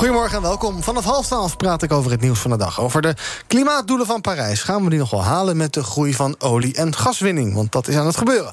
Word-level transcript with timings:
Goedemorgen 0.00 0.36
en 0.36 0.42
welkom. 0.42 0.82
Vanaf 0.82 1.04
half 1.04 1.26
twaalf 1.26 1.56
praat 1.56 1.82
ik 1.82 1.92
over 1.92 2.10
het 2.10 2.20
nieuws 2.20 2.38
van 2.38 2.50
de 2.50 2.56
dag. 2.56 2.80
Over 2.80 3.02
de 3.02 3.14
klimaatdoelen 3.46 4.06
van 4.06 4.20
Parijs. 4.20 4.62
Gaan 4.62 4.84
we 4.84 4.90
die 4.90 4.98
nog 4.98 5.10
wel 5.10 5.24
halen 5.24 5.56
met 5.56 5.72
de 5.72 5.82
groei 5.82 6.14
van 6.14 6.34
olie- 6.38 6.74
en 6.74 6.96
gaswinning? 6.96 7.54
Want 7.54 7.72
dat 7.72 7.88
is 7.88 7.96
aan 7.96 8.06
het 8.06 8.16
gebeuren. 8.16 8.52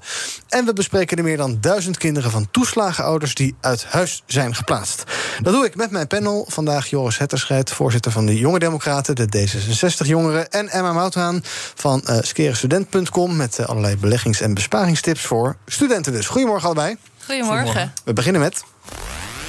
En 0.49 0.66
we 0.66 0.73
bespreken 0.73 1.17
de 1.17 1.23
meer 1.23 1.38
dan 1.38 1.58
duizend 1.62 1.98
kinderen 1.98 2.31
van 2.31 2.48
toeslagenouders... 2.52 3.36
die 3.36 3.55
uit 3.62 3.86
huis 3.86 4.23
zijn 4.25 4.55
geplaatst. 4.55 5.03
Dat 5.41 5.53
doe 5.53 5.66
ik 5.66 5.75
met 5.75 5.91
mijn 5.91 6.08
panel. 6.08 6.45
Vandaag 6.49 6.88
Joris 6.88 7.17
Hetterscheid, 7.17 7.72
voorzitter 7.72 8.11
van 8.11 8.25
de 8.25 8.38
Jonge 8.38 8.59
Democraten... 8.59 9.16
de 9.16 9.27
D66-jongeren. 9.38 10.50
En 10.50 10.70
Emma 10.70 10.94
Mouthaan 10.94 11.41
van 11.75 12.02
uh, 12.05 12.17
skerestudent.com... 12.22 13.36
met 13.36 13.58
uh, 13.59 13.66
allerlei 13.66 13.98
beleggings- 13.98 14.41
en 14.41 14.53
besparingstips 14.53 15.22
voor 15.22 15.55
studenten 15.66 16.11
dus. 16.11 16.27
Goedemorgen 16.27 16.66
allebei. 16.66 16.98
Goedemorgen. 17.25 17.58
Goedemorgen. 17.58 17.94
We 18.05 18.14
beginnen 18.14 18.41
met... 18.41 18.64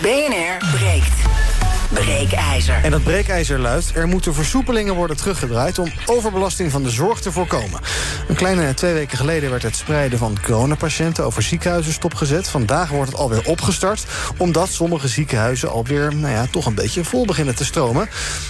BNR 0.02 0.70
breekt. 0.76 1.47
Breekijzer. 1.88 2.80
En 2.82 2.90
dat 2.90 3.02
breekijzer 3.02 3.58
luidt: 3.58 3.90
er 3.94 4.08
moeten 4.08 4.34
versoepelingen 4.34 4.94
worden 4.94 5.16
teruggedraaid 5.16 5.78
om 5.78 5.92
overbelasting 6.06 6.70
van 6.70 6.82
de 6.82 6.90
zorg 6.90 7.20
te 7.20 7.32
voorkomen. 7.32 7.80
Een 8.28 8.34
kleine 8.34 8.74
twee 8.74 8.92
weken 8.92 9.18
geleden 9.18 9.50
werd 9.50 9.62
het 9.62 9.76
spreiden 9.76 10.18
van 10.18 10.36
coronapatiënten 10.44 11.24
over 11.24 11.42
ziekenhuizen 11.42 11.92
stopgezet. 11.92 12.48
Vandaag 12.48 12.90
wordt 12.90 13.10
het 13.10 13.20
alweer 13.20 13.46
opgestart, 13.46 14.04
omdat 14.36 14.68
sommige 14.68 15.08
ziekenhuizen 15.08 15.70
alweer 15.70 16.14
nou 16.14 16.34
ja, 16.34 16.46
toch 16.50 16.66
een 16.66 16.74
beetje 16.74 17.04
vol 17.04 17.26
beginnen 17.26 17.54
te 17.54 17.64
stromen. 17.64 18.08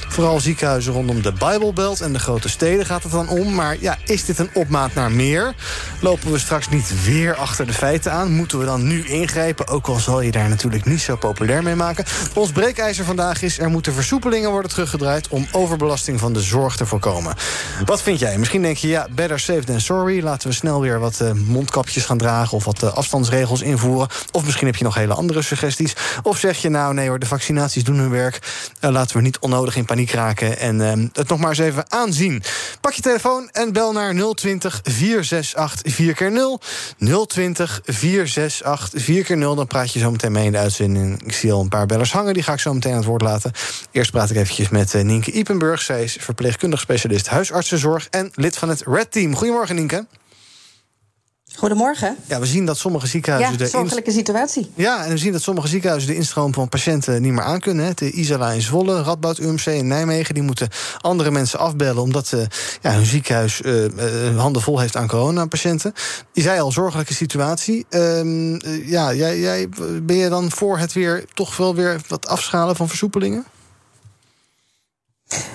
Vooral 0.08 0.40
ziekenhuizen 0.40 0.92
rondom 0.92 1.22
de 1.22 1.32
Bijbelbelt 1.32 2.00
en 2.00 2.12
de 2.12 2.18
grote 2.18 2.48
steden 2.48 2.86
gaat 2.86 3.02
het 3.02 3.12
dan 3.12 3.28
om. 3.28 3.54
Maar 3.54 3.76
ja, 3.80 3.98
is 4.04 4.24
dit 4.24 4.38
een 4.38 4.50
opmaat 4.52 4.94
naar 4.94 5.10
meer? 5.10 5.54
Lopen 6.00 6.32
we 6.32 6.38
straks 6.38 6.68
niet 6.68 7.04
weer 7.04 7.34
achter 7.34 7.66
de 7.66 7.72
feiten 7.72 8.12
aan? 8.12 8.32
Moeten 8.32 8.58
we 8.58 8.64
dan 8.64 8.86
nu 8.86 9.06
ingrijpen? 9.08 9.68
Ook 9.68 9.86
al 9.86 9.98
zal 9.98 10.20
je 10.20 10.30
daar 10.30 10.48
natuurlijk 10.48 10.84
niet 10.84 11.00
zo 11.00 11.16
populair 11.16 11.62
mee 11.62 11.74
maken. 11.74 12.04
Ons 12.34 12.50
breekijzer 12.50 13.04
vandaag 13.04 13.27
is... 13.36 13.58
er 13.58 13.68
moeten 13.68 13.94
versoepelingen 13.94 14.50
worden 14.50 14.70
teruggedraaid... 14.70 15.28
om 15.28 15.46
overbelasting 15.52 16.20
van 16.20 16.32
de 16.32 16.40
zorg 16.40 16.76
te 16.76 16.86
voorkomen. 16.86 17.34
Wat 17.84 18.02
vind 18.02 18.18
jij? 18.18 18.38
Misschien 18.38 18.62
denk 18.62 18.76
je, 18.76 18.88
ja, 18.88 19.06
better 19.10 19.40
safe 19.40 19.64
than 19.64 19.80
sorry. 19.80 20.22
Laten 20.22 20.48
we 20.48 20.54
snel 20.54 20.80
weer 20.80 21.00
wat 21.00 21.18
uh, 21.22 21.32
mondkapjes 21.32 22.04
gaan 22.04 22.18
dragen... 22.18 22.56
of 22.56 22.64
wat 22.64 22.82
uh, 22.82 22.92
afstandsregels 22.92 23.62
invoeren. 23.62 24.08
Of 24.30 24.44
misschien 24.44 24.66
heb 24.66 24.76
je 24.76 24.84
nog 24.84 24.94
hele 24.94 25.14
andere 25.14 25.42
suggesties. 25.42 25.96
Of 26.22 26.38
zeg 26.38 26.58
je, 26.58 26.68
nou 26.68 26.94
nee 26.94 27.08
hoor, 27.08 27.18
de 27.18 27.26
vaccinaties 27.26 27.84
doen 27.84 27.98
hun 27.98 28.10
werk. 28.10 28.38
Uh, 28.80 28.90
laten 28.90 29.16
we 29.16 29.22
niet 29.22 29.38
onnodig 29.38 29.76
in 29.76 29.84
paniek 29.84 30.10
raken... 30.10 30.58
en 30.58 30.78
het 31.12 31.28
nog 31.28 31.38
maar 31.38 31.48
eens 31.48 31.58
even 31.58 31.92
aanzien. 31.92 32.42
Pak 32.80 32.92
je 32.92 33.02
telefoon 33.02 33.48
en 33.52 33.72
bel 33.72 33.92
naar 33.92 34.14
020 34.34 34.80
468 34.82 35.94
4 35.94 36.14
keer 36.14 36.32
0 36.32 36.60
020 37.26 37.80
468 37.84 39.02
4 39.02 39.24
keer 39.24 39.36
0 39.36 39.54
Dan 39.54 39.66
praat 39.66 39.92
je 39.92 39.98
zo 39.98 40.10
meteen 40.10 40.32
mee 40.32 40.44
in 40.44 40.52
de 40.52 40.58
uitzending. 40.58 41.22
Ik 41.24 41.32
zie 41.32 41.52
al 41.52 41.60
een 41.60 41.68
paar 41.68 41.86
bellers 41.86 42.12
hangen, 42.12 42.34
die 42.34 42.42
ga 42.42 42.52
ik 42.52 42.58
zo 42.58 42.74
meteen 42.74 42.92
aan 42.92 42.98
het 42.98 43.06
woord 43.06 43.17
laten. 43.22 43.52
Eerst 43.90 44.10
praat 44.10 44.30
ik 44.30 44.36
eventjes 44.36 44.68
met 44.68 44.94
uh, 44.94 45.02
Nienke 45.02 45.30
Ipenburg. 45.30 45.82
Zij 45.82 46.02
is 46.02 46.16
verpleegkundig 46.20 46.80
specialist 46.80 47.28
huisartsenzorg 47.28 48.08
en 48.10 48.30
lid 48.34 48.56
van 48.56 48.68
het 48.68 48.82
Red 48.86 49.12
Team. 49.12 49.34
Goedemorgen, 49.34 49.74
Nienke. 49.74 50.06
Goedemorgen. 51.58 52.16
Ja, 52.26 52.40
we 52.40 52.46
zien 52.46 52.66
dat 52.66 52.78
sommige 52.78 53.06
ziekenhuizen... 53.06 53.58
Ja, 53.58 53.66
zorgelijke 53.66 54.10
situatie. 54.10 54.70
Ja, 54.74 55.04
en 55.04 55.10
we 55.10 55.18
zien 55.18 55.32
dat 55.32 55.42
sommige 55.42 55.68
ziekenhuizen 55.68 56.10
de 56.10 56.16
instroom 56.16 56.54
van 56.54 56.68
patiënten 56.68 57.22
niet 57.22 57.32
meer 57.32 57.42
aankunnen. 57.42 57.84
Hè. 57.84 57.90
De 57.94 58.10
Isala 58.10 58.50
in 58.50 58.60
Zwolle, 58.60 59.02
Radboud 59.02 59.38
UMC 59.38 59.66
in 59.66 59.86
Nijmegen... 59.86 60.34
die 60.34 60.42
moeten 60.42 60.68
andere 61.00 61.30
mensen 61.30 61.58
afbellen... 61.58 62.02
omdat 62.02 62.32
uh, 62.34 62.40
ja, 62.80 62.92
hun 62.92 63.06
ziekenhuis 63.06 63.60
uh, 63.60 63.84
uh, 63.84 64.38
handen 64.38 64.62
vol 64.62 64.78
heeft 64.78 64.96
aan 64.96 65.08
coronapatiënten. 65.08 65.92
Je 66.32 66.42
zei 66.42 66.60
al, 66.60 66.72
zorgelijke 66.72 67.14
situatie. 67.14 67.86
Uh, 67.90 68.58
ja, 68.86 69.14
jij, 69.14 69.38
jij, 69.38 69.68
ben 70.02 70.16
je 70.16 70.28
dan 70.28 70.50
voor 70.50 70.78
het 70.78 70.92
weer 70.92 71.24
toch 71.34 71.56
wel 71.56 71.74
weer 71.74 72.00
wat 72.08 72.26
afschalen 72.26 72.76
van 72.76 72.88
versoepelingen? 72.88 73.44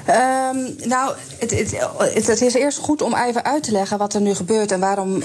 Um, 0.09 0.75
nou, 0.83 1.13
het, 1.39 1.51
het, 1.51 2.27
het, 2.27 2.41
is 2.41 2.53
eerst 2.53 2.77
goed 2.77 3.01
om 3.01 3.15
even 3.15 3.43
uit 3.43 3.63
te 3.63 3.71
leggen 3.71 3.97
wat 3.97 4.13
er 4.13 4.21
nu 4.21 4.33
gebeurt 4.33 4.71
en 4.71 4.79
waarom 4.79 5.15
uh, 5.15 5.21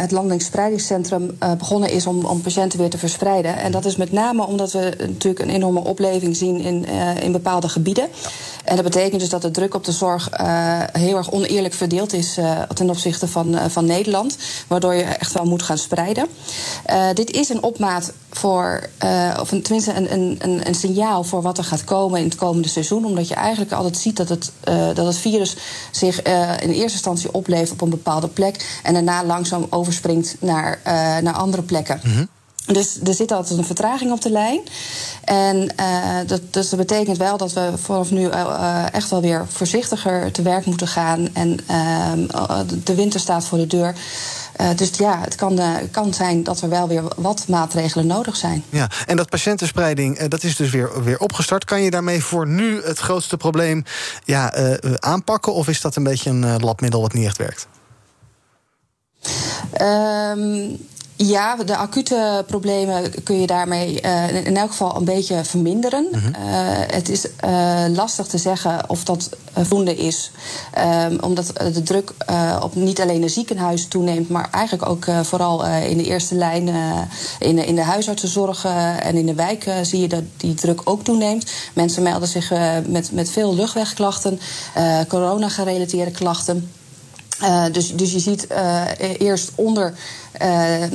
het 0.00 0.10
Landelijk 0.10 0.42
Spreidingscentrum 0.42 1.36
uh, 1.42 1.52
begonnen 1.52 1.90
is 1.90 2.06
om, 2.06 2.24
om, 2.24 2.40
patiënten 2.40 2.78
weer 2.78 2.90
te 2.90 2.98
verspreiden. 2.98 3.56
En 3.56 3.72
dat 3.72 3.84
is 3.84 3.96
met 3.96 4.12
name 4.12 4.46
omdat 4.46 4.72
we 4.72 4.94
natuurlijk 4.98 5.38
een 5.38 5.50
enorme 5.50 5.80
opleving 5.80 6.36
zien 6.36 6.60
in, 6.60 6.86
uh, 6.88 7.22
in 7.22 7.32
bepaalde 7.32 7.68
gebieden. 7.68 8.08
En 8.64 8.74
dat 8.74 8.84
betekent 8.84 9.20
dus 9.20 9.28
dat 9.28 9.42
de 9.42 9.50
druk 9.50 9.74
op 9.74 9.84
de 9.84 9.92
zorg 9.92 10.28
heel 10.92 11.16
erg 11.16 11.32
oneerlijk 11.32 11.74
verdeeld 11.74 12.12
is 12.12 12.38
ten 12.74 12.90
opzichte 12.90 13.28
van, 13.28 13.70
van 13.70 13.84
Nederland, 13.84 14.36
waardoor 14.66 14.94
je 14.94 15.02
echt 15.02 15.32
wel 15.32 15.44
moet 15.44 15.62
gaan 15.62 15.78
spreiden. 15.78 16.26
dit 17.14 17.30
is 17.30 17.48
een 17.48 17.62
opmaat 17.62 18.12
voor, 18.30 18.88
of 19.40 19.52
een, 19.52 19.62
tenminste 19.62 19.94
een, 19.94 20.38
een, 20.40 20.66
een 20.66 20.74
signaal 20.74 21.24
voor 21.24 21.42
wat 21.42 21.58
er 21.58 21.64
gaat 21.64 21.84
komen 21.84 22.18
in 22.18 22.24
het 22.24 22.34
komende 22.34 22.68
seizoen, 22.68 23.04
omdat 23.04 23.28
je 23.28 23.34
eigenlijk 23.34 23.72
altijd 23.72 23.89
ziet 23.96 24.16
dat 24.16 24.28
het, 24.28 24.50
uh, 24.68 24.94
dat 24.94 25.06
het 25.06 25.16
virus 25.16 25.56
zich 25.90 26.26
uh, 26.26 26.50
in 26.60 26.70
eerste 26.70 26.92
instantie 26.92 27.32
opleeft 27.32 27.72
op 27.72 27.80
een 27.80 27.90
bepaalde 27.90 28.28
plek 28.28 28.80
en 28.82 28.92
daarna 28.92 29.24
langzaam 29.24 29.66
overspringt 29.70 30.36
naar, 30.40 30.78
uh, 30.86 30.92
naar 31.18 31.34
andere 31.34 31.62
plekken. 31.62 32.00
Mm 32.04 32.12
-hmm. 32.12 32.28
Dus 32.72 32.98
er 33.04 33.14
zit 33.14 33.32
altijd 33.32 33.58
een 33.58 33.64
vertraging 33.64 34.12
op 34.12 34.20
de 34.20 34.30
lijn. 34.30 34.60
En 35.24 35.72
uh, 35.80 36.16
dat, 36.26 36.40
dus 36.50 36.68
dat 36.68 36.78
betekent 36.78 37.16
wel 37.16 37.36
dat 37.36 37.52
we 37.52 37.72
vanaf 37.76 38.10
nu 38.10 38.26
uh, 38.26 38.84
echt 38.92 39.10
wel 39.10 39.20
weer 39.20 39.46
voorzichtiger 39.48 40.32
te 40.32 40.42
werk 40.42 40.64
moeten 40.64 40.88
gaan. 40.88 41.28
En 41.32 41.58
uh, 41.70 42.12
de 42.84 42.94
winter 42.94 43.20
staat 43.20 43.44
voor 43.44 43.58
de 43.58 43.66
deur. 43.66 43.94
Uh, 44.60 44.76
dus 44.76 44.90
ja, 44.96 45.20
het 45.20 45.34
kan, 45.34 45.60
uh, 45.60 45.76
kan 45.90 46.14
zijn 46.14 46.42
dat 46.42 46.60
er 46.60 46.68
wel 46.68 46.88
weer 46.88 47.02
wat 47.16 47.48
maatregelen 47.48 48.06
nodig 48.06 48.36
zijn. 48.36 48.64
Ja, 48.70 48.88
en 49.06 49.16
dat 49.16 49.28
patiëntenspreiding, 49.28 50.20
uh, 50.20 50.28
dat 50.28 50.42
is 50.42 50.56
dus 50.56 50.70
weer, 50.70 51.02
weer 51.02 51.18
opgestart. 51.18 51.64
Kan 51.64 51.82
je 51.82 51.90
daarmee 51.90 52.22
voor 52.24 52.46
nu 52.46 52.82
het 52.82 52.98
grootste 52.98 53.36
probleem 53.36 53.84
ja, 54.24 54.52
aanpakken? 54.98 55.54
Of 55.54 55.68
is 55.68 55.80
dat 55.80 55.96
een 55.96 56.02
beetje 56.02 56.30
een 56.30 56.60
labmiddel 56.60 57.00
wat 57.00 57.12
niet 57.12 57.26
echt 57.26 57.36
werkt? 57.36 57.68
Um, 59.80 60.88
ja, 61.26 61.56
de 61.56 61.76
acute 61.76 62.44
problemen 62.46 63.22
kun 63.24 63.40
je 63.40 63.46
daarmee 63.46 64.02
uh, 64.04 64.46
in 64.46 64.56
elk 64.56 64.70
geval 64.70 64.96
een 64.96 65.04
beetje 65.04 65.44
verminderen. 65.44 66.08
-hmm. 66.10 66.20
uh, 66.20 66.32
het 66.86 67.08
is 67.08 67.26
uh, 67.44 67.84
lastig 67.94 68.26
te 68.26 68.38
zeggen 68.38 68.88
of 68.88 69.04
dat 69.04 69.28
voldoende 69.54 69.96
is. 69.96 70.30
Um, 70.78 71.18
omdat 71.20 71.46
de 71.72 71.82
druk 71.82 72.12
op 72.62 72.74
niet 72.74 73.00
alleen 73.00 73.20
de 73.20 73.28
ziekenhuizen 73.28 73.88
toeneemt, 73.88 74.28
maar 74.28 74.48
eigenlijk 74.50 74.88
ook 74.88 75.06
vooral 75.22 75.66
in 75.66 75.96
de 75.96 76.04
eerste 76.04 76.34
lijn 76.34 76.68
in, 77.38 77.56
de, 77.56 77.66
in 77.66 77.74
de 77.74 77.82
huisartsenzorg 77.82 78.64
en 78.98 79.16
in 79.16 79.26
de 79.26 79.34
wijk 79.34 79.70
zie 79.82 80.00
je 80.00 80.08
dat 80.08 80.22
die 80.36 80.54
druk 80.54 80.80
ook 80.84 81.04
toeneemt. 81.04 81.50
Mensen 81.72 82.02
melden 82.02 82.28
zich 82.28 82.52
met, 82.86 83.12
met 83.12 83.30
veel 83.30 83.54
luchtwegklachten, 83.54 84.40
corona-gerelateerde 85.08 86.10
klachten. 86.10 86.70
Uh, 87.42 87.64
dus, 87.72 87.96
dus 87.96 88.12
je 88.12 88.18
ziet 88.18 88.46
uh, 88.52 88.84
eerst 89.18 89.52
onder, 89.54 89.94
uh, 90.42 90.90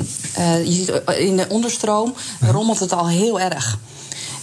je 0.66 0.72
ziet 0.72 1.01
in 1.17 1.38
de 1.38 1.45
onderstroom 1.50 2.13
rommelt 2.39 2.79
het 2.79 2.94
al 2.94 3.07
heel 3.07 3.39
erg. 3.39 3.78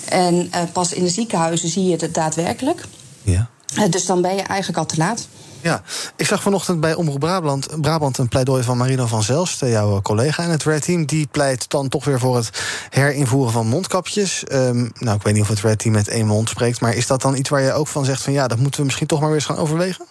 En 0.09 0.51
pas 0.73 0.93
in 0.93 1.05
de 1.05 1.11
ziekenhuizen 1.11 1.69
zie 1.69 1.85
je 1.85 1.97
het 1.97 2.15
daadwerkelijk. 2.15 2.85
Ja. 3.23 3.49
dus 3.91 4.07
dan 4.07 4.23
ben 4.23 4.35
je 4.35 4.43
eigenlijk 4.43 4.79
al 4.79 4.87
te 4.87 4.97
laat. 4.97 5.27
Ja, 5.63 5.83
ik 6.17 6.27
zag 6.27 6.43
vanochtend 6.43 6.81
bij 6.81 6.95
Omroep 6.95 7.21
Brabant, 7.21 7.81
Brabant 7.81 8.19
een 8.19 8.29
pleidooi 8.29 8.63
van 8.63 8.77
Marino 8.77 9.07
van 9.07 9.23
Zelst, 9.23 9.61
jouw 9.61 10.01
collega 10.01 10.43
in 10.43 10.51
het 10.51 10.63
Red 10.63 10.85
Team. 10.85 11.07
Die 11.07 11.27
pleit 11.27 11.71
dan 11.71 11.89
toch 11.89 12.05
weer 12.05 12.19
voor 12.19 12.37
het 12.37 12.51
herinvoeren 12.91 13.53
van 13.53 13.67
mondkapjes. 13.67 14.45
Um, 14.53 14.93
nou, 14.99 15.17
ik 15.17 15.23
weet 15.23 15.35
niet 15.35 15.43
of 15.43 15.49
het 15.49 15.61
Red 15.61 15.79
Team 15.79 15.95
met 15.95 16.09
één 16.09 16.27
mond 16.27 16.49
spreekt, 16.49 16.81
maar 16.81 16.95
is 16.95 17.07
dat 17.07 17.23
dan 17.23 17.37
iets 17.37 17.49
waar 17.49 17.63
je 17.63 17.73
ook 17.73 17.89
van 17.89 18.05
zegt 18.05 18.23
van 18.23 18.33
ja, 18.33 18.49
dat 18.49 18.59
moeten 18.59 18.81
we 18.81 18.87
misschien 18.87 19.07
toch 19.07 19.21
maar 19.21 19.29
weer 19.29 19.39
eens 19.39 19.47
gaan 19.47 19.57
overwegen? 19.57 20.07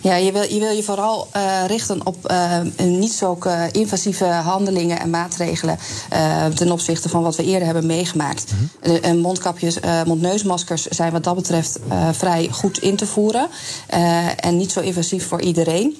Ja, 0.00 0.14
je 0.14 0.32
wil 0.32 0.42
je, 0.42 0.58
wil 0.58 0.70
je 0.70 0.82
vooral 0.82 1.28
uh, 1.36 1.66
richten 1.66 2.06
op 2.06 2.30
uh, 2.30 2.60
niet 2.76 3.12
zo 3.12 3.38
invasieve 3.72 4.24
handelingen 4.24 5.00
en 5.00 5.10
maatregelen 5.10 5.78
ten 6.54 6.72
opzichte 6.72 7.08
van 7.08 7.22
wat 7.22 7.36
we 7.36 7.44
eerder 7.44 7.64
hebben 7.64 7.86
meegemaakt. 7.86 8.52
Mm 8.52 8.70
-hmm. 9.02 9.18
mondkapjes, 9.18 9.78
mondneusmaskers 10.06 10.86
zijn 10.86 11.12
wat 11.12 11.24
dat 11.24 11.34
betreft 11.34 11.78
vrij 12.12 12.48
goed 12.50 12.78
in 12.78 12.96
te 12.96 13.06
voeren 13.06 13.48
en 14.36 14.56
niet 14.56 14.72
zo 14.72 14.80
invasief 14.80 15.28
voor 15.28 15.40
iedereen. 15.40 15.96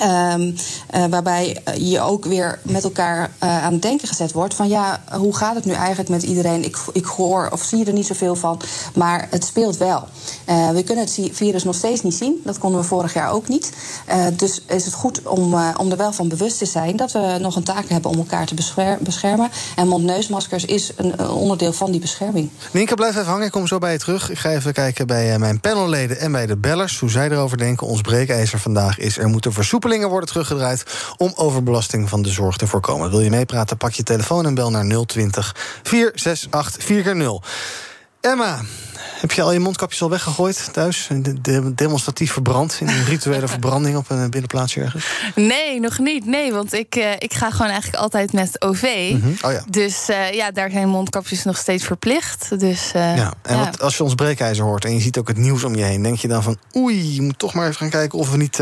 Um, 0.00 0.54
uh, 0.94 1.04
waarbij 1.10 1.62
je 1.78 2.00
ook 2.00 2.24
weer 2.24 2.58
met 2.62 2.84
elkaar 2.84 3.30
uh, 3.44 3.64
aan 3.64 3.72
het 3.72 3.82
denken 3.82 4.08
gezet 4.08 4.32
wordt 4.32 4.54
van 4.54 4.68
ja, 4.68 5.02
hoe 5.16 5.36
gaat 5.36 5.54
het 5.54 5.64
nu 5.64 5.72
eigenlijk 5.72 6.08
met 6.08 6.22
iedereen? 6.22 6.64
Ik, 6.64 6.76
ik 6.92 7.04
hoor 7.04 7.48
of 7.52 7.62
zie 7.62 7.84
er 7.84 7.92
niet 7.92 8.06
zoveel 8.06 8.34
van, 8.34 8.60
maar 8.94 9.26
het 9.30 9.44
speelt 9.44 9.76
wel. 9.76 10.08
Uh, 10.48 10.70
we 10.70 10.82
kunnen 10.82 11.04
het 11.04 11.18
virus 11.32 11.64
nog 11.64 11.74
steeds 11.74 12.02
niet 12.02 12.14
zien, 12.14 12.40
dat 12.44 12.58
konden 12.58 12.80
we 12.80 12.86
vorig 12.86 13.14
jaar 13.14 13.30
ook 13.30 13.48
niet. 13.48 13.72
dus 14.36 14.62
is 14.66 14.84
het 14.84 14.94
goed 14.94 15.22
om, 15.22 15.54
om 15.76 15.90
er 15.90 15.96
wel 15.96 16.12
van 16.12 16.28
bewust 16.28 16.58
te 16.58 16.66
zijn 16.66 16.96
dat 16.96 17.12
we 17.12 17.36
nog 17.40 17.56
een 17.56 17.62
taak 17.62 17.88
hebben 17.88 18.10
om 18.10 18.16
elkaar 18.16 18.46
te 18.46 18.54
beschermen. 19.00 19.50
En 19.76 19.88
mondneusmaskers 19.88 20.64
is 20.64 20.92
een, 20.96 21.20
onderdeel 21.28 21.72
van 21.72 21.90
die 21.90 22.00
bescherming. 22.00 22.50
Nienke, 22.72 22.94
blijf 22.94 23.16
even 23.16 23.30
hangen, 23.30 23.46
ik 23.46 23.52
kom 23.52 23.66
zo 23.66 23.78
bij 23.78 23.92
je 23.92 23.98
terug. 23.98 24.30
Ik 24.30 24.38
ga 24.38 24.50
even 24.50 24.72
kijken 24.72 25.06
bij 25.06 25.38
mijn 25.38 25.60
panelleden 25.60 26.18
en 26.18 26.32
bij 26.32 26.46
de 26.46 26.56
bellers 26.56 26.98
hoe 26.98 27.10
zij 27.10 27.30
erover 27.30 27.58
denken. 27.58 27.86
Ons 27.86 28.00
breekijzer 28.00 28.58
vandaag 28.58 28.98
is 28.98 29.18
er 29.18 29.28
moeten 29.28 29.52
versoepelen 29.52 29.90
worden 30.08 30.28
teruggedraaid 30.28 30.84
om 31.16 31.32
overbelasting 31.34 32.08
van 32.08 32.22
de 32.22 32.28
zorg 32.28 32.56
te 32.56 32.66
voorkomen. 32.66 33.10
Wil 33.10 33.20
je 33.20 33.30
meepraten? 33.30 33.76
Pak 33.76 33.92
je 33.92 34.02
telefoon 34.02 34.46
en 34.46 34.54
bel 34.54 34.70
naar 34.70 35.04
020 35.06 35.56
468 35.82 36.84
4x0. 36.84 37.48
Emma, 38.20 38.60
heb 39.22 39.32
je 39.32 39.42
al 39.42 39.52
je 39.52 39.58
mondkapjes 39.58 40.02
al 40.02 40.10
weggegooid 40.10 40.68
thuis? 40.72 41.08
De 41.40 41.74
demonstratief 41.74 42.32
verbrand 42.32 42.76
in 42.80 42.88
een 42.88 43.04
rituele 43.04 43.48
verbranding 43.56 43.96
op 43.96 44.10
een 44.10 44.30
binnenplaatsje 44.30 44.80
ergens? 44.80 45.06
Nee, 45.34 45.80
nog 45.80 45.98
niet. 45.98 46.26
Nee, 46.26 46.52
want 46.52 46.72
ik, 46.72 46.96
uh, 46.96 47.12
ik 47.18 47.34
ga 47.34 47.50
gewoon 47.50 47.70
eigenlijk 47.70 48.02
altijd 48.02 48.32
met 48.32 48.62
OV. 48.62 49.10
Mm 49.12 49.20
-hmm. 49.20 49.36
oh 49.42 49.52
ja. 49.52 49.64
Dus 49.68 50.08
uh, 50.10 50.32
ja, 50.32 50.50
daar 50.50 50.70
zijn 50.70 50.88
mondkapjes 50.88 51.44
nog 51.44 51.56
steeds 51.56 51.84
verplicht. 51.84 52.60
Dus, 52.60 52.92
uh, 52.96 53.16
ja, 53.16 53.32
en 53.42 53.56
ja. 53.56 53.64
Wat, 53.64 53.80
als 53.80 53.96
je 53.96 54.02
ons 54.02 54.14
breekijzer 54.14 54.64
hoort 54.64 54.84
en 54.84 54.94
je 54.94 55.00
ziet 55.00 55.18
ook 55.18 55.28
het 55.28 55.36
nieuws 55.36 55.64
om 55.64 55.74
je 55.74 55.82
heen, 55.82 56.02
denk 56.02 56.16
je 56.16 56.28
dan 56.28 56.42
van 56.42 56.56
oei, 56.76 57.14
je 57.14 57.22
moet 57.22 57.38
toch 57.38 57.54
maar 57.54 57.64
even 57.64 57.78
gaan 57.78 57.90
kijken 57.90 58.18
of 58.18 58.30
we 58.30 58.36
niet 58.36 58.60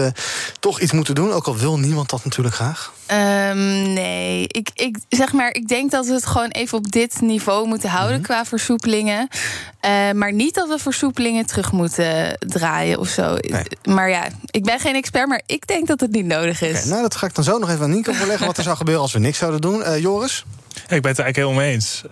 toch 0.61 0.81
iets 0.81 0.93
moeten 0.93 1.15
doen. 1.15 1.33
Ook 1.33 1.47
al 1.47 1.56
wil 1.56 1.79
niemand 1.79 2.11
dat 2.11 2.25
natuurlijk 2.25 2.55
graag. 2.55 2.93
Um, 3.11 3.93
nee, 3.93 4.45
ik, 4.47 4.71
ik 4.75 4.97
zeg 5.09 5.33
maar, 5.33 5.55
ik 5.55 5.69
denk 5.69 5.91
dat 5.91 6.06
we 6.06 6.13
het 6.13 6.27
gewoon 6.27 6.51
even 6.51 6.79
op 6.79 6.93
dit 6.93 7.21
niveau 7.21 7.67
moeten 7.67 7.91
houden 7.91 8.17
mm 8.17 8.25
-hmm. 8.25 8.35
qua 8.35 8.45
versoepelingen. 8.45 9.29
Maar 10.15 10.33
niet 10.33 10.50
dat 10.55 10.69
we 10.69 10.79
versoepelingen 10.79 11.47
terug 11.47 11.73
moeten 11.73 12.37
draaien 12.38 12.99
of 12.99 13.08
zo. 13.08 13.37
Nee. 13.41 13.64
Maar 13.85 14.11
ja, 14.11 14.29
ik 14.50 14.64
ben 14.64 14.79
geen 14.81 14.94
expert, 14.94 15.29
maar 15.29 15.43
ik 15.47 15.67
denk 15.67 15.87
dat 15.87 16.00
het 16.00 16.11
niet 16.11 16.26
nodig 16.26 16.62
is. 16.62 16.76
Okay, 16.76 16.88
nou, 16.88 17.02
dat 17.02 17.17
ga 17.17 17.26
ik 17.26 17.35
dan 17.35 17.44
zo 17.44 17.58
nog 17.58 17.70
even 17.70 17.82
aan 17.82 17.91
Nico 17.91 18.12
voorleggen 18.12 18.47
wat 18.47 18.56
er 18.56 18.62
zou 18.62 18.76
gebeuren 18.76 19.02
als 19.02 19.12
we 19.12 19.19
niks 19.19 19.38
zouden 19.38 19.61
doen. 19.61 19.81
Uh, 19.81 19.99
Joris? 19.99 20.44
Ja, 20.75 20.97
ik 20.97 21.02
ben 21.02 21.11
het 21.11 21.19
eigenlijk 21.20 21.37
helemaal 21.37 21.61
mee 21.61 21.73
eens. 21.73 22.02
Uh, 22.05 22.11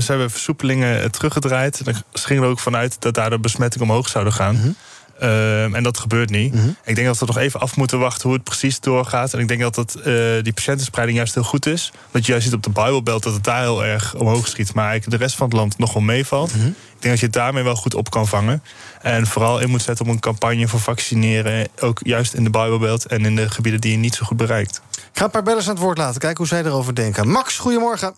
ze 0.00 0.06
hebben 0.06 0.30
versoepelingen 0.30 1.10
teruggedraaid. 1.10 1.80
En 1.80 1.86
er 1.86 2.02
ging 2.12 2.40
er 2.40 2.46
ook 2.46 2.58
vanuit 2.58 3.00
dat 3.00 3.14
daar 3.14 3.30
de 3.30 3.38
besmetting 3.38 3.82
omhoog 3.82 4.08
zouden 4.08 4.32
gaan. 4.32 4.54
Mm 4.54 4.62
-hmm. 4.62 4.76
Uh, 5.20 5.74
en 5.74 5.82
dat 5.82 5.98
gebeurt 5.98 6.30
niet. 6.30 6.54
Mm 6.54 6.60
-hmm. 6.60 6.76
Ik 6.84 6.94
denk 6.94 7.06
dat 7.06 7.18
we 7.18 7.26
nog 7.26 7.36
even 7.36 7.60
af 7.60 7.76
moeten 7.76 7.98
wachten 7.98 8.22
hoe 8.28 8.32
het 8.32 8.44
precies 8.44 8.80
doorgaat. 8.80 9.34
En 9.34 9.40
ik 9.40 9.48
denk 9.48 9.60
dat 9.60 9.76
het, 9.76 9.96
uh, 9.96 10.04
die 10.42 10.52
patiëntenspreiding 10.52 11.18
juist 11.18 11.34
heel 11.34 11.42
goed 11.42 11.66
is. 11.66 11.92
Dat 12.10 12.26
je 12.26 12.30
juist 12.30 12.46
ziet 12.46 12.56
op 12.56 12.62
de 12.62 12.70
Bijbelbelt 12.70 13.22
dat 13.22 13.34
het 13.34 13.44
daar 13.44 13.62
heel 13.62 13.84
erg 13.84 14.14
omhoog 14.14 14.48
schiet. 14.48 14.74
Maar 14.74 14.88
eigenlijk 14.88 15.18
de 15.18 15.24
rest 15.24 15.36
van 15.36 15.46
het 15.48 15.56
land 15.56 15.78
nog 15.78 15.92
wel 15.92 16.02
meevalt. 16.02 16.54
Mm 16.54 16.60
-hmm. 16.60 16.68
Ik 16.68 17.06
denk 17.06 17.12
dat 17.12 17.18
je 17.18 17.26
het 17.26 17.34
daarmee 17.34 17.62
wel 17.62 17.74
goed 17.74 17.94
op 17.94 18.10
kan 18.10 18.26
vangen. 18.26 18.62
En 19.02 19.26
vooral 19.26 19.60
in 19.60 19.70
moet 19.70 19.82
zetten 19.82 20.06
op 20.06 20.12
een 20.12 20.20
campagne 20.20 20.68
voor 20.68 20.80
vaccineren. 20.80 21.68
Ook 21.80 22.00
juist 22.02 22.34
in 22.34 22.44
de 22.44 22.50
Bijbelbelt 22.50 23.06
en 23.06 23.24
in 23.24 23.36
de 23.36 23.50
gebieden 23.50 23.80
die 23.80 23.90
je 23.90 23.98
niet 23.98 24.14
zo 24.14 24.26
goed 24.26 24.36
bereikt. 24.36 24.82
Ik 24.92 25.18
ga 25.18 25.24
een 25.24 25.30
paar 25.30 25.42
bellers 25.42 25.68
aan 25.68 25.74
het 25.74 25.82
woord 25.82 25.98
laten. 25.98 26.20
Kijken 26.20 26.38
hoe 26.38 26.46
zij 26.46 26.64
erover 26.64 26.94
denken. 26.94 27.28
Max, 27.28 27.58
goedemorgen. 27.58 28.14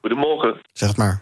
Goedemorgen. 0.00 0.60
Zeg 0.72 0.88
het 0.88 0.96
maar. 0.96 1.20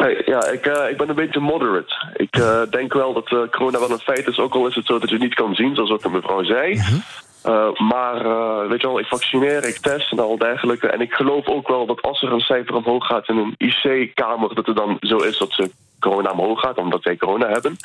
Hey, 0.00 0.22
ja, 0.24 0.46
ik, 0.46 0.66
uh, 0.66 0.90
ik 0.90 0.96
ben 0.96 1.08
een 1.08 1.14
beetje 1.14 1.40
moderate. 1.40 2.12
Ik 2.16 2.36
uh, 2.36 2.62
denk 2.70 2.92
wel 2.92 3.12
dat 3.12 3.30
uh, 3.30 3.40
corona 3.50 3.78
wel 3.78 3.90
een 3.90 3.98
feit 3.98 4.26
is, 4.26 4.38
ook 4.38 4.54
al 4.54 4.66
is 4.66 4.74
het 4.74 4.86
zo 4.86 4.98
dat 4.98 5.08
je 5.08 5.14
het 5.14 5.24
niet 5.24 5.34
kan 5.34 5.54
zien, 5.54 5.74
zoals 5.74 5.90
wat 5.90 6.02
de 6.02 6.08
mevrouw 6.08 6.44
zei. 6.44 6.74
Mm 6.74 6.80
-hmm. 6.80 7.88
maar 7.88 8.22
weet 8.68 8.80
je 8.80 8.86
wel, 8.86 8.98
ik 8.98 9.06
vaccineer, 9.06 9.64
ik 9.64 9.78
test 9.78 10.12
en 10.12 10.18
al 10.18 10.38
dergelijke. 10.38 10.88
En 10.88 11.00
ik 11.00 11.12
geloof 11.12 11.46
ook 11.46 11.68
wel 11.68 11.86
dat 11.86 12.02
als 12.02 12.22
er 12.22 12.32
een 12.32 12.40
cijfer 12.40 12.74
omhoog 12.74 13.06
gaat 13.06 13.28
in 13.28 13.36
een 13.36 13.54
IC-kamer, 13.56 14.54
dat 14.54 14.66
het 14.66 14.76
dan 14.76 14.96
zo 15.00 15.16
is 15.16 15.38
dat 15.38 15.52
ze 15.52 15.70
corona 15.98 16.30
omhoog 16.30 16.60
gaat, 16.60 16.78
omdat 16.78 17.02
wij 17.02 17.16
corona 17.16 17.48
hebben. 17.48 17.76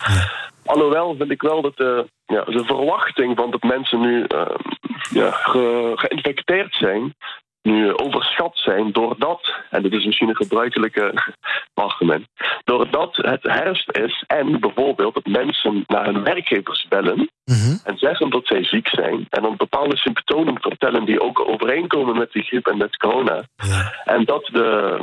Alhoewel 0.66 1.16
vind 1.18 1.32
ik 1.32 1.42
wel 1.42 1.62
dat 1.62 1.78
de, 1.78 2.08
ja, 2.26 2.44
de 2.44 2.64
verwachting 2.66 3.38
van 3.38 3.52
dat 3.52 3.64
mensen 3.64 4.00
nu 4.00 4.26
ja, 5.12 5.32
ge, 5.32 5.92
geïnfecteerd 5.96 6.76
zijn, 6.76 7.16
nu 7.66 7.98
overschat 7.98 8.58
zijn 8.58 8.92
doordat, 8.92 9.54
en 9.70 9.82
dit 9.82 9.94
is 9.94 10.06
misschien 10.06 10.30
een 10.30 10.36
gebruikelijke 10.36 11.34
argument, 11.74 12.28
doordat 12.64 13.16
het 13.16 13.44
herfst 13.44 13.98
is 13.98 14.24
en 14.28 14.60
bijvoorbeeld 14.60 15.14
dat 15.14 15.26
mensen 15.26 15.84
naar 15.88 16.06
hun 16.06 16.24
werkgevers 16.24 16.86
bellen 16.90 17.18
mm 17.18 17.56
-hmm. 17.56 17.80
en 17.84 17.98
zeggen 17.98 18.30
dat 18.30 18.48
zij 18.48 18.64
ziek 18.64 18.88
zijn 18.88 19.28
en 19.30 19.42
dan 19.42 19.56
bepaalde 19.58 19.98
symptomen 19.98 20.62
vertellen 20.62 21.06
die 21.06 21.22
ook 21.22 21.50
overeenkomen 21.50 22.18
met 22.18 22.32
die 22.32 22.44
griep 22.44 22.68
en 22.68 22.78
met 22.78 22.98
corona. 22.98 23.44
Ja. 23.56 23.94
En 24.06 24.26
dat 24.26 24.46
de 24.46 25.00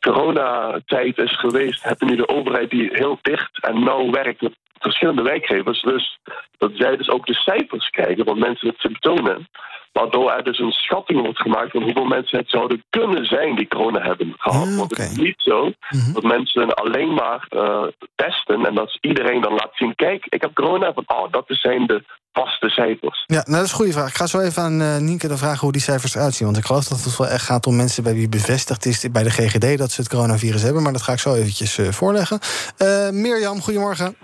coronatijd 0.00 1.18
is 1.18 1.38
geweest, 1.38 1.82
hebben 1.82 2.08
nu 2.08 2.16
de 2.16 2.28
overheid 2.28 2.70
die 2.70 2.88
heel 2.92 3.18
dicht 3.22 3.64
en 3.64 3.84
nauw 3.84 4.10
werkt 4.10 4.40
met 4.40 4.56
verschillende 4.84 5.22
werkgevers, 5.22 5.82
dus 5.82 6.18
dat 6.58 6.70
zij 6.74 6.96
dus 6.96 7.08
ook 7.08 7.26
de 7.26 7.34
cijfers 7.34 7.90
krijgen 7.90 8.24
van 8.24 8.38
mensen 8.38 8.66
met 8.66 8.78
symptomen. 8.78 9.48
Waardoor 9.92 10.30
er 10.30 10.44
dus 10.44 10.58
een 10.58 10.72
schatting 10.72 11.20
wordt 11.20 11.40
gemaakt 11.40 11.70
van 11.70 11.82
hoeveel 11.82 12.04
mensen 12.04 12.38
het 12.38 12.50
zouden 12.50 12.84
kunnen 12.90 13.26
zijn 13.26 13.56
die 13.56 13.68
corona 13.68 14.00
hebben 14.00 14.34
gehad. 14.36 14.66
Mm, 14.66 14.76
Want 14.76 14.90
het 14.90 15.10
is 15.10 15.16
niet 15.16 15.40
zo 15.42 15.72
-hmm. 15.80 16.12
dat 16.12 16.22
mensen 16.22 16.74
alleen 16.74 17.14
maar 17.14 17.46
uh, 17.50 17.86
testen 18.14 18.66
en 18.66 18.74
dat 18.74 18.98
iedereen 19.00 19.40
dan 19.40 19.52
laat 19.52 19.72
zien: 19.74 19.94
kijk, 19.94 20.26
ik 20.28 20.40
heb 20.40 20.54
corona. 20.54 20.92
Van, 20.92 21.04
oh, 21.06 21.32
dat 21.32 21.44
zijn 21.48 21.86
de 21.86 22.04
vaste 22.34 22.68
cijfers. 22.68 23.24
Ja, 23.26 23.34
nou, 23.34 23.56
dat 23.56 23.64
is 23.64 23.70
een 23.70 23.76
goede 23.76 23.92
vraag. 23.92 24.08
Ik 24.08 24.16
ga 24.16 24.26
zo 24.26 24.40
even 24.40 24.62
aan 24.62 24.80
uh, 24.80 24.96
Nienke 24.96 25.28
dan 25.28 25.38
vragen 25.38 25.60
hoe 25.60 25.72
die 25.72 25.80
cijfers 25.80 26.14
eruit 26.14 26.34
zien. 26.34 26.46
Want 26.46 26.58
ik 26.58 26.66
geloof 26.66 26.88
dat 26.88 27.04
het 27.04 27.16
wel 27.16 27.28
echt 27.28 27.44
gaat 27.44 27.66
om 27.66 27.76
mensen 27.76 28.02
bij 28.02 28.14
wie 28.14 28.28
bevestigd 28.28 28.86
is 28.86 29.10
bij 29.10 29.22
de 29.22 29.30
GGD 29.30 29.78
dat 29.78 29.90
ze 29.90 30.00
het 30.00 30.10
coronavirus 30.10 30.62
hebben. 30.62 30.82
Maar 30.82 30.92
dat 30.92 31.02
ga 31.02 31.12
ik 31.12 31.18
zo 31.18 31.34
eventjes 31.34 31.78
uh, 31.78 31.88
voorleggen. 31.88 32.38
Uh, 32.78 33.10
Mirjam, 33.10 33.60
goedemorgen. 33.60 34.16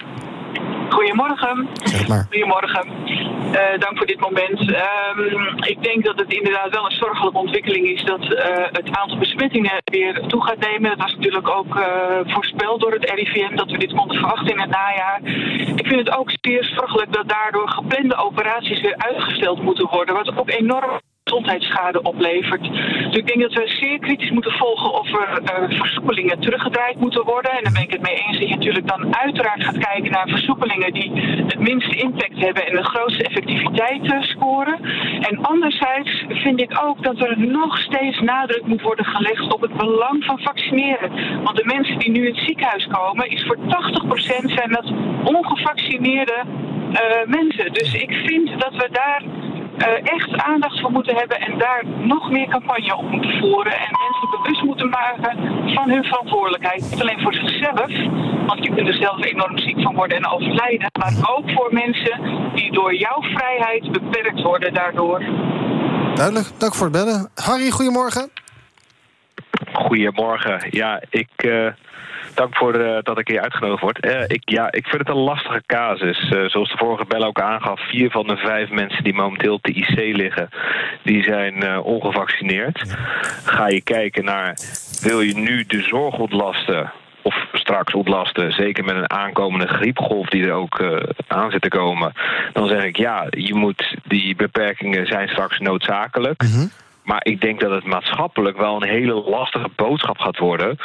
Goedemorgen. 1.20 1.68
Zeg 1.82 2.08
maar. 2.08 2.26
Goedemorgen. 2.30 2.86
Uh, 3.50 3.78
dank 3.78 3.96
voor 3.96 4.06
dit 4.06 4.20
moment. 4.20 4.60
Um, 4.60 5.64
ik 5.64 5.82
denk 5.82 6.04
dat 6.04 6.18
het 6.18 6.32
inderdaad 6.32 6.70
wel 6.70 6.84
een 6.84 6.96
zorgelijke 6.96 7.38
ontwikkeling 7.38 7.86
is 7.86 8.04
dat 8.04 8.22
uh, 8.22 8.38
het 8.72 8.96
aantal 8.96 9.18
besmettingen 9.18 9.82
weer 9.84 10.20
toe 10.26 10.44
gaat 10.44 10.58
nemen. 10.58 10.90
Dat 10.90 10.98
was 10.98 11.14
natuurlijk 11.14 11.48
ook 11.48 11.76
uh, 11.76 11.84
voorspeld 12.24 12.80
door 12.80 12.92
het 12.92 13.10
RIVM 13.10 13.56
dat 13.56 13.70
we 13.70 13.78
dit 13.78 13.92
konden 13.92 14.16
verwachten 14.16 14.52
in 14.52 14.60
het 14.60 14.70
najaar. 14.70 15.20
Ik 15.76 15.86
vind 15.86 16.06
het 16.06 16.16
ook 16.16 16.30
zeer 16.40 16.64
zorgelijk 16.64 17.12
dat 17.12 17.28
daardoor 17.28 17.68
geplande 17.68 18.16
operaties 18.16 18.80
weer 18.80 18.96
uitgesteld 18.96 19.62
moeten 19.62 19.88
worden. 19.90 20.14
Wat 20.14 20.36
ook 20.36 20.50
enorm 20.50 21.00
gezondheidsschade 21.30 22.02
oplevert. 22.02 22.62
Dus 23.08 23.16
ik 23.16 23.26
denk 23.26 23.40
dat 23.40 23.52
we 23.52 23.68
zeer 23.80 23.98
kritisch 23.98 24.30
moeten 24.30 24.52
volgen 24.52 24.92
of 24.92 25.08
er 25.12 25.40
uh, 25.42 25.78
versoepelingen 25.78 26.40
teruggedraaid 26.40 27.00
moeten 27.00 27.24
worden. 27.24 27.50
En 27.50 27.62
daar 27.62 27.72
ben 27.72 27.82
ik 27.82 27.90
het 27.90 28.02
mee 28.02 28.14
eens 28.14 28.38
dat 28.38 28.48
je 28.48 28.54
natuurlijk 28.54 28.86
dan 28.86 29.16
uiteraard 29.16 29.64
gaat 29.64 29.78
kijken 29.78 30.10
naar 30.12 30.28
versoepelingen 30.28 30.92
die 30.92 31.10
het 31.46 31.58
minste 31.58 31.96
impact 31.96 32.38
hebben 32.44 32.66
en 32.66 32.76
de 32.76 32.84
grootste 32.84 33.22
effectiviteit 33.22 34.04
uh, 34.04 34.22
scoren. 34.22 34.78
En 35.20 35.42
anderzijds 35.42 36.24
vind 36.28 36.60
ik 36.60 36.72
ook 36.84 37.02
dat 37.02 37.20
er 37.20 37.38
nog 37.38 37.78
steeds 37.78 38.20
nadruk 38.20 38.66
moet 38.66 38.82
worden 38.82 39.04
gelegd 39.04 39.52
op 39.52 39.60
het 39.60 39.72
belang 39.72 40.24
van 40.24 40.38
vaccineren. 40.38 41.10
Want 41.44 41.56
de 41.56 41.64
mensen 41.64 41.98
die 41.98 42.10
nu 42.10 42.26
in 42.26 42.34
het 42.34 42.44
ziekenhuis 42.44 42.86
komen, 42.86 43.30
is 43.30 43.44
voor 43.46 43.56
80% 43.56 44.52
zijn 44.54 44.70
dat 44.70 44.92
ongevaccineerde 45.24 46.42
uh, 46.90 46.98
mensen. 47.26 47.72
Dus 47.72 47.94
ik 47.94 48.12
vind 48.12 48.60
dat 48.60 48.74
we 48.74 48.88
daar 48.92 49.22
echt 49.88 50.32
aandacht 50.32 50.80
voor 50.80 50.90
moeten 50.90 51.16
hebben 51.16 51.40
en 51.40 51.58
daar 51.58 51.82
nog 51.86 52.30
meer 52.30 52.48
campagne 52.48 52.96
op 52.96 53.10
moeten 53.10 53.38
voeren. 53.38 53.72
En 53.72 53.90
mensen 53.90 54.28
bewust 54.30 54.62
moeten 54.62 54.88
maken 54.88 55.36
van 55.74 55.90
hun 55.90 56.04
verantwoordelijkheid. 56.04 56.90
Niet 56.90 57.00
alleen 57.00 57.20
voor 57.20 57.34
zichzelf, 57.34 57.90
want 58.46 58.64
je 58.64 58.74
kunt 58.74 58.88
er 58.88 58.94
zelf 58.94 59.24
enorm 59.24 59.58
ziek 59.58 59.82
van 59.82 59.94
worden 59.94 60.16
en 60.16 60.26
overlijden. 60.26 60.90
Maar 60.98 61.14
ook 61.36 61.50
voor 61.50 61.68
mensen 61.72 62.20
die 62.54 62.72
door 62.72 62.94
jouw 62.94 63.22
vrijheid 63.22 63.92
beperkt 63.92 64.42
worden 64.42 64.74
daardoor. 64.74 65.22
Duidelijk, 66.14 66.46
dank 66.58 66.74
voor 66.74 66.86
het 66.86 66.96
bellen. 66.96 67.30
Harry, 67.34 67.70
goedemorgen. 67.70 68.30
Goedemorgen. 69.72 70.66
Ja, 70.70 71.02
ik. 71.10 71.28
Uh 71.44 71.66
dank 72.40 72.56
voor 72.56 72.80
uh, 72.80 72.98
dat 73.02 73.18
ik 73.18 73.28
hier 73.28 73.40
uitgenodigd 73.40 73.82
word. 73.82 74.06
Uh, 74.06 74.22
ik, 74.26 74.48
ja, 74.48 74.72
ik 74.72 74.86
vind 74.86 74.98
het 74.98 75.08
een 75.08 75.22
lastige 75.22 75.62
casus. 75.66 76.30
Uh, 76.30 76.48
zoals 76.48 76.70
de 76.70 76.76
vorige 76.76 77.04
bel 77.04 77.24
ook 77.24 77.40
aangaf, 77.40 77.80
vier 77.88 78.10
van 78.10 78.26
de 78.26 78.36
vijf 78.36 78.70
mensen 78.70 79.04
die 79.04 79.14
momenteel 79.14 79.54
op 79.54 79.62
de 79.62 79.72
IC 79.72 80.16
liggen, 80.16 80.48
die 81.02 81.22
zijn 81.22 81.80
ongevaccineerd. 81.82 82.96
Ga 83.44 83.68
je 83.68 83.80
kijken 83.80 84.24
naar, 84.24 84.58
wil 85.02 85.20
je 85.20 85.34
nu 85.34 85.64
de 85.66 85.82
zorg 85.82 86.18
ontlasten 86.18 86.92
of 87.22 87.34
straks 87.52 87.94
ontlasten, 87.94 88.52
zeker 88.52 88.84
met 88.84 88.96
een 88.96 89.10
aankomende 89.10 89.66
griepgolf 89.66 90.28
die 90.28 90.46
er 90.46 90.52
ook 90.52 90.78
uh, 90.80 90.96
aan 91.26 91.50
zit 91.50 91.62
te 91.62 91.68
komen, 91.68 92.12
dan 92.52 92.68
zeg 92.68 92.84
ik 92.84 92.96
ja, 92.96 93.26
je 93.30 93.54
moet, 93.54 93.96
die 94.04 94.36
beperkingen 94.36 95.06
zijn 95.06 95.28
straks 95.28 95.58
noodzakelijk. 95.58 96.42
Mm 96.42 96.50
-hmm. 96.52 96.70
Maar 97.10 97.24
ik 97.24 97.40
denk 97.40 97.60
dat 97.60 97.70
het 97.70 97.84
maatschappelijk 97.84 98.56
wel 98.56 98.76
een 98.76 98.88
hele 98.88 99.14
lastige 99.14 99.68
boodschap 99.76 100.18
gaat 100.18 100.38
worden. 100.38 100.76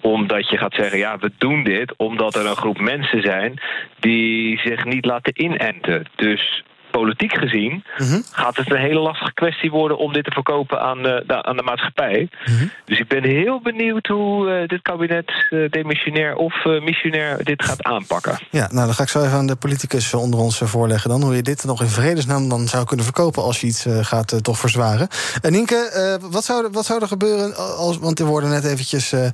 Omdat 0.00 0.48
je 0.48 0.56
gaat 0.56 0.74
zeggen, 0.74 0.98
ja, 0.98 1.18
we 1.18 1.30
doen 1.38 1.64
dit 1.64 1.94
omdat 1.96 2.34
er 2.34 2.46
een 2.46 2.56
groep 2.56 2.80
mensen 2.80 3.22
zijn 3.22 3.60
die 3.98 4.58
zich 4.58 4.84
niet 4.84 5.04
laten 5.04 5.42
inenten. 5.42 6.06
Dus 6.16 6.64
politiek 6.90 7.32
gezien 7.34 7.84
Mhm. 7.98 8.20
gaat 8.30 8.56
het 8.56 8.70
een 8.70 8.76
hele 8.78 9.00
lastige 9.00 9.32
kwestie 9.34 9.70
worden 9.70 9.98
om 9.98 10.12
dit 10.12 10.24
te 10.24 10.30
verkopen 10.30 10.80
aan 10.80 11.02
de, 11.02 11.24
de- 11.26 11.42
aan 11.42 11.56
de 11.56 11.62
maatschappij. 11.62 12.28
Mhm. 12.46 12.66
Dus 12.84 12.98
ik 12.98 13.08
ben 13.08 13.24
heel 13.24 13.60
benieuwd 13.62 14.06
hoe 14.06 14.50
eh, 14.50 14.68
dit 14.68 14.82
kabinet, 14.82 15.30
eh, 15.50 15.58
demissionair 15.70 16.34
of 16.36 16.64
eh, 16.64 16.80
missionair, 16.82 17.44
dit 17.44 17.62
gaat 17.64 17.82
aanpakken. 17.82 18.38
Ja, 18.50 18.68
nou 18.72 18.84
dan 18.86 18.94
ga 18.94 19.02
ik 19.02 19.08
zo 19.08 19.20
even 19.22 19.36
aan 19.38 19.46
de 19.46 19.56
politicus 19.56 20.12
eh, 20.12 20.20
onder 20.20 20.40
ons 20.40 20.60
eh, 20.60 20.68
voorleggen 20.68 21.10
dan... 21.10 21.22
hoe 21.22 21.34
je 21.36 21.42
dit 21.42 21.64
nog 21.64 21.80
in 21.82 21.88
vredesnaam 21.88 22.48
dan 22.48 22.68
zou 22.68 22.84
kunnen 22.84 23.04
verkopen... 23.04 23.42
als 23.42 23.60
je 23.60 23.66
iets 23.66 23.86
eh, 23.86 23.98
gaat 24.04 24.32
eh, 24.32 24.38
toch 24.38 24.58
verzwaren. 24.58 25.08
En 25.42 25.52
Nienke, 25.52 25.74
eh, 26.20 26.30
wat, 26.30 26.44
zou, 26.44 26.64
er- 26.64 26.70
wat 26.70 26.84
zou 26.86 27.00
er 27.02 27.08
gebeuren 27.08 27.56
als... 27.76 27.98
want 27.98 28.18
er 28.20 28.26
worden 28.26 28.50
net 28.50 28.64
eventjes 28.64 29.12
eh, 29.12 29.26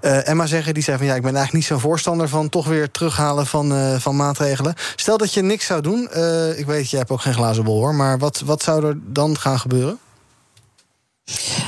eh, 0.00 0.28
Emma 0.28 0.46
zeggen... 0.46 0.74
die 0.74 0.82
zei 0.82 0.96
van 0.96 1.06
ja, 1.06 1.14
ik 1.14 1.22
ben 1.22 1.34
eigenlijk 1.34 1.52
niet 1.54 1.64
zo'n 1.64 1.90
voorstander 1.90 2.28
van... 2.28 2.48
toch 2.48 2.66
weer 2.66 2.90
terughalen 2.90 3.46
van, 3.46 3.72
eh, 3.72 3.94
van 3.98 4.16
maatregelen. 4.16 4.74
Stel 4.96 5.16
dat 5.18 5.34
je 5.34 5.42
niks 5.42 5.66
zou 5.66 5.80
doen. 5.80 6.08
eh, 6.08 6.58
ik 6.58 6.66
weet, 6.66 6.89
jij 6.90 6.98
hebt 6.98 7.10
ook 7.12 7.20
geen 7.20 7.34
glazen 7.34 7.64
bol 7.64 7.78
hoor... 7.78 7.94
maar 7.94 8.18
wat, 8.18 8.40
wat 8.40 8.62
zou 8.62 8.84
er 8.86 8.98
dan 9.02 9.38
gaan 9.38 9.58
gebeuren? 9.58 9.98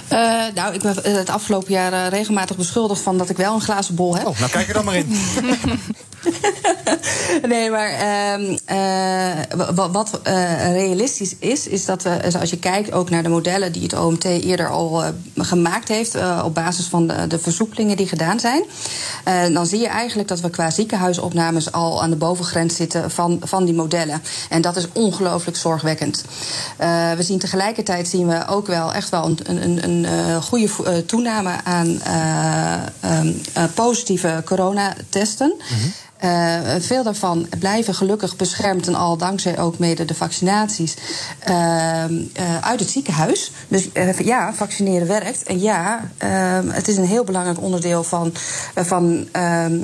Eh, 0.09 0.19
nou, 0.55 0.75
ik 0.75 0.83
ben 0.83 1.05
eh, 1.05 1.15
het 1.15 1.31
afgelopen 1.31 1.73
jaar 1.73 1.93
eh, 1.93 2.09
regelmatig 2.09 2.57
beschuldigd 2.57 3.01
van 3.01 3.19
dat 3.19 3.29
ik 3.29 3.37
wel 3.37 3.55
een 3.55 3.61
glazen 3.61 3.95
bol 3.95 4.17
heb. 4.17 4.27
Oh, 4.27 4.39
nou 4.39 4.51
kijk 4.51 4.69
er 4.69 4.75
dan 4.75 4.85
maar 4.85 4.97
in. 4.97 5.17
Nee, 7.49 7.71
maar 7.71 7.91
ehm, 7.91 8.57
eh, 8.65 9.67
wa- 9.75 9.91
wat 9.91 10.21
realistisch 10.73 11.35
is, 11.39 11.67
is 11.67 11.85
dat 11.85 12.03
we, 12.03 12.19
dus 12.23 12.35
als 12.37 12.51
je 12.51 12.59
kijkt 12.59 12.93
ook 12.93 13.11
naar 13.11 13.23
de 13.23 13.29
modellen 13.29 13.73
die 13.73 13.83
het 13.83 13.99
OMT 13.99 14.25
eerder 14.25 14.69
al 14.69 15.03
gemaakt 15.37 15.89
heeft, 15.89 16.17
op 16.45 16.55
basis 16.55 16.87
van 16.87 17.07
de, 17.07 17.27
de 17.27 17.39
versoepelingen 17.39 17.97
die 17.97 18.09
gedaan 18.09 18.41
zijn, 18.41 18.63
dan 19.55 19.67
zie 19.67 19.79
je 19.81 19.87
eigenlijk 19.89 20.29
dat 20.29 20.41
we 20.41 20.51
qua 20.51 20.71
ziekenhuisopnames 20.71 21.73
al 21.73 22.03
aan 22.03 22.11
de 22.11 22.17
bovengrens 22.17 22.77
zitten 22.77 23.11
van, 23.11 23.41
van 23.45 23.65
die 23.65 23.75
modellen. 23.75 24.23
En 24.49 24.63
dat 24.63 24.77
is 24.77 24.87
ongelooflijk 24.93 25.57
zorgwekkend. 25.57 26.25
We 27.17 27.23
zien 27.23 27.39
tegelijkertijd 27.39 28.09
zien 28.09 28.29
we 28.29 28.47
ook 28.47 28.67
wel 28.67 28.93
echt 28.93 29.09
wel 29.09 29.25
een, 29.25 29.39
een, 29.57 29.85
een 29.85 30.05
eh, 30.05 30.43
goede 30.43 30.69
eh, 30.85 30.97
toename 30.97 31.53
aan 31.65 32.01
eh, 32.03 32.75
ehm, 33.01 33.33
eh, 33.53 33.65
positieve 33.75 34.43
coronatesten. 34.45 35.55
Eh, 36.23 36.59
veel 36.79 37.03
daarvan 37.03 37.47
blijven 37.59 37.95
gelukkig 37.95 38.37
beschermd 38.37 38.87
en 38.87 38.95
al 38.95 39.17
dankzij 39.17 39.59
ook 39.59 39.79
mede 39.79 40.05
de 40.05 40.15
vaccinaties 40.15 40.97
eh, 41.39 42.05
eh, 42.05 42.11
uit 42.61 42.81
het 42.81 42.91
ziekenhuis. 42.91 43.53
Dus 43.69 43.89
ja, 44.19 44.55
vaccineren 44.55 45.09
werkt. 45.09 45.43
En 45.43 45.61
ja, 45.61 46.11
eh, 46.19 46.59
het 46.69 46.89
is 46.89 46.97
een 46.97 47.07
heel 47.07 47.25
belangrijk 47.25 47.61
onderdeel 47.61 48.03
van, 48.05 48.33
van 48.75 49.29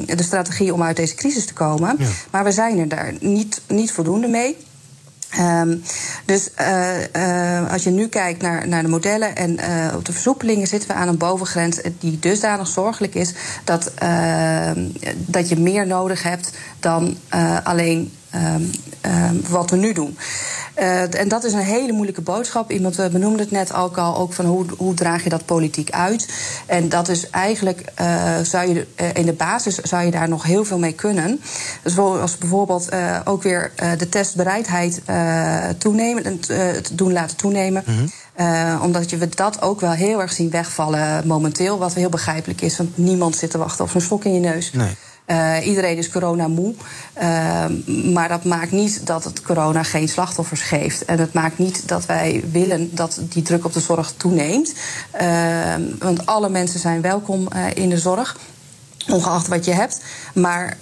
de 0.06 0.22
strategie 0.22 0.74
om 0.74 0.82
uit 0.82 0.96
deze 0.96 1.14
crisis 1.14 1.46
te 1.46 1.52
komen. 1.52 1.98
Maar 2.30 2.44
we 2.44 2.52
zijn 2.52 2.78
er 2.78 2.88
daar 2.88 3.14
niet, 3.20 3.60
niet 3.66 3.92
voldoende 3.92 4.28
mee. 4.28 4.56
Ehm, 5.30 5.76
dus 6.24 6.54
eh, 6.54 7.72
als 7.72 7.84
je 7.84 7.90
nu 7.90 8.08
kijkt 8.08 8.42
naar, 8.42 8.68
naar 8.68 8.82
de 8.82 8.88
modellen 8.88 9.36
en 9.36 9.58
eh, 9.58 9.94
op 9.96 10.04
de 10.04 10.12
versoepelingen 10.12 10.66
zitten 10.66 10.88
we 10.88 10.94
aan 10.94 11.08
een 11.08 11.18
bovengrens 11.18 11.80
die 11.98 12.18
dusdanig 12.18 12.66
zorgelijk 12.66 13.14
is 13.14 13.34
dat, 13.64 13.92
ehm, 13.94 14.88
dat 15.16 15.48
je 15.48 15.56
meer 15.56 15.86
nodig 15.86 16.22
hebt 16.22 16.50
dan 16.80 17.16
alleen 17.64 18.12
ehm, 18.30 18.62
ehm, 19.00 19.34
wat 19.48 19.70
we 19.70 19.76
nu 19.76 19.92
doen. 19.92 20.18
Eh, 20.74 21.20
en 21.20 21.28
dat 21.28 21.44
is 21.44 21.52
een 21.52 21.58
hele 21.58 21.92
moeilijke 21.92 22.20
boodschap. 22.20 22.70
Iemand 22.70 22.96
benoemde 23.12 23.42
het 23.42 23.50
net 23.50 23.74
ook 23.74 23.98
al, 23.98 24.16
ook 24.16 24.32
van 24.32 24.44
hoe, 24.44 24.66
hoe 24.76 24.94
draag 24.94 25.22
je 25.24 25.28
dat 25.28 25.44
politiek 25.44 25.90
uit. 25.90 26.28
En 26.66 26.88
dat 26.88 27.08
is 27.08 27.30
eigenlijk, 27.30 27.82
eh, 27.94 28.38
zou 28.42 28.74
je, 28.74 28.86
eh, 28.94 29.06
in 29.12 29.26
de 29.26 29.32
basis 29.32 29.74
zou 29.74 30.04
je 30.04 30.10
daar 30.10 30.28
nog 30.28 30.42
heel 30.42 30.64
veel 30.64 30.78
mee 30.78 30.92
kunnen. 30.92 31.40
Dus 31.82 31.98
als 31.98 32.38
bijvoorbeeld 32.38 32.88
ook 33.24 33.42
weer 33.42 33.72
de 33.98 34.08
testbereidheid 34.08 35.02
toenemen, 35.78 36.40
doen 36.92 37.12
laten 37.12 37.36
toenemen. 37.36 37.84
Eh, 38.38 38.80
omdat 38.82 39.10
je 39.10 39.16
we 39.16 39.28
dat 39.28 39.62
ook 39.62 39.80
wel 39.80 39.90
heel 39.90 40.20
erg 40.20 40.32
zien 40.32 40.50
wegvallen 40.50 41.26
momenteel. 41.26 41.78
Wat 41.78 41.94
heel 41.94 42.08
begrijpelijk 42.08 42.60
is, 42.60 42.76
want 42.76 42.98
niemand 42.98 43.36
zit 43.36 43.50
te 43.50 43.58
wachten 43.58 43.84
op 43.84 43.90
zo'n 43.90 44.00
stok 44.00 44.24
in 44.24 44.34
je 44.34 44.40
neus. 44.40 44.72
Nee. 44.72 44.96
Eh, 45.28 45.66
iedereen 45.66 45.96
is 45.96 46.10
corona 46.10 46.48
moe. 46.48 46.74
Eh, 47.12 47.66
maar 48.12 48.28
dat 48.28 48.44
maakt 48.44 48.70
niet 48.70 49.06
dat 49.06 49.24
het 49.24 49.42
corona 49.42 49.82
geen 49.82 50.08
slachtoffers 50.08 50.60
geeft. 50.60 51.04
En 51.04 51.18
het 51.18 51.32
maakt 51.32 51.58
niet 51.58 51.88
dat 51.88 52.06
wij 52.06 52.44
willen 52.52 52.94
dat 52.94 53.20
die 53.28 53.42
druk 53.42 53.64
op 53.64 53.72
de 53.72 53.80
zorg 53.80 54.12
toeneemt. 54.16 54.74
Eh, 55.10 55.74
want 55.98 56.26
alle 56.26 56.48
mensen 56.48 56.80
zijn 56.80 57.00
welkom 57.00 57.48
in 57.74 57.88
de 57.88 57.98
zorg. 57.98 58.36
Ongeacht 59.08 59.46
wat 59.48 59.64
je 59.64 59.72
hebt. 59.72 60.00
Maar 60.34 60.76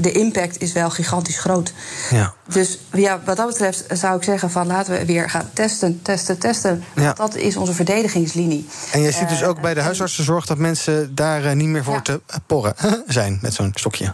de 0.00 0.12
impact 0.12 0.60
is 0.60 0.72
wel 0.72 0.90
gigantisch 0.90 1.38
groot. 1.38 1.72
Ja. 2.10 2.34
Dus 2.52 2.78
ja, 2.92 3.20
wat 3.24 3.36
dat 3.36 3.46
betreft 3.46 3.84
zou 3.92 4.16
ik 4.16 4.22
zeggen: 4.22 4.50
van 4.50 4.66
laten 4.66 4.98
we 4.98 5.04
weer 5.04 5.30
gaan 5.30 5.50
testen, 5.52 6.02
testen, 6.02 6.38
testen. 6.38 6.84
Ja. 6.94 7.12
Dat 7.12 7.34
is 7.36 7.56
onze 7.56 7.72
verdedigingslinie. 7.72 8.66
En 8.92 9.00
je 9.00 9.10
ziet 9.10 9.28
dus 9.28 9.40
Eh, 9.40 9.48
ook 9.48 9.60
bij 9.60 9.74
de 9.74 9.80
huisartsenzorg... 9.80 10.46
dat 10.46 10.58
mensen 10.58 11.14
daar 11.14 11.44
eh, 11.44 11.52
niet 11.54 11.68
meer 11.68 11.84
voor 11.84 11.94
Ja. 11.94 12.00
te 12.00 12.20
porren 12.46 12.74
zijn 13.06 13.38
met 13.42 13.54
zo'n 13.54 13.70
stokje. 13.74 14.12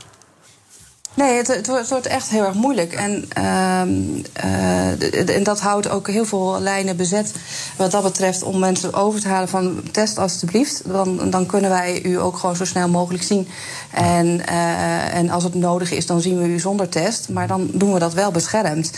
Nee, 1.15 1.37
het, 1.37 1.47
het, 1.47 1.67
wordt, 1.89 2.07
echt 2.07 2.29
heel 2.29 2.45
erg 2.45 2.55
moeilijk. 2.55 2.93
En, 2.93 3.25
ehm, 3.29 3.91
eh, 4.33 5.37
en 5.37 5.43
dat 5.43 5.61
houdt 5.61 5.89
ook 5.89 6.09
heel 6.09 6.25
veel 6.25 6.61
lijnen 6.61 6.97
bezet. 6.97 7.33
Wat 7.77 7.91
dat 7.91 8.03
betreft, 8.03 8.43
om 8.43 8.59
mensen 8.59 8.95
over 8.95 9.21
te 9.21 9.29
halen 9.29 9.49
van 9.49 9.83
test 9.93 10.19
alstublieft. 10.19 10.83
Dan, 10.87 11.31
dan 11.31 11.47
kunnen 11.47 11.71
wij 11.71 12.03
u 12.03 12.21
ook 12.21 12.39
gewoon 12.39 12.57
zo 12.57 12.65
snel 12.65 12.89
mogelijk 12.89 13.25
zien. 13.25 13.49
En, 13.91 14.47
eh, 14.47 15.15
en 15.15 15.31
als 15.31 15.45
het 15.45 15.55
nodig 15.55 15.91
is, 15.91 16.07
dan 16.07 16.21
zien 16.21 16.39
we 16.39 16.49
u 16.49 16.59
zonder 16.59 16.89
test. 16.89 17.29
Maar 17.29 17.47
dan 17.47 17.71
doen 17.73 17.93
we 17.93 17.99
dat 17.99 18.15
wel 18.15 18.31
beschermd. 18.31 18.91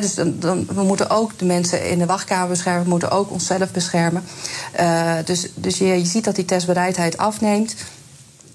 Dus 0.00 0.14
dan, 0.14 0.34
dan, 0.38 0.66
we 0.74 0.82
moeten 0.82 1.10
ook 1.10 1.38
de 1.38 1.44
mensen 1.44 1.90
in 1.90 1.98
de 1.98 2.06
wachtkamer 2.06 2.48
beschermen. 2.48 2.82
We 2.82 2.90
moeten 2.90 3.10
ook 3.10 3.30
onszelf 3.30 3.70
beschermen. 3.70 4.24
Eh, 4.72 5.12
dus 5.24 5.48
dus 5.54 5.78
je, 5.78 5.86
je 5.86 6.06
ziet 6.06 6.24
dat 6.24 6.34
die 6.36 6.44
testbereidheid 6.44 7.18
afneemt. 7.18 7.74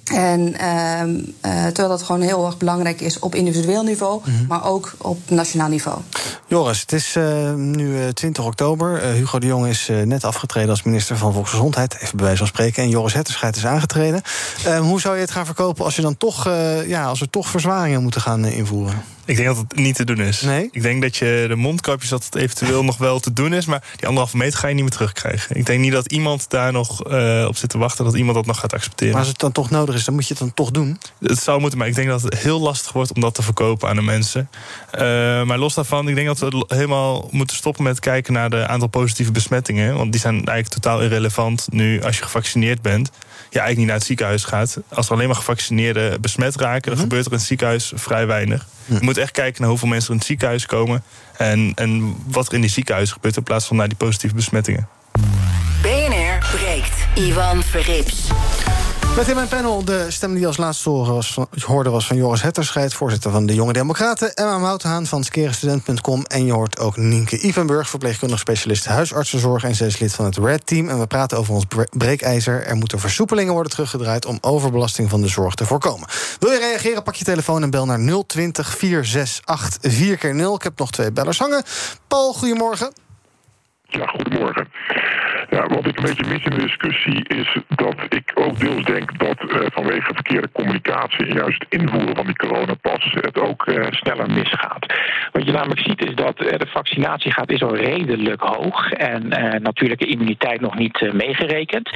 En 0.04 0.58
ehm, 0.58 1.20
eh, 1.42 1.64
terwijl 1.64 1.88
dat 1.88 2.04
gewoon 2.04 2.22
heel 2.22 2.46
erg 2.46 2.58
belangrijk 2.58 3.02
is 3.02 3.20
op 3.20 3.36
individueel 3.36 3.84
niveau, 3.84 4.22
maar 4.48 4.66
ook 4.66 4.94
op 4.98 5.20
nationaal 5.30 5.70
niveau. 5.70 6.00
Joris, 6.48 6.82
het 6.82 6.92
is 6.92 7.16
eh, 7.16 7.54
nu 7.54 8.02
eh, 8.02 8.08
20 8.08 8.46
oktober. 8.46 9.02
Eh, 9.02 9.12
Hugo 9.12 9.40
de 9.40 9.48
Jong 9.48 9.68
is 9.68 9.90
net 10.06 10.24
afgetreden 10.24 10.70
als 10.70 10.84
minister 10.84 11.18
van 11.18 11.34
Volksgezondheid. 11.34 11.96
Even 12.00 12.18
bij 12.18 12.26
wijze 12.26 12.38
van 12.38 12.48
spreken. 12.48 12.84
En 12.84 12.90
Joris 12.90 13.14
Hetterscheid 13.14 13.56
is 13.56 13.66
aangetreden. 13.66 14.22
Eh, 14.66 14.80
hoe 14.80 15.00
zou 15.00 15.16
je 15.16 15.22
het 15.22 15.32
gaan 15.32 15.46
verkopen 15.46 15.86
als, 15.86 15.96
je 15.96 16.02
dan 16.02 16.18
toch, 16.18 16.50
ja, 16.88 17.06
als 17.06 17.20
we 17.20 17.30
toch 17.30 17.48
verzwaringen 17.48 18.02
moeten 18.02 18.22
gaan 18.22 18.46
invoeren? 18.46 19.04
Ik 19.26 19.36
denk 19.36 19.48
dat 19.48 19.58
het 19.58 19.76
niet 19.76 19.96
te 19.96 20.04
doen 20.04 20.20
is. 20.20 20.42
Nee? 20.42 20.70
Ik 20.72 20.82
denk 20.82 21.02
dat 21.02 21.18
je 21.18 21.46
de 21.48 21.56
mondkapjes 21.56 22.10
dat 22.10 22.26
het 22.26 22.36
eventueel 22.36 22.84
nog 22.84 22.98
wel 22.98 23.20
te 23.20 23.34
doen 23.34 23.54
is, 23.54 23.66
maar 23.66 23.84
die 23.96 24.08
anderhalve 24.08 24.38
meter 24.38 24.60
ga 24.60 24.68
je 24.68 24.74
niet 24.74 24.84
meer 24.84 24.92
terugkrijgen. 24.92 25.56
Ik 25.56 25.66
denk 25.66 25.80
niet 25.80 25.92
dat 25.92 26.12
iemand 26.12 26.50
daar 26.50 26.72
nog 26.72 27.04
eh, 27.04 27.46
op 27.48 27.56
zit 27.56 27.70
te 27.70 27.78
wachten, 27.78 28.06
dat 28.06 28.16
iemand 28.16 28.36
dat 28.36 28.46
nog 28.46 28.60
gaat 28.60 28.74
accepteren. 28.74 29.12
Maar 29.14 29.22
als 29.22 29.30
het 29.30 29.40
dan 29.40 29.52
toch 29.52 29.70
nodig 29.70 29.96
is, 29.96 30.06
dan 30.06 30.14
moet 30.14 30.24
je 30.28 30.34
het 30.34 30.40
dan 30.40 30.54
toch 30.54 30.72
doen. 30.72 31.00
Het 31.20 31.40
zou 31.40 31.60
moeten, 31.60 31.80
maar 31.80 31.88
ik 31.88 31.96
denk 31.96 32.08
dat 32.08 32.22
het 32.22 32.38
heel 32.38 32.60
lastig 32.60 32.92
wordt 32.92 33.14
om 33.14 33.22
dat 33.22 33.36
te 33.36 33.42
verkopen 33.42 33.90
aan 33.90 33.96
de 33.96 34.02
mensen. 34.02 34.50
Eh, 34.92 35.02
maar 35.44 35.58
los 35.58 35.74
daarvan, 35.74 36.08
ik 36.08 36.16
denk 36.16 36.28
dat 36.28 36.40
we 36.40 36.66
helemaal 36.68 37.28
moeten 37.32 37.56
stoppen 37.56 37.84
met 37.84 38.00
kijken 38.00 38.34
naar 38.34 38.50
de 38.50 38.68
aantal 38.68 38.88
positieve 38.88 39.32
besmettingen. 39.32 39.96
Want 39.96 40.12
die 40.12 40.22
zijn 40.22 40.34
eigenlijk 40.34 40.70
totaal 40.70 41.02
irrelevant 41.02 41.68
nu 41.72 42.04
als 42.04 42.18
je 42.18 42.24
gevaccineerd 42.24 42.82
bent. 42.82 43.12
Je 43.50 43.60
eigenlijk 43.60 43.78
niet 43.78 43.88
naar 43.88 43.96
het 43.96 44.06
ziekenhuis 44.06 44.44
gaat. 44.44 44.78
Als 44.90 45.06
er 45.06 45.14
alleen 45.14 45.28
maar 45.28 45.36
gevaccineerden 45.36 46.22
besmet 46.22 46.56
raken, 46.56 46.92
dan 46.92 47.00
gebeurt 47.00 47.26
er 47.26 47.32
in 47.32 47.38
het 47.38 47.48
ziekenhuis 47.48 47.92
vrij 47.96 48.28
weinig. 48.28 48.66
Echt 49.18 49.32
kijken 49.32 49.62
naar 49.62 49.70
hoeveel 49.70 49.88
mensen 49.88 50.12
in 50.12 50.18
het 50.18 50.26
ziekenhuis 50.26 50.66
komen. 50.66 51.04
En, 51.38 51.72
en 51.76 52.16
wat 52.28 52.48
er 52.48 52.54
in 52.54 52.62
die 52.62 52.70
ziekenhuis 52.70 53.12
gebeurt 53.12 53.38
in 53.38 53.44
plaats 53.44 53.66
van 53.66 53.78
naar 53.78 53.88
die 53.88 53.98
positieve 53.98 54.36
besmettingen. 54.36 54.88
BNR 55.82 56.38
breekt. 56.52 57.08
Ivan 57.16 57.64
Verrips. 57.64 58.32
Met 59.16 59.28
in 59.28 59.36
mijn 59.36 59.48
panel 59.48 59.86
de 59.86 60.12
stem 60.12 60.34
die 60.34 60.48
als 60.48 60.58
laatste 60.58 60.90
hoorde 61.66 61.90
was 61.90 62.08
van 62.08 62.18
Joris 62.18 62.42
Hetterscheid... 62.42 62.94
voorzitter 62.94 63.32
van 63.32 63.46
de 63.46 63.54
Jonge 63.54 63.74
Democraten, 63.74 64.34
Emma 64.34 64.58
Mouthaan 64.58 65.06
van 65.06 65.24
skerestudent.com... 65.24 66.26
en 66.26 66.46
je 66.46 66.52
hoort 66.52 66.80
ook 66.80 66.98
Nienke 66.98 67.46
Ivenburg, 67.46 67.90
verpleegkundig 67.90 68.40
specialist 68.40 68.86
huisartsenzorg... 68.86 69.64
en 69.64 69.76
zij 69.76 69.88
is 69.88 70.00
lid 70.00 70.14
van 70.14 70.26
het 70.26 70.38
RED 70.38 70.66
Team. 70.66 70.90
En 70.90 71.00
we 71.00 71.08
praten 71.08 71.38
over 71.38 71.54
ons 71.54 71.66
bre- 71.66 71.88
breekijzer. 71.98 72.66
Er 72.66 72.76
moeten 72.76 73.00
versoepelingen 73.00 73.54
worden 73.54 73.72
teruggedraaid... 73.72 74.26
om 74.26 74.38
overbelasting 74.42 75.10
van 75.10 75.22
de 75.22 75.28
zorg 75.28 75.56
te 75.56 75.66
voorkomen. 75.66 76.08
Wil 76.40 76.52
je 76.52 76.60
reageren, 76.60 77.04
pak 77.04 77.16
je 77.16 77.26
telefoon 77.26 77.64
en 77.64 77.70
bel 77.70 77.86
naar 77.86 78.24
020 78.28 78.78
468 78.78 79.92
4 79.92 80.36
0 80.36 80.56
Ik 80.56 80.64
heb 80.64 80.80
nog 80.80 80.92
twee 80.92 81.12
bellers 81.12 81.40
hangen. 81.40 81.64
Paul, 82.08 82.34
goedemorgen. 82.34 82.94
Ja, 83.84 84.06
goedemorgen. 84.06 84.68
Ja, 85.54 85.68
wat 85.68 85.86
ik 85.86 85.98
een 85.98 86.04
beetje 86.04 86.26
mis 86.28 86.44
in 86.44 86.52
de 86.52 86.62
discussie 86.62 87.28
is 87.28 87.58
dat 87.68 87.96
ik 88.10 88.32
ook 88.36 88.60
deels 88.60 88.84
denk 88.84 89.20
dat 89.20 89.38
uh, 89.42 89.58
vanwege 89.72 90.14
verkeerde 90.14 90.52
communicatie 90.52 91.26
en 91.26 91.36
juist 91.36 91.66
het 91.70 91.82
invoeren 91.82 92.16
van 92.16 92.26
die 92.26 92.36
coronapas 92.36 93.14
het 93.14 93.40
ook 93.40 93.68
uh, 93.68 93.86
sneller 93.90 94.32
misgaat. 94.32 94.86
Wat 95.32 95.46
je 95.46 95.52
namelijk 95.52 95.80
ziet 95.80 96.06
is 96.06 96.16
dat 96.16 96.42
uh, 96.42 96.50
de 96.50 96.68
vaccinatiegraad 96.68 97.52
is 97.52 97.64
al 97.64 97.76
redelijk 97.76 98.42
hoog 98.42 98.92
en 98.92 99.28
natuurlijke 99.62 100.06
immuniteit 100.06 100.62
nog 100.62 100.76
niet 100.76 101.14
meegerekend. 101.14 101.90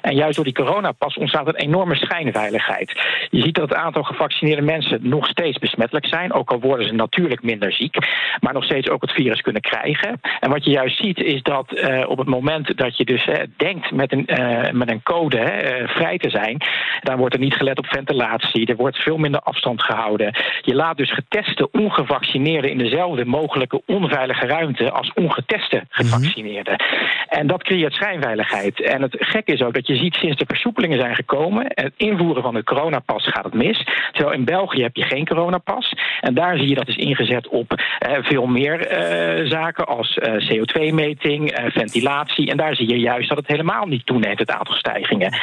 En 0.00 0.14
juist 0.14 0.36
door 0.36 0.44
die 0.44 0.54
coronapas 0.54 1.16
ontstaat 1.16 1.46
een 1.46 1.54
enorme 1.54 1.94
schijnveiligheid. 1.94 2.92
Je 3.30 3.42
ziet 3.42 3.54
dat 3.54 3.68
het 3.68 3.78
aantal 3.78 4.02
gevaccineerde 4.02 4.62
mensen 4.62 5.08
nog 5.08 5.26
steeds 5.26 5.58
besmettelijk 5.58 6.06
zijn, 6.06 6.32
ook 6.32 6.50
al 6.50 6.60
worden 6.60 6.86
ze 6.86 6.92
natuurlijk 6.92 7.42
minder 7.42 7.72
ziek, 7.72 7.96
maar 8.40 8.52
nog 8.52 8.64
steeds 8.64 8.88
ook 8.88 9.02
het 9.02 9.12
virus 9.12 9.40
kunnen 9.40 9.62
krijgen. 9.62 10.20
En 10.40 10.50
wat 10.50 10.64
je 10.64 10.70
juist 10.70 10.96
ziet 10.96 11.18
is 11.18 11.42
dat 11.42 11.72
op 12.06 12.18
het 12.18 12.28
moment 12.28 12.76
dat 12.76 12.96
je 12.96 13.03
dus 13.04 13.28
denkt 13.56 13.90
met 13.90 14.12
een, 14.12 14.24
uh, 14.26 14.70
met 14.70 14.90
een 14.90 15.02
code 15.02 15.38
hè, 15.38 15.88
vrij 15.88 16.18
te 16.18 16.30
zijn, 16.30 16.62
dan 17.00 17.16
wordt 17.16 17.34
er 17.34 17.40
niet 17.40 17.54
gelet 17.54 17.78
op 17.78 17.86
ventilatie. 17.86 18.66
Er 18.66 18.76
wordt 18.76 18.96
veel 18.96 19.16
minder 19.16 19.40
afstand 19.40 19.82
gehouden. 19.82 20.34
Je 20.60 20.74
laat 20.74 20.96
dus 20.96 21.12
geteste 21.12 21.70
ongevaccineerden 21.70 22.70
in 22.70 22.78
dezelfde 22.78 23.24
mogelijke 23.24 23.82
onveilige 23.86 24.46
ruimte 24.46 24.90
als 24.90 25.12
ongeteste 25.14 25.82
gevaccineerden. 25.88 26.76
En 27.28 27.46
dat 27.46 27.62
creëert 27.62 27.92
schijnveiligheid. 27.92 28.80
En 28.80 29.02
het 29.02 29.16
gekke 29.18 29.52
is 29.52 29.62
ook 29.62 29.74
dat 29.74 29.86
je 29.86 29.96
ziet 29.96 30.14
sinds 30.14 30.36
de 30.36 30.44
versoepelingen 30.46 30.98
zijn 30.98 31.14
gekomen, 31.14 31.66
het 31.68 31.92
invoeren 31.96 32.42
van 32.42 32.54
de 32.54 32.64
coronapas 32.64 33.26
gaat 33.26 33.44
het 33.44 33.54
mis. 33.54 33.84
Terwijl 34.12 34.36
in 34.36 34.44
België 34.44 34.82
heb 34.82 34.96
je 34.96 35.04
geen 35.04 35.26
coronapas. 35.26 35.92
En 36.20 36.34
daar 36.34 36.56
zie 36.56 36.68
je 36.68 36.74
dat 36.74 36.88
is 36.88 36.96
ingezet 36.96 37.48
op 37.48 37.72
uh, 37.72 38.16
veel 38.20 38.46
meer 38.46 38.72
zaken 39.48 39.86
als 39.86 40.18
CO2-meting, 40.20 41.70
ventilatie. 41.72 42.50
En 42.50 42.56
daar 42.56 42.76
zie 42.76 42.88
je 42.88 42.93
juist 42.98 43.28
dat 43.28 43.38
het 43.38 43.46
helemaal 43.46 43.86
niet 43.86 44.06
toeneemt, 44.06 44.38
het 44.38 44.50
aantal 44.50 44.74
stijgingen. 44.74 45.38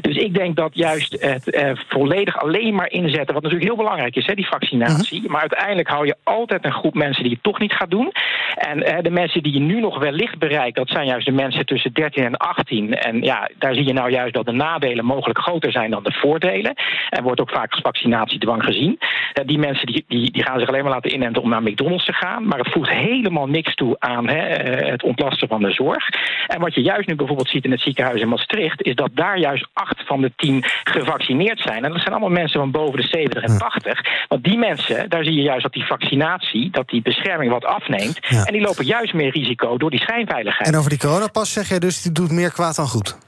Dus 0.00 0.16
ik 0.16 0.34
denk 0.34 0.56
dat 0.56 0.70
juist 0.74 1.22
het 1.22 1.50
eh, 1.50 1.70
volledig 1.88 2.38
alleen 2.40 2.74
maar 2.74 2.90
inzetten, 2.90 3.34
wat 3.34 3.42
natuurlijk 3.42 3.70
heel 3.70 3.82
belangrijk 3.82 4.16
is, 4.16 4.26
hè, 4.26 4.34
die 4.34 4.46
vaccinatie. 4.46 5.28
Maar 5.30 5.40
uiteindelijk 5.40 5.88
hou 5.88 6.06
je 6.06 6.16
altijd 6.22 6.64
een 6.64 6.72
groep 6.72 6.94
mensen 6.94 7.22
die 7.22 7.32
het 7.32 7.42
toch 7.42 7.58
niet 7.58 7.72
gaat 7.72 7.90
doen. 7.90 8.12
En 8.54 8.82
eh, 8.82 9.02
de 9.02 9.10
mensen 9.10 9.42
die 9.42 9.52
je 9.52 9.60
nu 9.60 9.80
nog 9.80 9.98
wellicht 9.98 10.38
bereikt, 10.38 10.76
dat 10.76 10.88
zijn 10.88 11.06
juist 11.06 11.26
de 11.26 11.32
mensen 11.32 11.66
tussen 11.66 11.92
13 11.92 12.24
en 12.24 12.36
18. 12.36 12.94
En 12.94 13.22
ja, 13.22 13.50
daar 13.58 13.74
zie 13.74 13.86
je 13.86 13.92
nou 13.92 14.10
juist 14.10 14.34
dat 14.34 14.46
de 14.46 14.52
nadelen 14.52 15.04
mogelijk 15.04 15.38
groter 15.38 15.72
zijn 15.72 15.90
dan 15.90 16.02
de 16.02 16.12
voordelen. 16.12 16.74
En 17.10 17.22
wordt 17.22 17.40
ook 17.40 17.50
vaak 17.50 17.72
als 17.72 17.80
vaccinatiedwang 17.80 18.64
gezien. 18.64 18.98
Uh, 18.98 19.46
die 19.46 19.58
mensen 19.58 19.86
die, 19.86 20.04
die, 20.08 20.30
die 20.30 20.42
gaan 20.42 20.58
zich 20.58 20.68
alleen 20.68 20.82
maar 20.82 20.92
laten 20.92 21.14
inenten 21.14 21.42
om 21.42 21.48
naar 21.48 21.62
McDonald's 21.62 22.04
te 22.04 22.12
gaan. 22.12 22.46
Maar 22.46 22.58
het 22.58 22.72
voegt 22.72 22.90
helemaal 22.90 23.46
niks 23.46 23.74
toe 23.74 23.96
aan 23.98 24.28
hè, 24.28 24.38
eh, 24.38 24.90
het 24.90 25.02
ontlasten 25.02 25.48
van 25.48 25.62
de 25.62 25.70
zorg. 25.70 26.08
En 26.46 26.60
wat 26.60 26.74
je 26.74 26.82
juist 26.92 27.08
nu 27.08 27.14
bijvoorbeeld 27.14 27.48
ziet 27.48 27.64
in 27.64 27.70
het 27.70 27.80
ziekenhuis 27.80 28.20
in 28.20 28.28
Maastricht, 28.28 28.82
is 28.82 28.94
dat 28.94 29.10
daar 29.12 29.38
juist 29.38 29.68
acht 29.72 30.06
van 30.06 30.20
de 30.20 30.32
tien 30.36 30.64
gevaccineerd 30.84 31.60
zijn. 31.60 31.84
En 31.84 31.90
dat 31.92 32.00
zijn 32.00 32.14
allemaal 32.14 32.38
mensen 32.40 32.60
van 32.60 32.70
boven 32.70 33.00
de 33.00 33.06
70 33.06 33.42
en 33.42 33.58
80. 33.58 34.00
Want 34.28 34.44
die 34.44 34.58
mensen, 34.58 35.08
daar 35.08 35.24
zie 35.24 35.34
je 35.34 35.42
juist 35.42 35.62
dat 35.62 35.72
die 35.72 35.86
vaccinatie, 35.86 36.70
dat 36.70 36.88
die 36.88 37.02
bescherming 37.02 37.50
wat 37.50 37.64
afneemt. 37.64 38.18
En 38.44 38.52
die 38.52 38.62
lopen 38.62 38.84
juist 38.84 39.14
meer 39.14 39.30
risico 39.30 39.76
door 39.76 39.90
die 39.90 40.00
schijnveiligheid. 40.00 40.68
En 40.68 40.78
over 40.78 40.90
die 40.90 40.98
coronapas 40.98 41.52
zeg 41.52 41.68
jij 41.68 41.78
dus, 41.78 42.02
die 42.02 42.12
doet 42.12 42.30
meer 42.30 42.52
kwaad 42.52 42.76
dan 42.76 42.86
goed? 42.86 43.18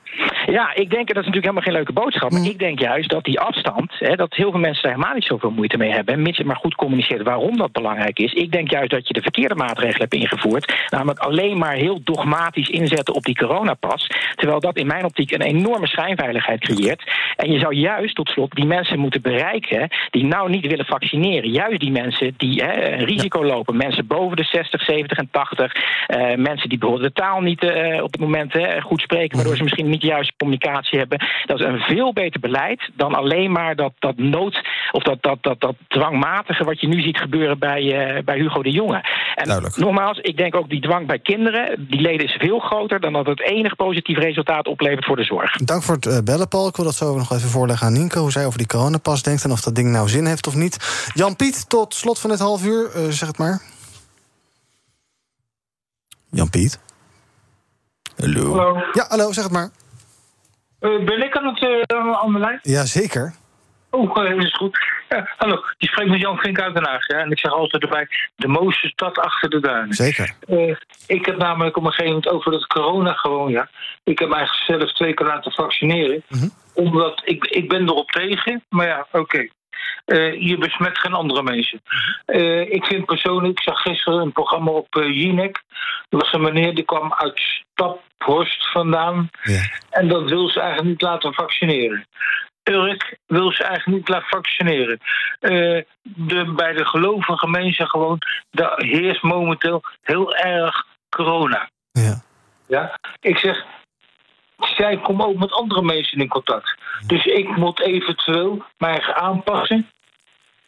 Ja, 0.46 0.74
ik 0.74 0.90
denk, 0.90 1.06
dat 1.06 1.16
is 1.16 1.26
natuurlijk 1.26 1.44
helemaal 1.44 1.62
geen 1.62 1.72
leuke 1.72 1.92
boodschap. 1.92 2.30
Maar 2.30 2.44
ik 2.44 2.58
denk 2.58 2.78
juist 2.78 3.10
dat 3.10 3.24
die 3.24 3.40
afstand, 3.40 3.92
hè, 3.98 4.16
dat 4.16 4.34
heel 4.34 4.50
veel 4.50 4.60
mensen 4.60 4.82
daar 4.82 4.92
helemaal 4.92 5.14
niet 5.14 5.24
zoveel 5.24 5.50
moeite 5.50 5.76
mee 5.76 5.92
hebben. 5.92 6.22
Mits 6.22 6.38
je 6.38 6.44
maar 6.44 6.56
goed 6.56 6.74
communiceert 6.74 7.22
waarom 7.22 7.56
dat 7.56 7.72
belangrijk 7.72 8.18
is. 8.18 8.32
Ik 8.32 8.52
denk 8.52 8.70
juist 8.70 8.90
dat 8.90 9.08
je 9.08 9.14
de 9.14 9.22
verkeerde 9.22 9.54
maatregelen 9.54 10.00
hebt 10.00 10.14
ingevoerd. 10.14 10.74
Namelijk 10.88 11.18
alleen 11.18 11.58
maar 11.58 11.74
heel 11.74 12.00
dogmatisch 12.04 12.68
inzetten 12.68 13.14
op 13.14 13.24
die 13.24 13.36
coronapas. 13.36 14.06
Terwijl 14.34 14.60
dat 14.60 14.76
in 14.76 14.86
mijn 14.86 15.04
optiek 15.04 15.30
een 15.30 15.42
enorme 15.42 15.86
schijnveiligheid 15.86 16.60
creëert. 16.60 17.10
En 17.36 17.52
je 17.52 17.58
zou 17.58 17.74
juist 17.74 18.14
tot 18.14 18.28
slot 18.28 18.54
die 18.54 18.66
mensen 18.66 18.98
moeten 18.98 19.22
bereiken 19.22 19.88
die 20.10 20.24
nou 20.24 20.50
niet 20.50 20.66
willen 20.66 20.86
vaccineren. 20.86 21.50
Juist 21.50 21.80
die 21.80 21.90
mensen 21.90 22.34
die 22.36 22.64
hè, 22.64 22.92
een 22.92 23.04
risico 23.04 23.44
lopen. 23.44 23.76
Mensen 23.76 24.06
boven 24.06 24.36
de 24.36 24.44
60, 24.44 24.82
70 24.82 25.18
en 25.18 25.28
80. 25.30 25.74
Uh, 26.08 26.34
mensen 26.36 26.68
die 26.68 26.78
bijvoorbeeld 26.78 27.14
de 27.14 27.20
taal 27.20 27.40
niet 27.40 27.62
uh, 27.62 28.02
op 28.02 28.12
het 28.12 28.20
moment 28.20 28.52
hè, 28.52 28.80
goed 28.80 29.00
spreken. 29.00 29.36
Waardoor 29.36 29.56
ze 29.56 29.62
misschien 29.62 29.88
niet 29.88 30.02
juist 30.02 30.29
communicatie 30.36 30.98
hebben. 30.98 31.18
Dat 31.46 31.60
is 31.60 31.66
een 31.66 31.78
veel 31.78 32.12
beter 32.12 32.40
beleid 32.40 32.90
dan 32.94 33.14
alleen 33.14 33.52
maar 33.52 33.76
dat, 33.76 33.92
dat 33.98 34.16
nood 34.16 34.68
of 34.92 35.02
dat, 35.02 35.22
dat, 35.22 35.42
dat, 35.42 35.60
dat 35.60 35.74
dwangmatige 35.88 36.64
wat 36.64 36.80
je 36.80 36.88
nu 36.88 37.00
ziet 37.00 37.18
gebeuren 37.18 37.58
bij, 37.58 37.82
uh, 37.82 38.22
bij 38.24 38.38
Hugo 38.38 38.62
de 38.62 38.70
Jonge. 38.70 39.04
En 39.34 39.44
Duidelijk. 39.44 39.76
nogmaals, 39.76 40.18
ik 40.18 40.36
denk 40.36 40.54
ook 40.54 40.68
die 40.68 40.80
dwang 40.80 41.06
bij 41.06 41.18
kinderen, 41.18 41.86
die 41.88 42.00
leden 42.00 42.26
is 42.26 42.32
veel 42.32 42.58
groter 42.58 43.00
dan 43.00 43.12
dat 43.12 43.26
het 43.26 43.42
enig 43.42 43.76
positief 43.76 44.18
resultaat 44.18 44.66
oplevert 44.66 45.04
voor 45.04 45.16
de 45.16 45.24
zorg. 45.24 45.56
Dank 45.56 45.82
voor 45.82 45.94
het 45.94 46.06
uh, 46.06 46.18
bellen, 46.24 46.48
Paul. 46.48 46.68
Ik 46.68 46.76
wil 46.76 46.84
dat 46.84 46.94
zo 46.94 47.16
nog 47.16 47.32
even 47.32 47.48
voorleggen 47.48 47.86
aan 47.86 47.92
Nienke, 47.92 48.18
hoe 48.18 48.32
zij 48.32 48.46
over 48.46 48.58
die 48.58 48.66
coronapas 48.66 49.22
denkt 49.22 49.44
en 49.44 49.50
of 49.50 49.60
dat 49.60 49.74
ding 49.74 49.90
nou 49.90 50.08
zin 50.08 50.26
heeft 50.26 50.46
of 50.46 50.54
niet. 50.54 51.10
Jan-Piet, 51.14 51.68
tot 51.68 51.94
slot 51.94 52.18
van 52.18 52.30
dit 52.30 52.38
half 52.38 52.64
uur, 52.64 52.90
uh, 52.96 53.08
zeg 53.08 53.28
het 53.28 53.38
maar. 53.38 53.62
Jan-Piet? 56.30 56.80
Hallo. 58.16 58.56
Hallo. 58.56 58.82
Ja, 58.92 59.06
hallo, 59.08 59.32
zeg 59.32 59.44
het 59.44 59.52
maar. 59.52 59.70
Uh, 60.80 61.04
ben 61.04 61.24
ik 61.24 61.36
aan 61.36 61.46
het 61.46 61.62
uh, 61.62 62.12
aan 62.12 62.32
de 62.32 62.38
lijn? 62.38 62.58
Jazeker. 62.62 63.34
Oh, 63.90 64.14
dat 64.36 64.44
is 64.44 64.54
goed. 64.54 64.78
Ja, 65.08 65.34
hallo, 65.36 65.64
je 65.78 65.86
spreekt 65.86 66.10
met 66.10 66.20
Jan 66.20 66.38
Vink 66.38 66.60
uit 66.60 66.74
Den 66.74 66.86
Haag. 66.86 67.06
Ja? 67.06 67.18
En 67.18 67.30
ik 67.30 67.38
zeg 67.38 67.52
altijd 67.52 67.82
erbij, 67.82 68.08
de 68.36 68.48
mooiste 68.48 68.88
stad 68.88 69.18
achter 69.18 69.50
de 69.50 69.60
duinen. 69.60 69.94
Zeker. 69.94 70.34
Uh, 70.48 70.76
ik 71.06 71.26
heb 71.26 71.36
namelijk 71.36 71.76
op 71.76 71.84
een 71.84 71.90
gegeven 71.92 72.12
moment 72.12 72.32
over 72.32 72.52
dat 72.52 72.66
corona 72.66 73.12
gewoon, 73.12 73.50
ja. 73.50 73.68
Ik 74.04 74.18
heb 74.18 74.28
mij 74.28 74.48
zelf 74.66 74.92
twee 74.92 75.14
keer 75.14 75.26
laten 75.26 75.52
vaccineren. 75.52 76.22
Mhm. 76.28 76.48
Omdat, 76.74 77.22
ik, 77.24 77.44
ik 77.44 77.68
ben 77.68 77.82
erop 77.82 78.10
tegen, 78.10 78.64
maar 78.68 78.86
ja, 78.86 79.06
oké. 79.12 79.18
Okay. 79.18 79.50
Uh, 80.06 80.48
je 80.48 80.58
besmet 80.58 80.98
geen 80.98 81.12
andere 81.14 81.42
mensen. 81.42 81.82
Uh, 82.26 82.72
ik 82.72 82.84
vind 82.86 83.04
persoonlijk, 83.04 83.58
ik 83.58 83.64
zag 83.64 83.80
gisteren 83.80 84.20
een 84.20 84.32
programma 84.32 84.70
op 84.70 84.96
uh, 84.96 85.14
Jinek. 85.14 85.62
Er 86.08 86.18
was 86.18 86.32
een 86.32 86.42
meneer 86.42 86.74
die 86.74 86.84
kwam 86.84 87.14
uit 87.14 87.40
Staphorst 87.40 88.70
vandaan. 88.70 89.30
Ja. 89.42 89.62
En 89.90 90.08
dat 90.08 90.30
wil 90.30 90.48
ze 90.48 90.60
eigenlijk 90.60 90.88
niet 90.88 91.02
laten 91.02 91.34
vaccineren. 91.34 92.06
Urk 92.62 93.16
wil 93.26 93.52
ze 93.52 93.64
eigenlijk 93.64 93.96
niet 93.96 94.08
laten 94.08 94.28
vaccineren. 94.28 94.98
Uh, 95.40 95.82
de, 96.02 96.52
bij 96.56 96.72
de 96.72 96.84
gelovige 96.84 97.48
mensen 97.48 97.88
gewoon, 97.88 98.18
daar 98.50 98.74
heerst 98.76 99.22
momenteel 99.22 99.82
heel 100.02 100.34
erg 100.34 100.86
corona. 101.08 101.70
Ja. 101.92 102.22
Ja? 102.66 102.98
Ik 103.20 103.38
zeg, 103.38 103.64
zij 104.60 105.00
komen 105.00 105.26
ook 105.26 105.38
met 105.38 105.52
andere 105.52 105.82
mensen 105.82 106.18
in 106.18 106.28
contact. 106.28 106.74
Dus 107.06 107.24
ik 107.24 107.56
moet 107.56 107.80
eventueel 107.80 108.62
mij 108.78 108.90
eigen 108.90 109.16
aanpassen. 109.16 109.90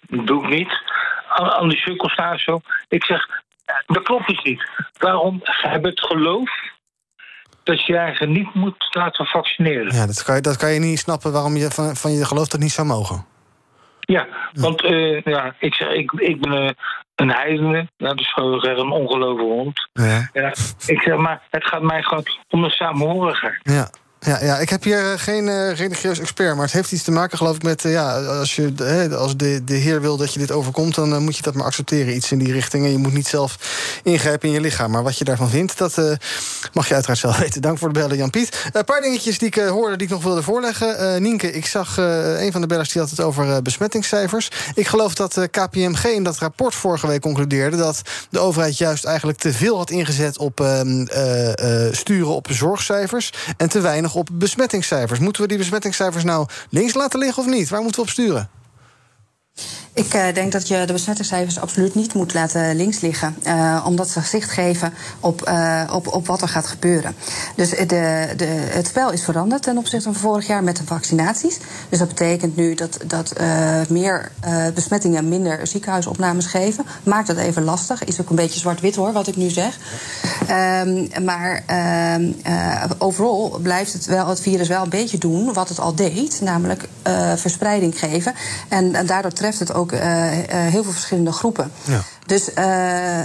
Dat 0.00 0.26
doe 0.26 0.42
ik 0.42 0.48
niet. 0.48 0.82
Aan, 1.28 1.50
aan 1.50 1.68
de 1.68 1.76
sukkelsnaar 1.76 2.38
zo. 2.38 2.60
Ik 2.88 3.04
zeg, 3.04 3.28
dat 3.86 4.02
klopt 4.02 4.26
dus 4.26 4.42
niet. 4.42 4.68
Waarom 4.98 5.40
hebben 5.42 5.90
het 5.90 6.00
geloof 6.00 6.50
dat 7.62 7.86
je 7.86 7.96
eigenlijk 7.96 8.32
niet 8.32 8.54
moet 8.54 8.86
laten 8.90 9.26
vaccineren? 9.26 9.94
Ja, 9.94 10.06
dat 10.06 10.22
kan 10.22 10.34
je, 10.34 10.40
dat 10.40 10.56
kan 10.56 10.72
je 10.72 10.80
niet 10.80 10.98
snappen 10.98 11.32
waarom 11.32 11.56
je 11.56 11.70
van, 11.70 11.96
van 11.96 12.12
je 12.12 12.24
geloof 12.24 12.48
dat 12.48 12.60
niet 12.60 12.72
zou 12.72 12.86
mogen. 12.86 13.26
Ja, 14.06 14.26
want 14.52 14.82
uh, 14.84 15.22
ja, 15.22 15.54
ik 15.58 15.74
zeg, 15.74 15.88
ik, 15.88 16.12
ik 16.12 16.40
ben 16.40 16.62
uh, 16.62 16.70
een 17.14 17.32
heidene, 17.32 17.88
ja, 17.96 18.14
dus 18.14 18.32
gewoon 18.32 18.66
een 18.66 18.90
ongelovige 18.90 19.48
hond. 19.48 19.88
Ja. 19.92 20.28
Ja, 20.32 20.48
ik 20.86 21.02
zeg 21.02 21.16
maar, 21.16 21.42
het 21.50 21.66
gaat 21.66 21.82
mij 21.82 22.02
gewoon 22.02 22.24
om 22.50 22.62
de 22.62 22.70
samenhorigheid. 22.70 23.58
Ja. 23.62 23.90
Ja, 24.24 24.38
ja, 24.42 24.58
ik 24.58 24.68
heb 24.68 24.82
hier 24.82 25.18
geen 25.18 25.46
uh, 25.46 25.74
religieus 25.74 26.18
expert, 26.18 26.54
maar 26.54 26.64
het 26.64 26.74
heeft 26.74 26.92
iets 26.92 27.02
te 27.02 27.10
maken, 27.10 27.38
geloof 27.38 27.56
ik, 27.56 27.62
met 27.62 27.84
uh, 27.84 27.92
ja, 27.92 28.20
als, 28.20 28.56
je, 28.56 28.72
als 29.16 29.36
de, 29.36 29.64
de 29.64 29.74
Heer 29.74 30.00
wil 30.00 30.16
dat 30.16 30.32
je 30.32 30.38
dit 30.38 30.50
overkomt, 30.50 30.94
dan 30.94 31.22
moet 31.22 31.36
je 31.36 31.42
dat 31.42 31.54
maar 31.54 31.64
accepteren, 31.64 32.14
iets 32.14 32.32
in 32.32 32.38
die 32.38 32.52
richting. 32.52 32.84
En 32.84 32.90
je 32.90 32.98
moet 32.98 33.12
niet 33.12 33.26
zelf 33.26 33.58
ingrijpen 34.02 34.48
in 34.48 34.54
je 34.54 34.60
lichaam. 34.60 34.90
Maar 34.90 35.02
wat 35.02 35.18
je 35.18 35.24
daarvan 35.24 35.48
vindt, 35.48 35.78
dat 35.78 35.94
mag 36.72 36.88
je 36.88 36.94
uiteraard 36.94 37.18
zelf 37.18 37.38
weten. 37.44 37.62
Dank 37.62 37.78
voor 37.78 37.88
het 37.88 37.98
bellen, 37.98 38.16
Jan-Piet. 38.16 38.70
Een 38.72 38.84
paar 38.84 39.00
dingetjes 39.00 39.38
die 39.38 39.48
ik 39.48 39.54
hoorde 39.54 39.96
die 39.96 40.06
ik 40.06 40.12
nog 40.12 40.22
wilde 40.22 40.42
voorleggen. 40.42 41.22
Nienke, 41.22 41.52
ik 41.52 41.66
zag 41.66 41.96
een 41.96 42.52
van 42.52 42.60
de 42.60 42.66
bellers 42.66 42.92
die 42.92 43.00
had 43.00 43.10
het 43.10 43.20
over 43.20 43.62
besmettingscijfers. 43.62 44.50
Ik 44.74 44.86
geloof 44.86 45.14
dat 45.14 45.38
KPMG 45.50 46.04
in 46.04 46.22
dat 46.22 46.38
rapport 46.38 46.74
vorige 46.74 47.06
week 47.06 47.20
concludeerde 47.20 47.76
dat 47.76 48.02
de 48.30 48.38
overheid 48.38 48.78
juist 48.78 49.04
eigenlijk 49.04 49.38
te 49.38 49.52
veel 49.52 49.76
had 49.76 49.90
ingezet 49.90 50.38
op 50.38 50.60
ehm, 50.60 51.06
sturen 51.94 52.34
op 52.34 52.46
zorgcijfers 52.50 53.32
en 53.56 53.68
te 53.68 53.80
weinig 53.80 54.11
op 54.14 54.28
besmettingscijfers. 54.32 55.18
Moeten 55.18 55.42
we 55.42 55.48
die 55.48 55.58
besmettingscijfers 55.58 56.24
nou 56.24 56.46
links 56.68 56.94
laten 56.94 57.18
liggen 57.18 57.42
of 57.42 57.48
niet? 57.48 57.68
Waar 57.68 57.82
moeten 57.82 58.00
we 58.00 58.06
op 58.06 58.12
sturen? 58.12 58.50
Ik 59.94 60.14
uh, 60.14 60.24
denk 60.34 60.52
dat 60.52 60.68
je 60.68 60.84
de 60.84 60.92
besmettingscijfers 60.92 61.58
absoluut 61.58 61.94
niet 61.94 62.14
moet 62.14 62.34
laten 62.34 62.76
links 62.76 63.00
liggen. 63.00 63.36
Uh, 63.46 63.84
omdat 63.86 64.08
ze 64.08 64.20
zicht 64.20 64.50
geven 64.50 64.92
op, 65.20 65.48
uh, 65.48 65.90
op, 65.92 66.06
op 66.06 66.26
wat 66.26 66.42
er 66.42 66.48
gaat 66.48 66.66
gebeuren. 66.66 67.14
Dus 67.56 67.70
de, 67.70 68.28
de, 68.36 68.44
het 68.44 68.86
spel 68.86 69.10
is 69.10 69.24
veranderd 69.24 69.62
ten 69.62 69.78
opzichte 69.78 70.12
van 70.12 70.20
vorig 70.20 70.46
jaar 70.46 70.64
met 70.64 70.76
de 70.76 70.84
vaccinaties. 70.84 71.58
Dus 71.88 71.98
dat 71.98 72.08
betekent 72.08 72.56
nu 72.56 72.74
dat, 72.74 72.98
dat 73.06 73.34
meer 73.88 74.30
besmettingen 74.74 75.28
minder 75.28 75.66
ziekenhuisopnames 75.66 76.46
geven. 76.46 76.84
Maakt 77.02 77.26
dat 77.26 77.36
even 77.36 77.64
lastig. 77.64 78.04
Is 78.04 78.20
ook 78.20 78.30
een 78.30 78.36
beetje 78.36 78.60
zwart-wit 78.60 78.96
hoor, 78.96 79.12
wat 79.12 79.26
ik 79.26 79.36
nu 79.36 79.50
zeg. 79.50 79.78
Um, 80.50 81.08
maar 81.24 81.62
ehm, 81.66 82.32
overal 82.98 83.58
blijft 83.62 83.92
het, 83.92 84.04
wel, 84.04 84.26
het 84.26 84.40
virus 84.40 84.68
wel 84.68 84.82
een 84.82 84.88
beetje 84.88 85.18
doen 85.18 85.52
wat 85.52 85.68
het 85.68 85.80
al 85.80 85.94
deed. 85.94 86.40
Namelijk 86.40 86.88
verspreiding 87.36 87.98
geven. 87.98 88.34
En, 88.68 88.94
en 88.94 89.06
daardoor 89.06 89.32
treft 89.32 89.58
het 89.58 89.74
ook 89.74 89.81
ook 89.82 89.92
uh, 89.92 90.00
heel 90.48 90.82
veel 90.82 90.92
verschillende 90.92 91.32
groepen. 91.32 91.72
Ja. 91.84 92.00
Dus 92.26 92.50
uh, 92.58 93.24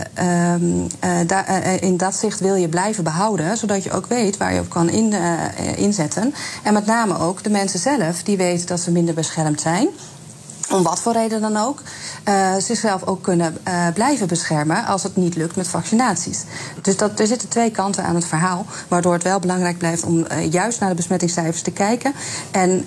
in 1.79 1.97
dat 1.97 2.15
zicht 2.15 2.39
wil 2.39 2.55
je 2.55 2.69
blijven 2.69 3.03
behouden, 3.03 3.57
zodat 3.57 3.83
je 3.83 3.91
ook 3.91 4.05
weet 4.05 4.37
waar 4.37 4.53
je 4.53 4.59
op 4.59 4.69
kan 4.69 4.89
in, 4.89 5.13
inzetten. 5.75 6.33
En 6.63 6.73
met 6.73 6.85
name 6.85 7.19
ook 7.19 7.43
de 7.43 7.49
mensen 7.49 7.79
zelf, 7.79 8.23
die 8.23 8.37
weten 8.37 8.67
dat 8.67 8.79
ze 8.79 8.91
minder 8.91 9.13
beschermd 9.13 9.61
zijn 9.61 9.87
om 10.69 10.83
wat 10.83 10.99
voor 10.99 11.13
reden 11.13 11.41
dan 11.41 11.57
ook, 11.57 11.81
uh, 12.27 12.55
zichzelf 12.57 13.03
ook 13.03 13.21
kunnen 13.21 13.57
uh, 13.67 13.87
blijven 13.93 14.27
beschermen 14.27 14.85
als 14.85 15.03
het 15.03 15.15
niet 15.15 15.35
lukt 15.35 15.55
met 15.55 15.67
vaccinaties. 15.67 16.43
Dus 16.81 16.97
dat, 16.97 17.19
er 17.19 17.27
zitten 17.27 17.49
twee 17.49 17.71
kanten 17.71 18.03
aan 18.03 18.15
het 18.15 18.25
verhaal, 18.25 18.65
waardoor 18.87 19.13
het 19.13 19.23
wel 19.23 19.39
belangrijk 19.39 19.77
blijft 19.77 20.03
om 20.03 20.17
uh, 20.17 20.51
juist 20.51 20.79
naar 20.79 20.89
de 20.89 20.95
besmettingscijfers 20.95 21.61
te 21.61 21.71
kijken 21.71 22.13
en 22.51 22.85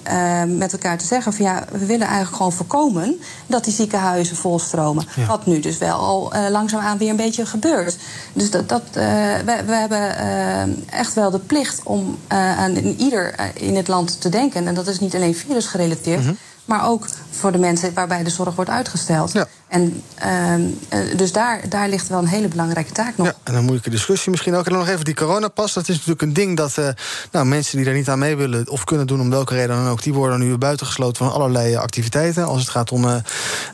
met 0.56 0.72
elkaar 0.72 0.98
te 0.98 1.06
zeggen 1.06 1.32
van 1.32 1.44
ja, 1.44 1.64
we 1.72 1.86
willen 1.86 2.06
eigenlijk 2.06 2.36
gewoon 2.36 2.52
voorkomen 2.52 3.20
dat 3.46 3.64
die 3.64 3.72
ziekenhuizen 3.72 4.36
volstromen. 4.36 5.06
Ja. 5.16 5.26
Wat 5.26 5.46
nu 5.46 5.60
dus 5.60 5.78
wel 5.78 5.98
al 5.98 6.32
langzaamaan 6.50 6.98
weer 6.98 7.10
een 7.10 7.16
beetje 7.16 7.46
gebeurt. 7.46 7.96
Dus 8.32 8.50
dat, 8.50 8.68
dat, 8.68 8.82
we, 8.92 9.62
we, 9.66 9.74
hebben 9.74 10.84
echt 10.90 11.14
wel 11.14 11.30
de 11.30 11.38
plicht 11.38 11.80
om 11.84 12.18
aan 12.28 12.76
ieder 12.76 13.34
in 13.54 13.76
het 13.76 13.88
land 13.88 14.20
te 14.20 14.28
denken. 14.28 14.66
En 14.66 14.74
dat 14.74 14.86
is 14.86 15.00
niet 15.00 15.14
alleen 15.14 15.34
virusgerelateerd. 15.34 16.24
Mm 16.24 16.36
maar 16.64 16.88
ook 16.88 17.06
voor 17.30 17.52
de 17.52 17.58
mensen 17.58 17.94
waarbij 17.94 18.22
de 18.22 18.30
zorg 18.30 18.54
wordt 18.54 18.70
uitgesteld. 18.70 19.32
Ja. 19.32 19.46
En 19.68 20.02
uh, 20.24 21.16
dus 21.16 21.32
daar, 21.32 21.68
daar 21.68 21.88
ligt 21.88 22.08
wel 22.08 22.18
een 22.18 22.26
hele 22.26 22.48
belangrijke 22.48 22.92
taak 22.92 23.16
nog. 23.16 23.26
Ja, 23.26 23.34
en 23.42 23.54
een 23.54 23.62
moeilijke 23.62 23.90
discussie 23.90 24.30
misschien 24.30 24.54
ook. 24.54 24.64
En 24.64 24.70
dan 24.70 24.80
nog 24.80 24.88
even 24.88 25.04
die 25.04 25.14
coronapas. 25.14 25.72
Dat 25.72 25.88
is 25.88 25.94
natuurlijk 25.94 26.22
een 26.22 26.32
ding 26.32 26.56
dat 26.56 26.76
uh, 26.78 26.88
nou, 27.30 27.46
mensen 27.46 27.76
die 27.76 27.84
daar 27.84 27.94
niet 27.94 28.08
aan 28.08 28.18
mee 28.18 28.36
willen 28.36 28.70
of 28.70 28.84
kunnen 28.84 29.06
doen, 29.06 29.20
om 29.20 29.30
welke 29.30 29.54
reden 29.54 29.76
dan 29.76 29.88
ook, 29.88 30.02
die 30.02 30.14
worden 30.14 30.38
nu 30.38 30.58
buitengesloten 30.58 31.24
van 31.24 31.34
allerlei 31.34 31.76
activiteiten. 31.76 32.46
Als 32.46 32.60
het 32.60 32.70
gaat 32.70 32.92
om 32.92 33.04
uh, 33.04 33.14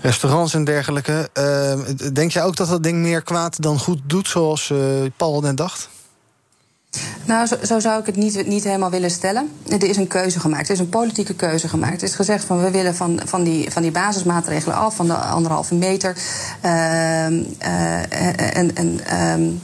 restaurants 0.03 0.55
en 0.55 0.64
dergelijke. 0.64 1.31
Ehm, 1.33 1.81
denk 2.12 2.31
jij 2.31 2.42
ook 2.44 2.57
dat 2.57 2.68
dat 2.68 2.83
ding 2.83 2.99
meer 2.99 3.22
kwaad 3.22 3.62
dan 3.62 3.79
goed 3.79 4.01
doet, 4.07 4.29
zoals 4.29 4.72
Paul 5.16 5.40
net 5.40 5.57
dacht? 5.57 5.88
Nou, 7.25 7.47
zo, 7.47 7.57
zo, 7.63 7.81
zou 7.81 8.01
ik 8.01 8.07
het 8.07 8.17
niet, 8.17 8.47
niet 8.47 8.65
helemaal 8.65 8.91
willen 8.91 9.11
stellen. 9.11 9.51
Er 9.69 9.85
is 9.85 9.97
een 9.97 10.09
keuze 10.09 10.41
gemaakt. 10.41 10.69
Er 10.69 10.75
is 10.75 10.81
een 10.81 10.89
politieke 10.89 11.35
keuze 11.35 11.69
gemaakt. 11.69 12.03
Er 12.03 12.09
is 12.09 12.15
gezegd 12.15 12.45
van 12.45 12.63
we 12.63 12.71
willen 12.71 12.95
van, 12.95 13.21
van, 13.25 13.43
die, 13.43 13.71
van 13.71 13.83
die 13.83 13.91
basismaatregelen 13.91 14.77
af, 14.77 14.97
van 14.97 15.07
de 15.07 15.15
anderhalve 15.15 15.75
meter. 15.75 16.17
Uh, 16.65 17.25
en. 18.57 18.77
en 18.77 19.61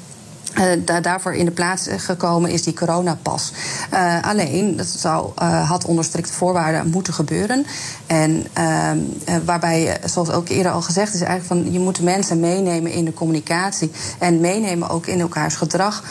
uh, 0.59 1.03
daarvoor 1.03 1.35
in 1.35 1.45
de 1.45 1.51
plaats 1.51 1.89
gekomen 1.97 2.51
is 2.51 2.63
die 2.63 2.75
coronapas. 2.75 3.53
Uh, 3.93 4.23
alleen, 4.23 4.77
dat 4.77 4.87
zou, 4.87 5.31
had 5.45 5.85
onder 5.85 6.05
strikte 6.05 6.33
voorwaarden 6.33 6.91
moeten 6.91 7.15
gebeuren. 7.15 7.67
En 8.07 8.47
ehm, 8.53 8.99
waarbij, 9.45 9.99
zoals 10.05 10.31
ook 10.31 10.49
eerder 10.49 10.73
al 10.73 10.83
gezegd 10.83 11.15
is, 11.15 11.21
eigenlijk 11.21 11.65
van 11.65 11.73
je 11.73 11.79
moet 11.79 12.01
mensen 12.01 12.41
meenemen 12.41 12.93
in 12.93 13.05
de 13.05 13.15
communicatie. 13.15 13.91
En 14.19 14.41
meenemen 14.41 14.89
ook 14.89 15.07
in 15.07 15.21
elkaars 15.21 15.55
gedrag. 15.55 16.05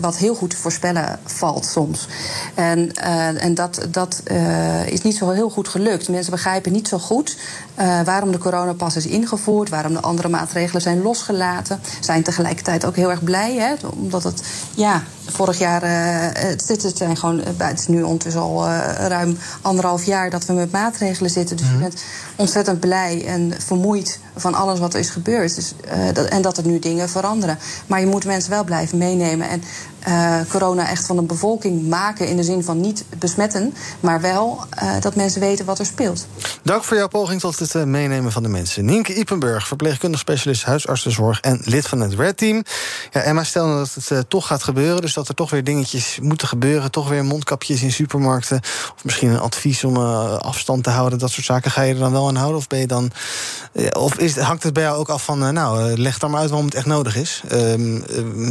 wat 0.00 0.16
heel 0.16 0.34
goed 0.34 0.50
te 0.50 0.56
voorspellen 0.56 1.18
valt 1.24 1.64
soms. 1.64 2.08
En, 2.54 2.92
en 3.40 3.54
dat, 3.54 3.86
dat 3.90 4.22
is 4.86 5.02
niet 5.02 5.16
zo 5.16 5.30
heel 5.30 5.50
goed 5.50 5.68
gelukt. 5.68 6.08
Mensen 6.08 6.32
begrijpen 6.32 6.72
niet 6.72 6.88
zo 6.88 6.98
goed 6.98 7.36
waarom 8.04 8.32
de 8.32 8.38
coronapas 8.38 8.96
is 8.96 9.06
ingevoerd, 9.06 9.68
waarom 9.68 9.92
de 9.92 10.00
andere 10.00 10.28
maatregelen 10.28 10.82
zijn 10.82 11.02
losgelaten. 11.02 11.80
Zijn 12.00 12.22
tegelijkertijd 12.22 12.84
ook 12.84 12.96
heel 12.96 13.10
erg 13.10 13.24
blij 13.24 13.48
Hè, 13.56 13.74
omdat 13.96 14.22
het, 14.22 14.42
ja, 14.74 15.02
vorig 15.26 15.58
jaar, 15.58 15.82
uh, 15.82 15.90
het, 16.42 16.68
het, 16.68 16.96
zijn 16.96 17.16
gewoon, 17.16 17.40
eh, 17.42 17.52
het 17.56 17.78
is 17.78 17.86
nu 17.86 18.02
ondertussen 18.02 18.42
al 18.42 18.66
uh, 18.66 18.78
ruim 19.08 19.38
anderhalf 19.62 20.04
jaar 20.04 20.30
dat 20.30 20.46
we 20.46 20.52
met 20.52 20.72
maatregelen 20.72 21.30
zitten. 21.30 21.56
Dus 21.56 21.66
mm 21.66 21.72
-hmm. 21.72 21.82
je 21.82 21.88
bent 21.88 22.02
ontzettend 22.36 22.80
blij 22.80 23.26
en 23.26 23.54
vermoeid 23.58 24.20
van 24.36 24.54
alles 24.54 24.78
wat 24.78 24.94
er 24.94 25.00
is 25.00 25.10
gebeurd. 25.10 25.54
Dus, 25.54 25.74
dat, 26.12 26.26
en 26.26 26.42
dat 26.42 26.56
er 26.56 26.66
nu 26.66 26.78
dingen 26.78 27.08
veranderen. 27.08 27.58
Maar 27.86 28.00
je 28.00 28.06
moet 28.06 28.24
mensen 28.24 28.50
wel 28.50 28.64
blijven 28.64 28.98
meenemen. 28.98 29.48
En 29.48 29.62
uh, 30.08 30.40
corona 30.48 30.88
echt 30.88 31.06
van 31.06 31.16
de 31.16 31.22
bevolking 31.22 31.88
maken 31.88 32.28
in 32.28 32.36
de 32.36 32.42
zin 32.42 32.64
van 32.64 32.80
niet 32.80 33.04
besmetten, 33.18 33.74
maar 34.00 34.20
wel 34.20 34.58
uh, 34.82 35.00
dat 35.00 35.14
mensen 35.14 35.40
weten 35.40 35.64
wat 35.64 35.78
er 35.78 35.86
speelt. 35.86 36.26
Dank 36.62 36.84
voor 36.84 36.96
jouw 36.96 37.08
poging 37.08 37.40
tot 37.40 37.58
het 37.58 37.86
meenemen 37.86 38.32
van 38.32 38.42
de 38.42 38.48
mensen. 38.48 38.84
Nienke 38.84 39.14
Ipenburg, 39.14 39.66
verpleegkundig 39.66 40.20
specialist 40.20 40.64
huisartsenzorg 40.64 41.40
en 41.40 41.60
lid 41.64 41.86
van 41.86 42.00
het 42.00 42.14
Red 42.14 42.36
Team. 42.36 42.62
Ja, 43.10 43.20
Emma, 43.20 43.44
stel 43.44 43.66
nou 43.66 43.78
dat 43.78 44.08
het 44.08 44.30
toch 44.30 44.46
gaat 44.46 44.62
gebeuren, 44.62 45.00
dus 45.00 45.14
dat 45.14 45.28
er 45.28 45.34
toch 45.34 45.50
weer 45.50 45.64
dingetjes 45.64 46.18
moeten 46.22 46.48
gebeuren, 46.48 46.90
toch 46.90 47.08
weer 47.08 47.24
mondkapjes 47.24 47.82
in 47.82 47.92
supermarkten, 47.92 48.60
of 48.96 49.04
misschien 49.04 49.30
een 49.30 49.40
advies 49.40 49.84
om 49.84 49.96
afstand 49.96 50.84
te 50.84 50.90
houden, 50.90 51.18
dat 51.18 51.30
soort 51.30 51.46
zaken. 51.46 51.70
Ga 51.70 51.82
je 51.82 51.92
er 51.92 51.98
dan 51.98 52.12
wel 52.12 52.28
aan 52.28 52.36
houden, 52.36 52.58
of 52.58 52.66
ben 52.66 52.78
je 52.78 52.86
dan, 52.86 53.10
of 53.92 54.18
is, 54.18 54.36
hangt 54.36 54.62
het 54.62 54.72
bij 54.72 54.82
jou 54.82 54.98
ook 54.98 55.08
af 55.08 55.24
van, 55.24 55.52
nou, 55.52 55.96
leg 55.96 56.18
dan 56.18 56.30
maar 56.30 56.40
uit 56.40 56.48
waarom 56.48 56.66
het 56.66 56.76
echt 56.76 56.86
nodig 56.86 57.16
is? 57.16 57.42
Uh, 57.52 58.02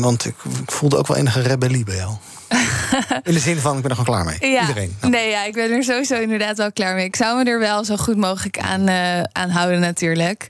want 0.01 0.25
ik, 0.25 0.35
ik 0.61 0.71
voelde 0.71 0.97
ook 0.97 1.07
wel 1.07 1.17
enige 1.17 1.41
rebellie 1.47 1.86
bij 1.86 1.95
jou. 1.95 2.12
In 3.23 3.33
de 3.33 3.39
zin 3.39 3.57
van, 3.57 3.75
ik 3.75 3.81
ben 3.81 3.91
er 3.91 3.97
gewoon 3.97 4.15
klaar 4.15 4.25
mee. 4.39 4.51
Ja, 4.51 4.62
Iedereen. 4.62 4.95
Nou. 5.01 5.13
Nee, 5.13 5.29
ja, 5.29 5.43
ik 5.43 5.53
ben 5.53 5.71
er 5.71 5.83
sowieso 5.83 6.19
inderdaad 6.19 6.57
wel 6.57 6.71
klaar 6.71 6.95
mee. 6.95 7.05
Ik 7.05 7.15
zou 7.15 7.43
me 7.43 7.49
er 7.49 7.60
wel 7.60 7.83
zo 7.86 7.97
goed 7.97 8.17
mogelijk 8.17 8.60
aan, 8.60 8.89
uh, 8.89 9.21
aan 9.21 9.49
houden 9.49 9.79
natuurlijk. 9.79 10.47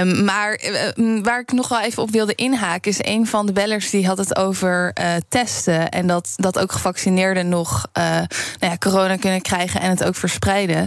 Um, 0.00 0.24
maar 0.24 0.60
uh, 0.96 1.22
waar 1.22 1.40
ik 1.40 1.52
nog 1.52 1.68
wel 1.68 1.80
even 1.80 2.02
op 2.02 2.10
wilde 2.10 2.34
inhaken... 2.34 2.90
is 2.90 2.98
een 3.00 3.26
van 3.26 3.46
de 3.46 3.52
bellers 3.52 3.90
die 3.90 4.06
had 4.06 4.18
het 4.18 4.36
over 4.36 4.92
uh, 5.00 5.14
testen... 5.28 5.88
en 5.88 6.06
dat, 6.06 6.32
dat 6.36 6.58
ook 6.58 6.72
gevaccineerden 6.72 7.48
nog 7.48 7.86
nou 7.92 8.26
ja, 8.58 8.76
corona 8.78 9.16
kunnen 9.16 9.42
krijgen... 9.42 9.80
en 9.80 9.90
het 9.90 10.04
ook 10.04 10.16
verspreiden. 10.16 10.86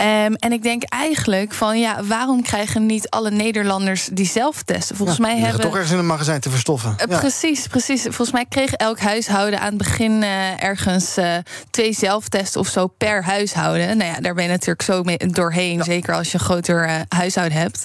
Um, 0.00 0.34
en 0.34 0.52
ik 0.52 0.62
denk 0.62 0.82
eigenlijk 0.82 1.52
van, 1.52 1.80
ja, 1.80 2.04
waarom 2.04 2.42
krijgen 2.42 2.86
niet 2.86 3.10
alle 3.10 3.30
Nederlanders 3.30 4.08
die 4.12 4.26
zelf 4.26 4.62
testen? 4.62 4.96
Volgens 4.96 5.18
ja, 5.18 5.24
mij 5.24 5.38
hebben... 5.38 5.60
toch 5.60 5.74
ergens 5.74 5.92
in 5.92 5.98
een 5.98 6.06
magazijn 6.06 6.40
te 6.40 6.50
verstoffen. 6.50 6.94
Ja. 7.08 7.18
Precies, 7.18 7.66
precies. 7.66 8.02
Volgens 8.02 8.30
mij 8.30 8.44
kreeg 8.48 8.72
elk 8.72 8.98
huishouden 8.98 9.60
aan 9.60 9.68
het 9.68 9.78
begin 9.78 10.22
uh, 10.22 10.62
ergens 10.62 11.18
uh, 11.18 11.34
twee 11.70 11.92
zelftesten 11.92 12.60
of 12.60 12.68
zo 12.68 12.86
per 12.86 13.24
huishouden. 13.24 13.96
Nou 13.96 14.10
ja, 14.10 14.20
daar 14.20 14.34
ben 14.34 14.44
je 14.44 14.50
natuurlijk 14.50 14.82
zo 14.82 15.02
mee 15.02 15.16
doorheen. 15.16 15.76
Ja. 15.76 15.84
Zeker 15.84 16.14
als 16.14 16.32
je 16.32 16.38
een 16.38 16.44
groter 16.44 17.04
huishouden 17.08 17.58
hebt. 17.58 17.84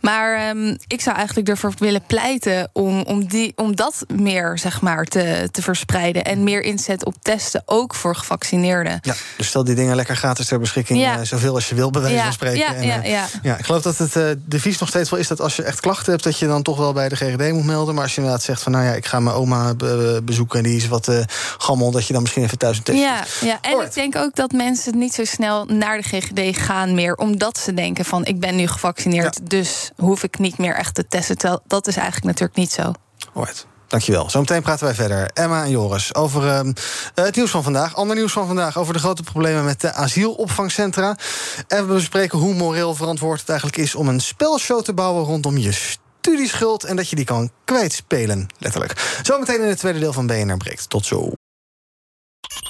Maar 0.00 0.48
um, 0.48 0.76
ik 0.86 1.00
zou 1.00 1.16
eigenlijk 1.16 1.48
ervoor 1.48 1.72
willen 1.78 2.02
pleiten 2.06 2.70
om, 2.72 3.02
om, 3.02 3.26
die, 3.26 3.52
om 3.56 3.76
dat 3.76 4.04
meer 4.14 4.58
zeg 4.58 4.80
maar, 4.80 5.04
te, 5.04 5.48
te 5.50 5.62
verspreiden. 5.62 6.24
En 6.24 6.44
meer 6.44 6.62
inzet 6.62 7.04
op 7.04 7.14
testen, 7.22 7.62
ook 7.66 7.94
voor 7.94 8.16
gevaccineerden. 8.16 8.98
Ja, 9.02 9.14
dus 9.36 9.46
stel 9.46 9.64
die 9.64 9.74
dingen 9.74 9.96
lekker 9.96 10.16
gratis 10.16 10.46
ter 10.46 10.58
beschikking. 10.58 11.00
Ja. 11.00 11.22
Zoveel 11.54 11.68
als 11.68 11.68
je 11.68 11.74
wil, 11.74 11.90
bij 11.90 12.02
wijze 12.02 12.22
van 12.22 12.32
spreken. 12.32 12.58
Ja, 12.58 12.74
en, 12.74 12.86
ja, 12.86 13.02
ja. 13.02 13.26
ja, 13.42 13.56
ik 13.58 13.64
geloof 13.64 13.82
dat 13.82 13.98
het 13.98 14.12
de 14.46 14.60
vies 14.60 14.78
nog 14.78 14.88
steeds 14.88 15.10
wel 15.10 15.18
is 15.18 15.28
dat 15.28 15.40
als 15.40 15.56
je 15.56 15.62
echt 15.62 15.80
klachten 15.80 16.12
hebt, 16.12 16.24
dat 16.24 16.38
je 16.38 16.46
dan 16.46 16.62
toch 16.62 16.76
wel 16.76 16.92
bij 16.92 17.08
de 17.08 17.16
GGD 17.16 17.52
moet 17.52 17.64
melden. 17.64 17.94
Maar 17.94 18.02
als 18.02 18.14
je 18.14 18.20
inderdaad 18.20 18.42
zegt 18.42 18.62
van 18.62 18.72
nou 18.72 18.84
ja, 18.84 18.92
ik 18.92 19.06
ga 19.06 19.20
mijn 19.20 19.36
oma 19.36 19.74
be 19.74 20.20
bezoeken 20.24 20.58
en 20.58 20.64
die 20.64 20.76
is 20.76 20.88
wat 20.88 21.10
gammel, 21.58 21.90
dat 21.90 22.06
je 22.06 22.12
dan 22.12 22.22
misschien 22.22 22.44
even 22.44 22.58
thuis 22.58 22.76
een 22.76 22.82
test 22.82 22.98
Ja, 22.98 23.24
ja. 23.40 23.58
en 23.60 23.70
Alright. 23.70 23.86
ik 23.86 23.94
denk 23.94 24.16
ook 24.16 24.34
dat 24.34 24.52
mensen 24.52 24.98
niet 24.98 25.14
zo 25.14 25.24
snel 25.24 25.64
naar 25.64 25.96
de 25.96 26.02
GGD 26.02 26.58
gaan 26.58 26.94
meer, 26.94 27.14
omdat 27.14 27.58
ze 27.58 27.74
denken 27.74 28.04
van 28.04 28.24
ik 28.24 28.40
ben 28.40 28.56
nu 28.56 28.66
gevaccineerd, 28.66 29.34
ja. 29.34 29.48
dus 29.48 29.90
hoef 29.96 30.22
ik 30.22 30.38
niet 30.38 30.58
meer 30.58 30.74
echt 30.74 30.94
te 30.94 31.06
testen. 31.06 31.38
Terwijl 31.38 31.60
dat 31.66 31.86
is 31.86 31.96
eigenlijk 31.96 32.26
natuurlijk 32.26 32.58
niet 32.58 32.72
zo. 32.72 32.92
Alright. 33.34 33.66
Dankjewel. 33.94 34.30
Zometeen 34.30 34.62
praten 34.62 34.84
wij 34.84 34.94
verder. 34.94 35.30
Emma 35.34 35.64
en 35.64 35.70
Joris 35.70 36.14
over 36.14 36.42
uh, 36.44 36.72
het 37.14 37.36
nieuws 37.36 37.50
van 37.50 37.62
vandaag. 37.62 37.94
Ander 37.94 38.16
nieuws 38.16 38.32
van 38.32 38.46
vandaag 38.46 38.78
over 38.78 38.92
de 38.92 38.98
grote 38.98 39.22
problemen 39.22 39.64
met 39.64 39.80
de 39.80 39.92
asielopvangcentra. 39.92 41.16
En 41.68 41.86
we 41.86 41.94
bespreken 41.94 42.38
hoe 42.38 42.54
moreel 42.54 42.94
verantwoord 42.94 43.40
het 43.40 43.48
eigenlijk 43.48 43.78
is 43.78 43.94
om 43.94 44.08
een 44.08 44.20
spelshow 44.20 44.82
te 44.82 44.94
bouwen 44.94 45.24
rondom 45.24 45.58
je 45.58 45.72
studieschuld. 45.72 46.84
En 46.84 46.96
dat 46.96 47.08
je 47.08 47.16
die 47.16 47.24
kan 47.24 47.50
kwijtspelen, 47.64 48.46
letterlijk. 48.58 49.18
Zometeen 49.22 49.60
in 49.60 49.68
het 49.68 49.78
tweede 49.78 49.98
deel 49.98 50.12
van 50.12 50.26
BNR 50.26 50.56
Breekt. 50.56 50.88
Tot 50.88 51.06
zo. 51.06 51.32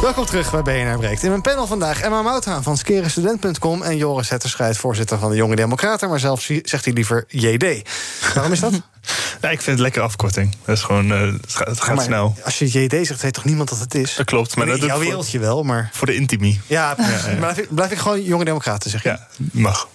Welkom 0.00 0.26
terug 0.26 0.50
bij 0.50 0.62
BNR 0.62 0.98
Breekt. 0.98 1.22
In 1.22 1.28
mijn 1.28 1.42
panel 1.42 1.66
vandaag 1.66 2.00
Emma 2.00 2.22
Mouthaan 2.22 2.62
van 2.62 2.76
skerenstudent.com... 2.76 3.82
en 3.82 3.96
Joris 3.96 4.28
Hetterscheid, 4.28 4.76
voorzitter 4.76 5.18
van 5.18 5.30
de 5.30 5.36
Jonge 5.36 5.56
Democraten... 5.56 6.08
maar 6.08 6.20
zelf 6.20 6.48
zegt 6.62 6.84
hij 6.84 6.94
liever 6.94 7.24
JD. 7.28 7.88
Waarom 8.34 8.52
is 8.52 8.60
dat? 8.60 8.72
Ja, 9.40 9.50
ik 9.50 9.60
vind 9.60 9.76
het 9.76 9.78
lekker 9.78 10.02
afkorting. 10.02 10.56
Dat 10.64 10.76
is 10.76 10.82
gewoon, 10.82 11.12
uh, 11.12 11.20
het 11.20 11.52
gaat, 11.52 11.66
het 11.66 11.80
gaat 11.80 11.94
maar 11.94 12.04
snel. 12.04 12.36
Als 12.44 12.58
je 12.58 12.82
JD 12.82 13.06
zegt, 13.06 13.22
weet 13.22 13.32
toch 13.32 13.44
niemand 13.44 13.68
dat 13.68 13.78
het 13.78 13.94
is? 13.94 14.14
Dat 14.14 14.26
klopt. 14.26 14.56
Maar 14.56 14.66
dat 14.66 14.80
jouw 14.82 14.98
wereldje 14.98 15.38
wel, 15.38 15.62
maar... 15.62 15.90
Voor 15.92 16.06
de 16.06 16.14
intimie. 16.14 16.60
Ja, 16.66 16.94
ja, 16.98 17.34
blijf 17.36 17.58
ik, 17.58 17.74
blijf 17.74 17.90
ik 17.90 17.98
gewoon 17.98 18.22
Jonge 18.22 18.44
Democraten 18.44 18.90
zeggen? 18.90 19.10
Ja, 19.10 19.26
mag. 19.52 19.88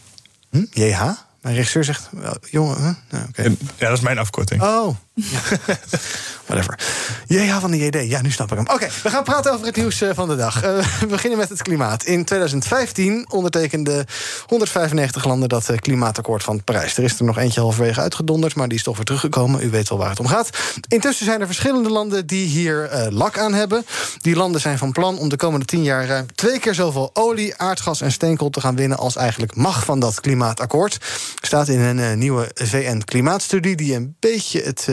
Hm? 0.49 0.65
JH? 0.69 1.01
Mijn 1.41 1.55
regisseur 1.55 1.83
zegt, 1.83 2.09
jongen, 2.49 2.75
huh? 2.75 2.93
nou, 3.09 3.25
okay. 3.29 3.57
Ja, 3.77 3.87
dat 3.87 3.97
is 3.97 4.03
mijn 4.03 4.17
afkorting. 4.17 4.61
Oh. 4.61 4.95
whatever. 6.53 6.79
JH 7.27 7.59
van 7.59 7.71
de 7.71 7.77
JD, 7.77 8.09
ja, 8.09 8.21
nu 8.21 8.31
snap 8.31 8.51
ik 8.51 8.57
hem. 8.57 8.67
Oké, 8.69 8.87
we 9.03 9.09
gaan 9.09 9.23
praten 9.23 9.53
over 9.53 9.65
het 9.65 9.75
nieuws 9.75 10.01
eh, 10.01 10.09
van 10.13 10.27
de 10.27 10.35
dag. 10.35 10.63
Uh, 10.63 10.77
we 10.99 11.05
beginnen 11.05 11.39
met 11.39 11.49
het 11.49 11.61
klimaat. 11.61 12.03
In 12.03 12.25
2015 12.25 13.25
ondertekenden 13.29 14.05
195 14.47 15.25
landen 15.25 15.49
dat 15.49 15.69
uh, 15.69 15.77
klimaatakkoord 15.77 16.43
van 16.43 16.63
Parijs. 16.63 16.97
Er 16.97 17.03
is 17.03 17.19
er 17.19 17.25
nog 17.25 17.37
eentje 17.37 17.59
halverwege 17.59 18.01
uitgedonderd, 18.01 18.55
maar 18.55 18.67
die 18.67 18.77
is 18.77 18.83
toch 18.83 18.95
weer 18.95 19.05
teruggekomen. 19.05 19.63
U 19.63 19.69
weet 19.69 19.89
wel 19.89 19.97
waar 19.97 20.09
het 20.09 20.19
om 20.19 20.27
gaat. 20.27 20.49
Intussen 20.87 21.25
zijn 21.25 21.39
er 21.39 21.45
verschillende 21.45 21.89
landen 21.89 22.27
die 22.27 22.47
hier 22.47 23.07
lak 23.09 23.37
aan 23.37 23.53
hebben. 23.53 23.85
Die 24.21 24.35
landen 24.35 24.61
zijn 24.61 24.77
van 24.77 24.91
plan 24.91 25.17
om 25.17 25.29
de 25.29 25.35
komende 25.35 25.65
10 25.65 25.83
jaar 25.83 26.05
ruim 26.05 26.25
twee 26.35 26.59
keer 26.59 26.73
zoveel 26.73 27.09
olie, 27.13 27.57
aardgas 27.57 28.01
en 28.01 28.11
steenkool 28.11 28.49
te 28.49 28.61
gaan 28.61 28.75
winnen 28.75 28.97
als 28.97 29.15
eigenlijk 29.15 29.55
mag 29.55 29.85
van 29.85 29.99
dat 29.99 30.19
klimaatakkoord. 30.19 30.97
Staat 31.41 31.67
in 31.67 31.79
een 31.79 32.17
nieuwe 32.17 32.51
VN-klimaatstudie 32.53 33.75
die 33.75 33.95
een 33.95 34.15
beetje 34.19 34.61
het 34.61 34.87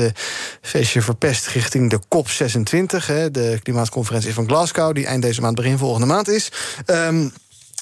feestje 0.60 1.02
verpest 1.02 1.46
richting 1.52 1.90
de 1.90 2.00
COP26, 2.00 3.06
hè, 3.06 3.30
de 3.30 3.60
klimaatconferentie 3.62 4.34
van 4.34 4.46
Glasgow, 4.46 4.94
die 4.94 5.06
eind 5.06 5.22
deze 5.22 5.40
maand, 5.40 5.54
begin 5.54 5.78
volgende 5.78 6.06
maand 6.06 6.28
is. 6.28 6.52
Um, 6.86 7.32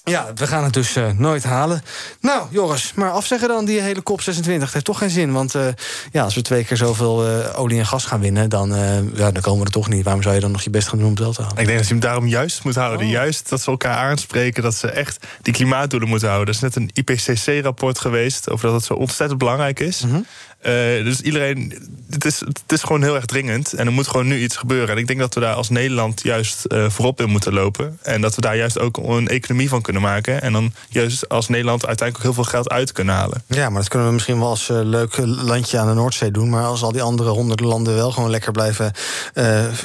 ja, 0.05 0.27
we 0.35 0.47
gaan 0.47 0.65
het 0.65 0.73
dus 0.73 0.97
uh, 0.97 1.11
nooit 1.17 1.45
halen. 1.45 1.83
Nou, 2.21 2.47
Joris, 2.51 2.93
maar 2.95 3.11
afzeggen 3.11 3.49
dan 3.49 3.65
die 3.65 3.81
hele 3.81 4.03
COP 4.03 4.21
26. 4.21 4.65
Dat 4.65 4.73
heeft 4.73 4.85
toch 4.85 4.99
geen 4.99 5.11
zin. 5.11 5.33
Want 5.33 5.55
uh, 5.55 5.67
ja, 6.13 6.23
als 6.23 6.35
we 6.35 6.43
twee 6.43 6.65
keer 6.65 6.77
zoveel 6.77 7.29
uh, 7.29 7.59
olie 7.61 7.79
en 7.79 7.87
gas 7.87 8.05
gaan 8.05 8.21
winnen, 8.21 8.49
dan, 8.49 8.75
ja, 9.15 9.31
dan 9.31 9.43
komen 9.43 9.61
we 9.61 9.67
er 9.67 9.73
toch 9.73 9.89
niet. 9.89 10.05
Waarom 10.05 10.23
zou 10.23 10.35
je 10.35 10.41
dan 10.41 10.51
nog 10.51 10.63
je 10.63 10.71
best 10.71 10.89
gaan 10.89 10.99
doen 10.99 11.07
om 11.07 11.15
het 11.15 11.23
wel 11.23 11.33
te 11.33 11.43
halen? 11.43 11.59
Ik 11.59 11.67
denk 11.67 11.79
dat 11.79 11.87
je 11.87 11.93
hem 11.93 12.03
daarom 12.03 12.27
juist 12.27 12.65
moet 12.65 12.75
houden. 12.75 13.07
Oh. 13.07 13.13
Juist 13.13 13.49
dat 13.49 13.61
ze 13.61 13.71
elkaar 13.71 13.97
aanspreken, 13.97 14.63
dat 14.63 14.75
ze 14.75 14.91
echt 14.91 15.27
die 15.43 15.53
klimaatdoelen 15.53 16.09
moeten 16.09 16.29
houden. 16.29 16.55
Er 16.55 16.55
is 16.55 16.75
net 16.75 16.77
een 16.77 16.91
IPCC-rapport 16.93 17.99
geweest 17.99 18.51
over 18.51 18.67
dat 18.67 18.75
het 18.75 18.85
zo 18.85 18.95
ontzettend 18.95 19.39
belangrijk 19.39 19.81
is. 19.81 20.03
Mm 20.03 20.11
-hmm. 20.11 20.27
Dus 21.05 21.21
iedereen, 21.21 21.89
het 22.11 22.25
is, 22.25 22.41
het 22.41 22.73
is 22.73 22.83
gewoon 22.83 23.03
heel 23.03 23.15
erg 23.15 23.25
dringend. 23.25 23.73
En 23.73 23.87
er 23.87 23.93
moet 23.93 24.09
gewoon 24.09 24.27
nu 24.27 24.43
iets 24.43 24.57
gebeuren. 24.57 24.89
En 24.89 24.97
ik 24.97 25.07
denk 25.07 25.19
dat 25.19 25.35
we 25.35 25.41
daar 25.41 25.55
als 25.55 25.69
Nederland 25.69 26.23
juist 26.23 26.65
voorop 26.69 27.21
in 27.21 27.31
moeten 27.31 27.53
lopen. 27.53 27.99
En 28.03 28.21
dat 28.21 28.35
we 28.35 28.41
daar 28.41 28.57
juist 28.57 28.79
ook 28.79 28.97
een 28.97 29.29
economie 29.29 29.69
van 29.69 29.83
kunnen 29.83 30.03
maken. 30.03 30.43
En 30.43 30.53
dan 30.53 30.73
juist 30.89 31.29
als 31.29 31.49
Nederland 31.49 31.87
uiteindelijk 31.87 32.27
ook 32.27 32.35
heel 32.35 32.45
veel 32.45 32.53
geld 32.53 32.71
uit 32.71 32.93
kunnen 32.93 33.15
halen. 33.15 33.43
Ja, 33.47 33.69
maar 33.69 33.81
dat 33.81 33.89
kunnen 33.89 34.09
we 34.09 34.15
misschien 34.15 34.39
wel 34.39 34.49
als 34.49 34.69
uh, 34.69 34.79
leuk 34.83 35.17
landje 35.25 35.79
aan 35.79 35.89
de 35.89 35.95
Noordzee 35.95 36.31
doen. 36.31 36.51
Maar 36.51 36.65
als 36.65 36.83
al 36.83 36.93
die 36.93 37.03
andere 37.03 37.31
honderden 37.31 37.67
landen 37.67 37.95
wel 37.95 38.13
gewoon 38.13 38.31
lekker 38.31 38.53
blijven 38.53 38.93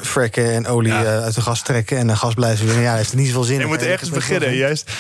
fracken 0.02 0.52
en 0.52 0.68
olie 0.68 0.94
ja. 0.94 1.22
uit 1.22 1.36
de 1.36 1.42
gas 1.42 1.62
trekken 1.62 1.98
en 1.98 2.18
gas 2.18 2.34
blijven 2.34 2.66
winnen, 2.66 2.84
ja, 2.84 2.96
heeft 2.96 3.12
er 3.12 3.18
niet 3.18 3.28
zoveel 3.28 3.44
zin. 3.44 3.60
Je 3.60 3.66
moet 3.66 3.82
ergens 3.82 4.10
beginnen. 4.10 4.56
Juist, 4.56 4.92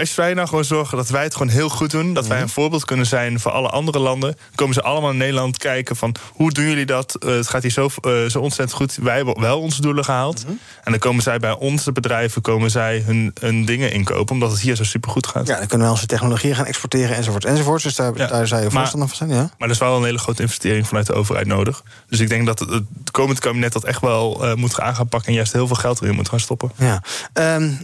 als 0.00 0.14
wij 0.14 0.34
nou 0.34 0.48
gewoon 0.48 0.64
zorgen 0.64 0.96
dat 0.96 1.08
wij 1.08 1.22
het 1.22 1.32
gewoon 1.32 1.52
heel 1.52 1.68
goed 1.68 1.90
doen, 1.90 2.14
dat 2.14 2.26
wij 2.26 2.40
een 2.40 2.48
voorbeeld 2.48 2.84
kunnen 2.84 3.06
zijn 3.06 3.40
voor 3.40 3.52
alle 3.52 3.68
andere 3.68 3.98
landen, 3.98 4.36
komen 4.54 4.74
ze 4.74 4.82
allemaal 4.82 5.10
in 5.10 5.16
Nederland 5.22 5.58
kijken 5.58 5.96
van 5.96 6.14
hoe 6.32 6.52
doen 6.52 6.64
jullie 6.64 6.86
dat? 6.86 7.16
het 7.18 7.48
gaat 7.48 7.62
hier 7.62 7.70
zo, 7.70 7.88
zo 8.28 8.38
ontzettend 8.38 8.72
goed. 8.72 8.98
Wij 9.02 9.16
hebben 9.16 9.40
wel 9.40 9.60
onze 9.60 9.80
doelen 9.80 10.04
gehaald. 10.04 10.44
En 10.84 10.90
dan 10.90 10.98
komen 10.98 11.22
zij 11.22 11.38
bij 11.38 11.52
onze 11.52 11.92
bedrijven, 11.92 12.42
komen 12.42 12.70
zij 12.70 13.02
hun, 13.06 13.30
hun 13.40 13.64
dingen 13.64 13.92
inkopen, 13.92 14.34
omdat 14.34 14.50
het 14.50 14.60
hier 14.60 14.76
zo 14.76 14.84
supergoed 14.84 15.26
gaat. 15.26 15.46
Ja, 15.46 15.58
dan 15.58 15.66
kunnen 15.66 15.86
we 15.86 15.92
onze 15.92 16.06
technologieën 16.06 16.54
gaan 16.54 16.66
exporteren 16.66 17.16
enzovoort 17.16 17.44
enzovoort. 17.44 17.82
Dus 17.82 17.94
daar, 17.94 18.16
ja. 18.16 18.26
daar 18.26 18.46
zou 18.46 18.62
je 18.62 18.70
voorstander 18.70 19.08
van 19.08 19.16
zijn. 19.16 19.30
Ja? 19.30 19.50
Maar 19.58 19.68
er 19.68 19.74
is 19.74 19.78
wel 19.78 19.96
een 19.96 20.04
hele 20.04 20.18
grote 20.18 20.42
investering 20.42 20.86
vanuit 20.86 21.06
de 21.06 21.12
overheid 21.12 21.46
nodig. 21.46 21.82
Dus 22.08 22.20
ik 22.20 22.28
denk 22.28 22.46
dat 22.46 22.58
het, 22.58 22.70
het 22.70 23.10
komend 23.10 23.38
kabinet 23.38 23.72
dat 23.72 23.84
echt 23.84 24.00
wel 24.00 24.44
uh, 24.44 24.54
moet 24.54 24.80
aan 24.80 24.94
gaan 24.94 25.08
pakken 25.08 25.28
en 25.28 25.34
juist 25.34 25.52
heel 25.52 25.66
veel 25.66 25.76
geld 25.76 26.02
erin 26.02 26.14
moet 26.14 26.28
gaan 26.28 26.40
stoppen. 26.40 26.72
Ja. 26.76 27.02
Um, 27.32 27.78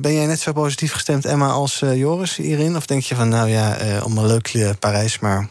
ben 0.00 0.12
jij 0.12 0.26
net 0.26 0.40
zo 0.40 0.52
positief 0.52 0.92
gestemd, 0.92 1.24
Emma, 1.24 1.48
als 1.48 1.78
Joris 1.78 2.36
hierin? 2.36 2.76
Of 2.76 2.86
denk 2.86 3.02
je 3.02 3.14
van, 3.14 3.28
nou 3.28 3.48
ja, 3.48 3.76
om 4.02 4.18
een 4.18 4.26
leuk 4.26 4.76
Parijs, 4.78 5.18
maar 5.18 5.48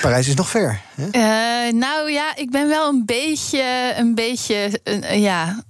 Parijs 0.00 0.28
is 0.28 0.34
nog 0.34 0.48
ver. 0.48 0.80
Uh, 1.12 1.72
nou 1.72 2.10
ja, 2.10 2.36
ik 2.36 2.50
ben 2.50 2.68
wel 2.68 2.88
een 2.88 3.04
beetje, 3.04 3.94
een 3.96 4.14
beetje, 4.14 4.80
uh, 4.84 5.22
ja, 5.22 5.62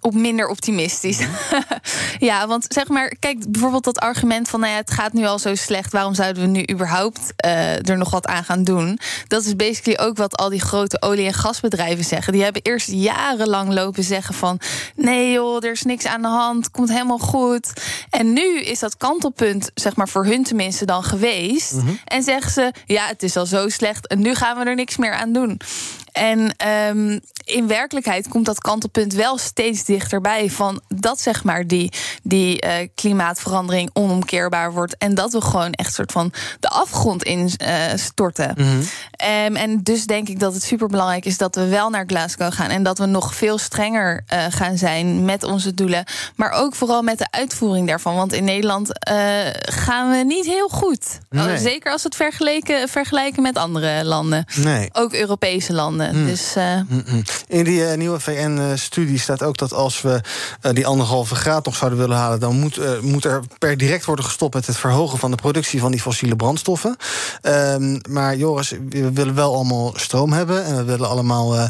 op 0.00 0.14
minder 0.14 0.48
optimistisch. 0.48 1.18
ja, 2.18 2.46
want 2.46 2.66
zeg 2.68 2.88
maar, 2.88 3.16
kijk, 3.18 3.50
bijvoorbeeld 3.52 3.84
dat 3.84 3.98
argument 3.98 4.48
van, 4.48 4.60
nou 4.60 4.72
ja, 4.72 4.78
het 4.78 4.90
gaat 4.90 5.12
nu 5.12 5.26
al 5.26 5.38
zo 5.38 5.54
slecht, 5.54 5.92
waarom 5.92 6.14
zouden 6.14 6.42
we 6.42 6.48
nu 6.48 6.64
überhaupt 6.70 7.32
er 7.36 7.96
nog 7.96 8.10
wat 8.10 8.26
aan 8.26 8.44
gaan 8.44 8.64
doen? 8.64 8.98
Dat 9.28 9.44
is 9.44 9.56
basically 9.56 9.98
ook 10.08 10.16
wat 10.16 10.36
al 10.36 10.48
die 10.48 10.60
grote 10.60 11.02
olie- 11.02 11.26
en 11.26 11.34
gasbedrijven 11.34 12.04
zeggen. 12.04 12.32
Die 12.32 12.42
hebben 12.42 12.62
eerst 12.62 12.88
jarenlang 12.90 13.72
lopen 13.72 14.02
zeggen 14.02 14.34
van, 14.34 14.60
nee 14.96 15.32
joh, 15.32 15.64
er 15.64 15.70
is 15.70 15.82
niks 15.82 16.06
aan 16.06 16.22
de 16.22 16.28
hand, 16.28 16.70
komt 16.70 16.88
helemaal 16.88 17.18
goed. 17.18 17.72
En 18.10 18.32
nu 18.32 18.60
is 18.60 18.78
dat 18.78 18.96
kantelpunt, 18.96 19.70
zeg 19.74 19.96
maar, 19.96 20.08
voor 20.08 20.24
hun 20.24 20.42
tenminste 20.44 20.84
dan 20.84 21.02
geweest. 21.02 21.72
Mm 21.72 21.80
-hmm. 21.80 21.98
En 22.04 22.22
zeggen 22.22 22.52
ze, 22.52 22.72
ja, 22.86 23.06
het 23.06 23.22
is 23.22 23.36
al 23.36 23.46
zo 23.46 23.68
slecht 23.68 24.06
en 24.06 24.20
nu 24.20 24.34
gaan 24.34 24.57
we 24.57 24.57
er 24.66 24.74
niks 24.74 24.96
meer 24.96 25.12
aan 25.12 25.32
doen. 25.32 25.60
En 26.18 26.54
um, 26.90 27.20
in 27.44 27.66
werkelijkheid 27.66 28.28
komt 28.28 28.46
dat 28.46 28.60
kantelpunt 28.60 29.12
wel 29.12 29.38
steeds 29.38 29.84
dichterbij 29.84 30.50
van 30.50 30.80
dat 30.88 31.20
zeg 31.20 31.44
maar 31.44 31.66
die, 31.66 31.92
die 32.22 32.64
uh, 32.64 32.72
klimaatverandering 32.94 33.90
onomkeerbaar 33.92 34.72
wordt 34.72 34.96
en 34.96 35.14
dat 35.14 35.32
we 35.32 35.40
gewoon 35.40 35.72
echt 35.72 35.94
soort 35.94 36.12
van 36.12 36.32
de 36.60 36.68
afgrond 36.68 37.22
in 37.22 37.50
uh, 37.62 37.74
storten. 37.94 38.54
Mm 38.56 38.64
-hmm. 38.64 38.80
um, 39.46 39.56
en 39.56 39.82
dus 39.82 40.06
denk 40.06 40.28
ik 40.28 40.40
dat 40.40 40.54
het 40.54 40.62
superbelangrijk 40.62 41.24
is 41.24 41.38
dat 41.38 41.54
we 41.54 41.66
wel 41.66 41.90
naar 41.90 42.04
Glasgow 42.06 42.52
gaan 42.52 42.70
en 42.70 42.82
dat 42.82 42.98
we 42.98 43.06
nog 43.06 43.34
veel 43.34 43.58
strenger 43.58 44.24
uh, 44.32 44.44
gaan 44.48 44.78
zijn 44.78 45.24
met 45.24 45.42
onze 45.42 45.74
doelen, 45.74 46.04
maar 46.36 46.50
ook 46.50 46.74
vooral 46.74 47.02
met 47.02 47.18
de 47.18 47.30
uitvoering 47.30 47.88
daarvan. 47.88 48.14
Want 48.14 48.32
in 48.32 48.44
Nederland 48.44 48.90
gaan 49.60 50.10
we 50.10 50.24
niet 50.24 50.46
heel 50.46 50.68
goed. 50.68 51.18
Nee. 51.30 51.58
Zeker 51.58 51.92
als 51.92 52.02
we 52.02 52.08
het 52.08 52.16
vergelijken, 52.16 52.88
vergelijken 52.88 53.42
met 53.42 53.56
andere 53.56 54.04
landen. 54.04 54.44
Nee. 54.56 54.88
Ook 54.92 55.12
Europese 55.12 55.72
landen. 55.72 56.07
Mm. 56.12 56.26
Dus, 56.26 56.54
-mm. 56.54 57.22
In 57.48 57.64
die 57.64 57.80
uh, 57.80 57.94
nieuwe 57.94 58.20
VN-studie 58.20 59.18
staat 59.18 59.42
ook 59.42 59.56
dat 59.56 59.72
als 59.72 60.02
we 60.02 60.20
uh, 60.62 60.72
die 60.72 60.86
anderhalve 60.86 61.34
graad 61.34 61.64
nog 61.64 61.76
zouden 61.76 61.98
willen 61.98 62.16
halen, 62.16 62.40
dan 62.40 62.58
moet, 62.58 63.02
moet 63.02 63.24
er 63.24 63.42
per 63.58 63.76
direct 63.76 64.04
worden 64.04 64.24
gestopt 64.24 64.54
met 64.54 64.66
het 64.66 64.76
verhogen 64.76 65.18
van 65.18 65.30
de 65.30 65.36
productie 65.36 65.80
van 65.80 65.90
die 65.90 66.00
fossiele 66.00 66.36
brandstoffen. 66.36 66.96
Um, 67.42 68.00
maar 68.08 68.36
Joris, 68.36 68.70
we 68.88 69.12
willen 69.12 69.34
wel 69.34 69.54
allemaal 69.54 69.92
stroom 69.96 70.32
hebben 70.32 70.64
en 70.64 70.76
we 70.76 70.84
willen 70.84 71.08
allemaal 71.08 71.68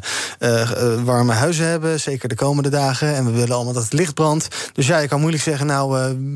warme 1.04 1.32
huizen 1.32 1.66
hebben, 1.66 2.00
zeker 2.00 2.28
de 2.28 2.34
komende 2.34 2.68
dagen. 2.68 3.14
En 3.14 3.24
we 3.24 3.30
willen 3.30 3.54
allemaal 3.54 3.72
dat 3.72 3.82
het 3.82 3.92
licht 3.92 4.14
brandt. 4.14 4.48
Dus 4.72 4.86
ja, 4.86 4.98
je 4.98 5.08
kan 5.08 5.20
moeilijk 5.20 5.42
zeggen, 5.42 5.66
nou, 5.66 5.90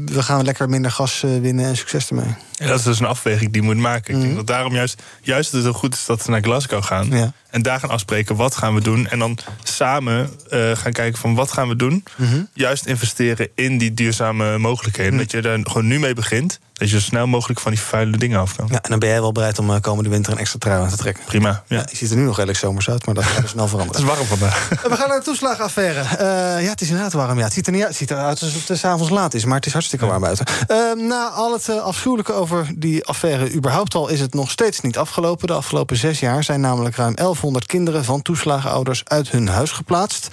we 0.04 0.22
gaan 0.22 0.44
lekker 0.44 0.68
minder 0.68 0.90
gas 0.90 1.20
winnen 1.20 1.64
en 1.64 1.76
succes 1.76 2.08
ermee. 2.08 2.34
Ja, 2.62 2.68
dat 2.68 2.78
is 2.78 2.84
dus 2.84 3.00
een 3.00 3.06
afweging 3.06 3.52
die 3.52 3.62
je 3.62 3.68
moet 3.68 3.76
maken. 3.76 4.14
Ik 4.14 4.20
denk 4.20 4.36
dat 4.36 4.46
daarom 4.46 4.74
juist, 4.74 5.02
juist 5.22 5.52
het 5.52 5.62
zo 5.62 5.72
goed 5.72 5.94
is 5.94 6.06
dat 6.06 6.24
we 6.24 6.30
naar 6.30 6.42
Glasgow 6.42 6.84
gaan. 6.84 7.10
Ja. 7.10 7.32
En 7.50 7.62
daar 7.62 7.80
gaan 7.80 7.90
afspreken 7.90 8.36
wat 8.36 8.56
gaan 8.56 8.74
we 8.74 8.80
doen. 8.80 9.08
En 9.08 9.18
dan 9.18 9.38
samen 9.62 10.30
uh, 10.50 10.76
gaan 10.76 10.92
kijken 10.92 11.18
van 11.18 11.34
wat 11.34 11.52
gaan 11.52 11.68
we 11.68 11.76
doen. 11.76 12.04
Mm 12.16 12.28
-hmm. 12.28 12.48
Juist 12.54 12.86
investeren 12.86 13.48
in 13.54 13.78
die 13.78 13.94
duurzame 13.94 14.58
mogelijkheden. 14.58 15.12
Mm 15.12 15.18
-hmm. 15.18 15.28
Dat 15.28 15.42
je 15.44 15.48
er 15.50 15.60
gewoon 15.62 15.86
nu 15.86 15.98
mee 15.98 16.14
begint. 16.14 16.60
Dat 16.82 16.90
je 16.90 17.00
zo 17.00 17.06
snel 17.06 17.26
mogelijk 17.26 17.60
van 17.60 17.70
die 17.70 17.80
vervuilende 17.80 18.18
dingen 18.18 18.40
af 18.40 18.56
kan. 18.56 18.66
Ja, 18.70 18.74
en 18.74 18.90
dan 18.90 18.98
ben 18.98 19.08
jij 19.08 19.20
wel 19.20 19.32
bereid 19.32 19.58
om 19.58 19.70
uh, 19.70 19.76
komende 19.80 20.10
winter 20.10 20.32
een 20.32 20.38
extra 20.38 20.58
trui 20.58 20.82
aan 20.82 20.88
te 20.88 20.96
trekken. 20.96 21.24
Prima. 21.24 21.62
Ja. 21.66 21.76
Ja, 21.76 21.84
je 21.90 21.96
ziet 21.96 22.10
er 22.10 22.16
nu 22.16 22.22
nog 22.22 22.34
redelijk 22.36 22.58
zomers 22.58 22.90
uit, 22.90 23.06
maar 23.06 23.14
dat 23.14 23.24
gaat 23.24 23.48
snel 23.48 23.68
veranderen. 23.68 24.00
het 24.02 24.10
is 24.10 24.16
warm 24.16 24.26
vandaag. 24.26 24.68
We 24.88 24.96
gaan 24.96 25.08
naar 25.08 25.18
de 25.18 25.24
toeslagenaffaire. 25.24 26.00
Uh, 26.00 26.62
ja, 26.64 26.70
het 26.70 26.80
is 26.80 26.88
inderdaad 26.88 27.12
warm. 27.12 27.38
Ja, 27.38 27.44
het 27.44 27.52
ziet 27.52 27.66
er 27.66 27.72
niet 27.72 27.80
uit, 27.80 27.90
het 27.90 27.98
ziet 27.98 28.10
eruit 28.10 28.42
alsof 28.42 28.68
het 28.68 28.78
s'avonds 28.78 29.10
laat 29.12 29.34
is, 29.34 29.44
maar 29.44 29.56
het 29.56 29.66
is 29.66 29.72
hartstikke 29.72 30.06
warm 30.06 30.20
buiten. 30.20 30.46
Uh, 30.68 31.06
na 31.08 31.28
al 31.28 31.52
het 31.52 31.68
afschuwelijke 31.68 32.32
over 32.32 32.66
die 32.76 33.04
affaire 33.04 33.52
überhaupt 33.52 33.94
al 33.94 34.08
is 34.08 34.20
het 34.20 34.34
nog 34.34 34.50
steeds 34.50 34.80
niet 34.80 34.98
afgelopen. 34.98 35.46
De 35.46 35.52
afgelopen 35.52 35.96
zes 35.96 36.20
jaar 36.20 36.44
zijn 36.44 36.60
namelijk 36.60 36.96
ruim 36.96 37.14
1100 37.14 37.66
kinderen 37.66 38.04
van 38.04 38.22
toeslagenouders 38.22 39.02
uit 39.04 39.30
hun 39.30 39.48
huis 39.48 39.70
geplaatst. 39.70 40.28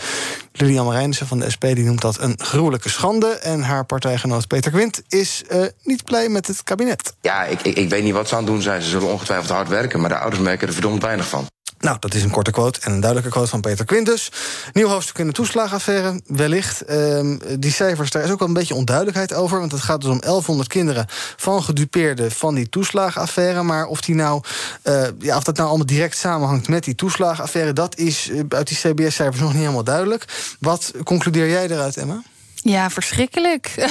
Lilian 0.52 0.86
Marijnissen 0.86 1.28
van 1.28 1.40
de 1.40 1.50
SP 1.56 1.64
die 1.64 1.86
noemt 1.86 2.02
dat 2.02 2.20
een 2.20 2.36
gruwelijke 2.38 2.90
schande. 2.90 3.28
En 3.28 3.62
haar 3.62 3.86
partijgenoot 3.86 4.48
Peter 4.48 4.72
Quint 4.72 5.02
is 5.08 5.44
uh, 5.52 5.62
niet 5.84 6.04
blij 6.04 6.30
met 6.30 6.39
het 6.48 6.64
kabinet. 6.64 7.14
Ja, 7.22 7.44
ik, 7.44 7.62
ik, 7.62 7.78
ik 7.78 7.90
weet 7.90 8.04
niet 8.04 8.14
wat 8.14 8.28
ze 8.28 8.36
aan 8.36 8.44
het 8.44 8.52
doen 8.52 8.62
zijn. 8.62 8.82
Ze 8.82 8.90
zullen 8.90 9.12
ongetwijfeld 9.12 9.50
hard 9.50 9.68
werken, 9.68 10.00
maar 10.00 10.10
de 10.10 10.18
ouders 10.18 10.42
merken 10.42 10.68
er 10.68 10.74
verdomd 10.74 11.02
weinig 11.02 11.28
van. 11.28 11.48
Nou, 11.80 11.98
dat 12.00 12.14
is 12.14 12.24
een 12.24 12.30
korte 12.30 12.52
quote 12.52 12.80
en 12.82 12.92
een 12.92 13.00
duidelijke 13.00 13.32
quote 13.32 13.50
van 13.50 13.62
Peter 13.62 13.86
Quintus. 13.86 14.32
Nieuw 14.74 14.88
hoofdstuk 14.88 15.18
in 15.18 15.28
de 15.28 15.34
toeslagenaffaire, 15.34 16.22
wellicht. 16.26 16.82
Ehm, 16.82 17.38
die 17.60 17.72
cijfers, 17.72 18.12
daar 18.12 18.24
is 18.24 18.32
ook 18.32 18.40
wel 18.40 18.48
een 18.48 18.54
beetje 18.54 18.76
onduidelijkheid 18.76 19.34
over... 19.34 19.60
want 19.60 19.72
het 19.72 19.82
gaat 19.82 20.02
dus 20.02 20.10
om 20.10 20.20
1100 20.20 20.70
kinderen 20.70 21.06
van 21.36 21.64
gedupeerden 21.64 22.32
van 22.32 22.56
die 22.56 22.70
toeslagenaffaire. 22.70 23.64
Maar 23.64 23.86
of, 23.86 24.02
die 24.02 24.16
nou, 24.16 24.42
uh, 24.84 25.04
ja, 25.20 25.38
of 25.38 25.44
dat 25.44 25.56
nou 25.56 25.68
allemaal 25.68 25.86
direct 25.86 26.18
samenhangt 26.18 26.68
met 26.68 26.84
die 26.84 26.96
toeslagenaffaire... 26.96 27.74
dat 27.74 27.98
is 27.98 28.30
uh, 28.30 28.42
uit 28.50 28.68
die 28.68 28.78
CBS-cijfers 28.78 29.40
nog 29.40 29.52
niet 29.52 29.62
helemaal 29.62 29.84
duidelijk. 29.84 30.56
Wat 30.60 30.94
concludeer 31.04 31.50
jij 31.50 31.70
eruit, 31.70 31.98
Emma? 31.98 32.22
Ja, 32.62 32.90
verschrikkelijk. 32.90 33.74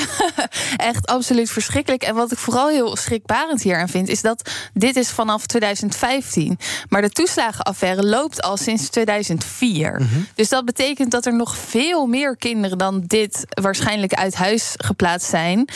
Echt 0.76 1.06
absoluut 1.06 1.50
verschrikkelijk. 1.50 2.02
En 2.02 2.14
wat 2.14 2.32
ik 2.32 2.38
vooral 2.38 2.68
heel 2.68 2.96
schrikbarend 2.96 3.62
hier 3.62 3.78
aan 3.78 3.88
vind, 3.88 4.08
is 4.08 4.20
dat 4.20 4.50
dit 4.72 4.96
is 4.96 5.10
vanaf 5.10 5.46
2015. 5.46 6.58
Maar 6.88 7.02
de 7.02 7.10
toeslagenaffaire 7.10 8.06
loopt 8.06 8.42
al 8.42 8.56
sinds 8.56 8.88
2004. 8.88 10.00
Mm 10.00 10.08
-hmm. 10.08 10.26
Dus 10.34 10.48
dat 10.48 10.64
betekent 10.64 11.10
dat 11.10 11.26
er 11.26 11.34
nog 11.34 11.56
veel 11.56 12.06
meer 12.06 12.36
kinderen 12.36 12.78
dan 12.78 13.02
dit 13.06 13.44
waarschijnlijk 13.48 14.14
uit 14.14 14.34
huis 14.34 14.74
geplaatst 14.76 15.28
zijn. 15.28 15.68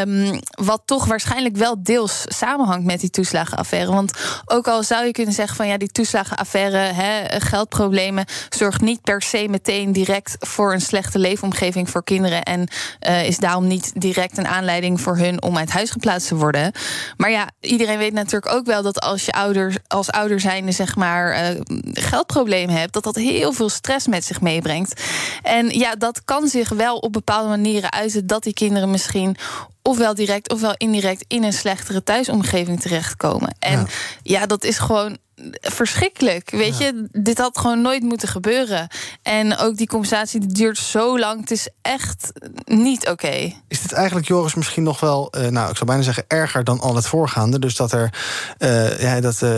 Um, 0.00 0.40
wat 0.50 0.82
toch 0.84 1.06
waarschijnlijk 1.06 1.56
wel 1.56 1.82
deels 1.82 2.22
samenhangt 2.24 2.84
met 2.86 3.00
die 3.00 3.10
toeslagenaffaire. 3.10 3.92
Want 3.92 4.12
ook 4.44 4.68
al 4.68 4.82
zou 4.82 5.04
je 5.04 5.12
kunnen 5.12 5.34
zeggen 5.34 5.56
van 5.56 5.68
ja, 5.68 5.76
die 5.76 5.88
toeslagenaffaire, 5.88 6.76
hè, 6.76 7.40
geldproblemen, 7.40 8.24
zorgt 8.48 8.80
niet 8.80 9.02
per 9.02 9.22
se 9.22 9.46
meteen 9.48 9.92
direct 9.92 10.36
voor 10.38 10.72
een 10.72 10.80
slechte 10.80 11.18
leefomgeving 11.18 11.90
voor 11.90 12.00
kinderen 12.00 12.13
kinderen. 12.14 12.42
En 12.42 12.68
uh, 13.08 13.26
is 13.26 13.38
daarom 13.38 13.66
niet 13.66 13.92
direct 13.94 14.38
een 14.38 14.46
aanleiding 14.46 15.00
voor 15.00 15.16
hun 15.16 15.42
om 15.42 15.56
uit 15.56 15.70
huis 15.70 15.90
geplaatst 15.90 16.28
te 16.28 16.36
worden. 16.36 16.72
Maar 17.16 17.30
ja, 17.30 17.50
iedereen 17.60 17.98
weet 17.98 18.12
natuurlijk 18.12 18.54
ook 18.54 18.66
wel 18.66 18.82
dat 18.82 19.00
als 19.00 19.24
je 19.24 19.32
ouder, 19.32 19.76
als 19.86 20.10
ouder 20.10 20.40
zijnde 20.40 20.72
zeg 20.72 20.96
maar 20.96 21.54
uh, 21.54 21.60
geldproblemen 21.92 22.74
hebt, 22.74 22.92
dat 22.92 23.04
dat 23.04 23.14
heel 23.14 23.52
veel 23.52 23.68
stress 23.68 24.06
met 24.06 24.24
zich 24.24 24.40
meebrengt. 24.40 25.02
En 25.42 25.68
ja, 25.68 25.94
dat 25.94 26.24
kan 26.24 26.48
zich 26.48 26.68
wel 26.68 26.96
op 26.96 27.12
bepaalde 27.12 27.48
manieren 27.48 27.92
uiten 27.92 28.26
dat 28.26 28.42
die 28.42 28.54
kinderen 28.54 28.90
misschien 28.90 29.36
ofwel 29.82 30.14
direct 30.14 30.52
ofwel 30.52 30.74
indirect 30.76 31.24
in 31.28 31.44
een 31.44 31.52
slechtere 31.52 32.02
thuisomgeving 32.02 32.80
terechtkomen. 32.80 33.54
En 33.58 33.78
ja, 33.78 33.86
ja 34.22 34.46
dat 34.46 34.64
is 34.64 34.78
gewoon 34.78 35.18
verschrikkelijk. 35.60 36.50
Weet 36.50 36.78
ja. 36.78 36.86
je, 36.86 37.08
dit 37.12 37.38
had 37.38 37.58
gewoon 37.58 37.82
nooit 37.82 38.02
moeten 38.02 38.28
gebeuren. 38.28 38.88
En 39.22 39.56
ook 39.56 39.76
die 39.76 39.86
compensatie 39.86 40.40
die 40.40 40.52
duurt 40.52 40.78
zo 40.78 41.18
lang. 41.18 41.40
Het 41.40 41.50
is 41.50 41.68
echt 41.82 42.32
niet 42.64 43.00
oké. 43.00 43.10
Okay. 43.10 43.62
Is 43.68 43.80
dit 43.80 43.92
eigenlijk, 43.92 44.26
Joris, 44.26 44.54
misschien 44.54 44.82
nog 44.82 45.00
wel, 45.00 45.32
uh, 45.38 45.46
nou, 45.46 45.70
ik 45.70 45.74
zou 45.76 45.86
bijna 45.86 46.02
zeggen, 46.02 46.24
erger 46.28 46.64
dan 46.64 46.80
al 46.80 46.94
het 46.94 47.06
voorgaande? 47.06 47.58
Dus 47.58 47.76
dat 47.76 47.92
er, 47.92 48.14
uh, 48.58 49.00
ja, 49.00 49.20
dat, 49.20 49.40
uh, 49.42 49.50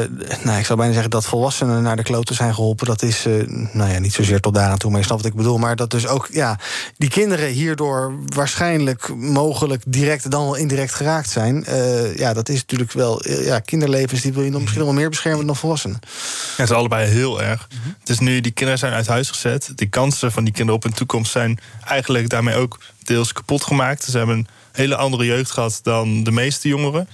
nou, 0.42 0.58
ik 0.58 0.66
zou 0.66 0.78
bijna 0.78 0.92
zeggen 0.92 1.10
dat 1.10 1.26
volwassenen 1.26 1.82
naar 1.82 1.96
de 1.96 2.02
kloten 2.02 2.34
zijn 2.34 2.54
geholpen. 2.54 2.86
Dat 2.86 3.02
is, 3.02 3.24
nou 3.72 3.90
ja, 3.92 3.98
niet 3.98 4.12
zozeer 4.12 4.40
tot 4.40 4.54
daar 4.54 4.70
aan 4.70 4.78
toe, 4.78 4.90
maar 4.90 5.00
je 5.00 5.06
snapt 5.06 5.22
wat 5.22 5.30
ik 5.30 5.36
bedoel. 5.36 5.58
Maar 5.58 5.76
dat 5.76 5.90
dus 5.90 6.06
ook, 6.06 6.28
ja, 6.30 6.58
die 6.96 7.08
kinderen 7.08 7.48
hierdoor 7.48 8.14
waarschijnlijk, 8.26 9.14
mogelijk 9.16 9.82
direct 9.86 10.30
dan 10.30 10.44
wel 10.44 10.54
indirect 10.54 10.94
geraakt 10.94 11.30
zijn. 11.30 11.64
ja, 12.16 12.32
dat 12.32 12.48
is 12.48 12.60
natuurlijk 12.60 12.92
wel, 12.92 13.28
ja, 13.28 13.58
kinderlevens, 13.58 14.20
die 14.20 14.32
wil 14.32 14.42
je 14.42 14.50
nog 14.50 14.60
misschien 14.60 14.84
wel 14.84 14.92
meer 14.92 15.08
beschermen 15.08 15.46
dan 15.46 15.56
volwassenen. 15.56 15.75
Ja, 15.82 16.62
het 16.62 16.70
is 16.70 16.76
allebei 16.76 17.06
heel 17.06 17.42
erg. 17.42 17.68
Mm. 17.70 17.94
Het 18.00 18.08
is 18.08 18.18
nu, 18.18 18.40
die 18.40 18.52
kinderen 18.52 18.78
zijn 18.78 18.92
uit 18.92 19.06
huis 19.06 19.28
gezet. 19.28 19.72
Die 19.74 19.88
kansen 19.88 20.32
van 20.32 20.44
die 20.44 20.52
kinderen 20.52 20.76
op 20.76 20.82
hun 20.82 20.92
toekomst 20.92 21.32
zijn 21.32 21.58
eigenlijk 21.84 22.28
daarmee 22.28 22.54
ook 22.54 22.78
deels 23.04 23.32
kapot 23.32 23.64
gemaakt. 23.64 24.04
Ze 24.04 24.16
hebben 24.16 24.36
een 24.36 24.48
hele 24.72 24.96
andere 24.96 25.24
jeugd 25.24 25.50
gehad 25.50 25.80
dan 25.82 26.24
de 26.24 26.30
meeste 26.30 26.68
jongeren. 26.68 27.08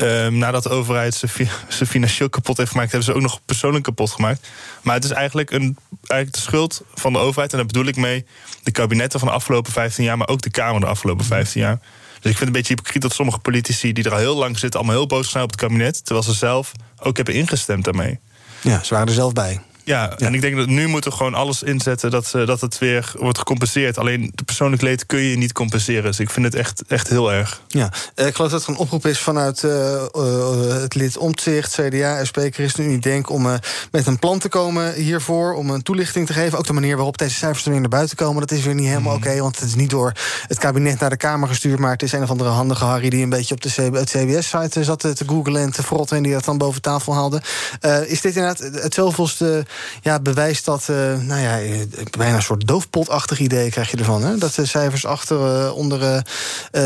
Um, 0.00 0.38
nadat 0.38 0.62
de 0.62 0.68
overheid 0.68 1.14
ze, 1.14 1.28
ze 1.68 1.86
financieel 1.86 2.28
kapot 2.28 2.56
heeft 2.56 2.70
gemaakt, 2.70 2.92
hebben 2.92 3.08
ze 3.08 3.16
ook 3.16 3.22
nog 3.22 3.40
persoonlijk 3.44 3.84
kapot 3.84 4.10
gemaakt. 4.10 4.48
Maar 4.82 4.94
het 4.94 5.04
is 5.04 5.10
eigenlijk, 5.10 5.50
een, 5.50 5.76
eigenlijk 6.06 6.32
de 6.32 6.50
schuld 6.50 6.82
van 6.94 7.12
de 7.12 7.18
overheid. 7.18 7.50
En 7.50 7.56
daar 7.56 7.66
bedoel 7.66 7.86
ik 7.86 7.96
mee 7.96 8.26
de 8.62 8.70
kabinetten 8.70 9.18
van 9.18 9.28
de 9.28 9.34
afgelopen 9.34 9.72
15 9.72 10.04
jaar, 10.04 10.18
maar 10.18 10.28
ook 10.28 10.40
de 10.40 10.50
Kamer 10.50 10.80
de 10.80 10.86
afgelopen 10.86 11.24
15 11.24 11.60
jaar. 11.60 11.80
Dus 12.20 12.30
ik 12.30 12.36
vind 12.36 12.38
het 12.38 12.46
een 12.46 12.52
beetje 12.52 12.74
hypocriet 12.74 13.02
dat 13.02 13.12
sommige 13.12 13.38
politici 13.38 13.92
die 13.92 14.04
er 14.04 14.12
al 14.12 14.18
heel 14.18 14.36
lang 14.36 14.58
zitten, 14.58 14.80
allemaal 14.80 14.98
heel 14.98 15.06
boos 15.06 15.30
zijn 15.30 15.44
op 15.44 15.50
het 15.50 15.60
kabinet. 15.60 16.04
Terwijl 16.04 16.26
ze 16.26 16.34
zelf 16.34 16.72
ook 17.02 17.16
hebben 17.16 17.34
ingestemd 17.34 17.84
daarmee. 17.84 18.18
Ja, 18.60 18.82
ze 18.82 18.94
waren 18.94 19.08
er 19.08 19.14
zelf 19.14 19.32
bij. 19.32 19.60
Ja, 19.88 20.12
ja, 20.16 20.26
en 20.26 20.34
ik 20.34 20.40
denk 20.40 20.56
dat 20.56 20.66
nu 20.66 20.86
moeten 20.86 21.10
we 21.10 21.16
gewoon 21.16 21.34
alles 21.34 21.62
inzetten 21.62 22.10
dat, 22.10 22.32
uh, 22.36 22.46
dat 22.46 22.60
het 22.60 22.78
weer 22.78 23.12
wordt 23.18 23.38
gecompenseerd. 23.38 23.98
Alleen 23.98 24.30
de 24.34 24.44
persoonlijk 24.44 24.82
leed 24.82 25.06
kun 25.06 25.20
je 25.20 25.36
niet 25.36 25.52
compenseren. 25.52 26.02
Dus 26.02 26.20
ik 26.20 26.30
vind 26.30 26.46
het 26.46 26.54
echt, 26.54 26.82
echt 26.88 27.08
heel 27.08 27.32
erg. 27.32 27.62
Ja, 27.68 27.92
uh, 28.14 28.26
ik 28.26 28.34
geloof 28.34 28.50
dat 28.50 28.62
er 28.62 28.68
een 28.68 28.76
oproep 28.76 29.06
is 29.06 29.18
vanuit 29.18 29.62
uh, 29.62 30.02
het 30.80 30.94
lid 30.94 31.16
Omtzigt, 31.16 31.72
CDA, 31.80 32.24
SP, 32.28 32.38
ChristenUnie 32.50 32.98
Denk... 32.98 33.30
om 33.30 33.42
met 33.90 34.06
een 34.06 34.18
plan 34.18 34.38
te 34.38 34.48
komen 34.48 34.94
hiervoor, 34.94 35.54
om 35.54 35.70
een 35.70 35.82
toelichting 35.82 36.26
te 36.26 36.32
geven. 36.32 36.58
Ook 36.58 36.66
de 36.66 36.72
manier 36.72 36.96
waarop 36.96 37.18
deze 37.18 37.34
cijfers 37.34 37.64
er 37.64 37.70
weer 37.70 37.80
naar 37.80 37.88
buiten 37.88 38.16
komen... 38.16 38.40
dat 38.40 38.50
is 38.50 38.64
weer 38.64 38.74
niet 38.74 38.86
helemaal 38.86 39.12
mm. 39.12 39.18
oké, 39.18 39.26
okay, 39.28 39.40
want 39.40 39.58
het 39.58 39.68
is 39.68 39.74
niet 39.74 39.90
door 39.90 40.12
het 40.46 40.58
kabinet 40.58 41.00
naar 41.00 41.10
de 41.10 41.16
Kamer 41.16 41.48
gestuurd... 41.48 41.78
maar 41.78 41.92
het 41.92 42.02
is 42.02 42.12
een 42.12 42.22
of 42.22 42.30
andere 42.30 42.50
handige 42.50 42.84
Harry 42.84 43.08
die 43.08 43.22
een 43.22 43.28
beetje 43.28 43.54
op 43.54 43.60
de 43.60 44.04
CBS-site 44.04 44.84
zat 44.84 45.00
te 45.00 45.24
googlen... 45.26 45.62
en 45.62 45.72
te 45.72 45.82
frotten 45.82 46.16
en 46.16 46.22
die 46.22 46.32
dat 46.32 46.44
dan 46.44 46.58
boven 46.58 46.82
tafel 46.82 47.14
haalde. 47.14 47.42
is 48.06 48.20
dit 48.20 48.36
inderdaad 48.36 48.82
het 48.82 48.94
zoveelste 48.94 49.66
ja, 50.02 50.20
bewijst 50.20 50.64
dat, 50.64 50.86
uh, 50.90 50.96
nou 50.96 51.40
ja, 51.40 51.58
bijna 52.18 52.36
een 52.36 52.42
soort 52.42 52.66
doofpotachtig 52.66 53.38
idee 53.38 53.70
krijg 53.70 53.90
je 53.90 53.96
ervan. 53.96 54.24
Hè? 54.24 54.38
Dat 54.38 54.54
de 54.54 54.66
cijfers 54.66 55.06
achter 55.06 55.64
uh, 55.64 55.76
onder 55.76 56.22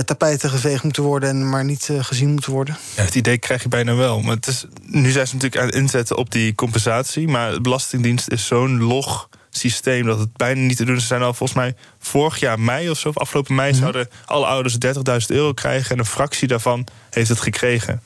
tapijten 0.05 0.51
geveegd 0.51 0.83
moeten 0.83 1.03
worden 1.03 1.29
en 1.29 1.49
maar 1.49 1.65
niet 1.65 1.89
gezien 1.99 2.31
moeten 2.31 2.53
worden. 2.53 2.77
Ja, 2.97 3.03
het 3.03 3.15
idee 3.15 3.39
krijg 3.39 3.63
je 3.63 3.69
bijna 3.69 3.95
wel. 3.95 4.21
Maar 4.21 4.35
het 4.35 4.47
is, 4.47 4.67
nu 4.83 5.11
zijn 5.11 5.27
ze 5.27 5.35
natuurlijk 5.35 5.63
aan 5.63 5.67
het 5.67 5.75
inzetten 5.75 6.17
op 6.17 6.31
die 6.31 6.55
compensatie. 6.55 7.29
Maar 7.29 7.53
de 7.53 7.61
Belastingdienst 7.61 8.31
is 8.31 8.47
zo'n 8.47 8.83
log 8.83 9.29
systeem 9.51 10.07
dat 10.07 10.19
het 10.19 10.37
bijna 10.37 10.61
niet 10.61 10.77
te 10.77 10.85
doen 10.85 10.95
is. 10.97 11.01
Ze 11.01 11.07
zijn 11.07 11.23
al 11.23 11.35
volgens 11.35 11.59
mij 11.59 11.75
vorig 11.99 12.41
jaar 12.41 12.61
mei 12.61 12.91
of 12.91 12.99
zo, 12.99 13.09
of 13.09 13.19
afgelopen 13.19 13.55
mei, 13.55 13.73
mm 13.73 13.75
-hmm. 13.75 13.83
zouden 13.83 14.13
alle 14.25 14.47
ouders 14.47 14.77
30.000 14.87 14.91
euro 15.27 15.53
krijgen. 15.53 15.91
En 15.91 15.99
een 15.99 16.07
fractie 16.07 16.49
daarvan 16.49 16.87
heeft 17.15 17.29
het 17.29 17.41
gekregen. 17.41 18.03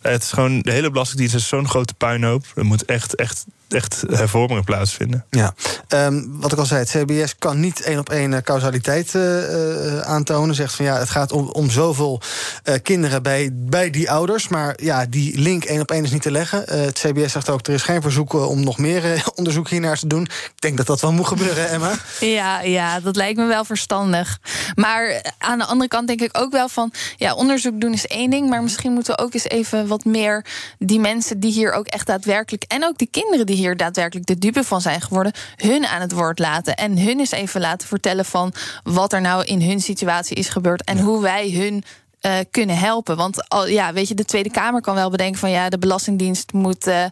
Het 0.00 0.22
is 0.22 0.32
gewoon, 0.32 0.60
de 0.60 0.72
hele 0.72 0.90
Belastingdienst 0.90 1.34
is 1.34 1.48
zo'n 1.48 1.68
grote 1.68 1.94
puinhoop. 1.94 2.44
Er 2.54 2.64
moet 2.64 2.84
echt, 2.84 3.14
echt 3.14 3.44
echt 3.72 4.04
hervormingen 4.10 4.64
plaatsvinden. 4.64 5.24
Ja, 5.30 5.54
um, 5.88 6.40
wat 6.40 6.52
ik 6.52 6.58
al 6.58 6.66
zei, 6.66 6.80
het 6.80 6.90
CBS 6.90 7.38
kan 7.38 7.60
niet 7.60 7.82
één 7.82 7.98
op 7.98 8.10
één 8.10 8.42
causaliteit 8.42 9.14
uh, 9.14 10.00
aantonen. 10.00 10.54
Zegt 10.54 10.74
van 10.74 10.84
ja, 10.84 10.98
het 10.98 11.10
gaat 11.10 11.32
om, 11.32 11.48
om 11.48 11.70
zoveel 11.70 12.20
uh, 12.64 12.74
kinderen 12.82 13.22
bij, 13.22 13.50
bij 13.52 13.90
die 13.90 14.10
ouders. 14.10 14.48
Maar 14.48 14.78
ja, 14.82 15.06
die 15.06 15.38
link 15.38 15.64
één 15.64 15.80
op 15.80 15.90
één 15.90 16.04
is 16.04 16.10
niet 16.10 16.22
te 16.22 16.30
leggen. 16.30 16.64
Uh, 16.68 16.80
het 16.80 16.98
CBS 16.98 17.32
zegt 17.32 17.50
ook, 17.50 17.66
er 17.66 17.72
is 17.72 17.82
geen 17.82 18.02
verzoek 18.02 18.32
om 18.32 18.64
nog 18.64 18.78
meer 18.78 19.22
onderzoek 19.34 19.68
hiernaar 19.68 19.98
te 19.98 20.06
doen. 20.06 20.22
Ik 20.22 20.60
denk 20.60 20.76
dat 20.76 20.86
dat 20.86 21.00
wel 21.00 21.12
moet 21.12 21.26
gebeuren, 21.26 21.68
Emma. 21.68 21.92
Ja, 22.20 22.60
ja, 22.60 23.00
dat 23.00 23.16
lijkt 23.16 23.38
me 23.38 23.46
wel 23.46 23.64
verstandig. 23.64 24.38
Maar 24.74 25.22
aan 25.38 25.58
de 25.58 25.64
andere 25.64 25.88
kant 25.88 26.06
denk 26.06 26.20
ik 26.20 26.38
ook 26.38 26.52
wel 26.52 26.68
van... 26.68 26.92
ja, 27.16 27.34
onderzoek 27.34 27.80
doen 27.80 27.92
is 27.92 28.06
één 28.06 28.30
ding... 28.30 28.48
maar 28.50 28.62
misschien 28.62 28.92
moeten 28.92 29.16
we 29.16 29.22
ook 29.22 29.34
eens 29.34 29.48
even 29.48 29.86
wat 29.86 30.04
meer... 30.04 30.44
die 30.78 31.00
mensen 31.00 31.40
die 31.40 31.52
hier 31.52 31.72
ook 31.72 31.86
echt 31.86 32.06
daadwerkelijk... 32.06 32.64
en 32.68 32.84
ook 32.84 32.98
die 32.98 33.08
kinderen 33.10 33.46
die 33.46 33.56
hier 33.56 33.76
daadwerkelijk 33.76 34.26
de 34.26 34.38
dupe 34.38 34.64
van 34.64 34.80
zijn 34.80 35.00
geworden, 35.00 35.32
hun 35.56 35.86
aan 35.86 36.00
het 36.00 36.12
woord 36.12 36.38
laten. 36.38 36.76
En 36.76 36.98
hun 36.98 37.18
eens 37.18 37.30
even 37.30 37.60
laten 37.60 37.88
vertellen 37.88 38.24
van 38.24 38.52
wat 38.82 39.12
er 39.12 39.20
nou 39.20 39.44
in 39.44 39.62
hun 39.62 39.80
situatie 39.80 40.36
is 40.36 40.48
gebeurd. 40.48 40.84
En 40.84 40.96
ja. 40.96 41.02
hoe 41.02 41.20
wij 41.20 41.50
hun 41.50 41.84
uh, 42.22 42.38
kunnen 42.50 42.78
helpen. 42.78 43.16
Want 43.16 43.48
al, 43.48 43.66
ja, 43.66 43.92
weet 43.92 44.08
je, 44.08 44.14
de 44.14 44.24
Tweede 44.24 44.50
Kamer 44.50 44.80
kan 44.80 44.94
wel 44.94 45.10
bedenken 45.10 45.40
van 45.40 45.50
ja, 45.50 45.68
de 45.68 45.78
Belastingdienst 45.78 46.52
moet 46.52 46.86
uh, 46.86 47.04
uh, 47.04 47.08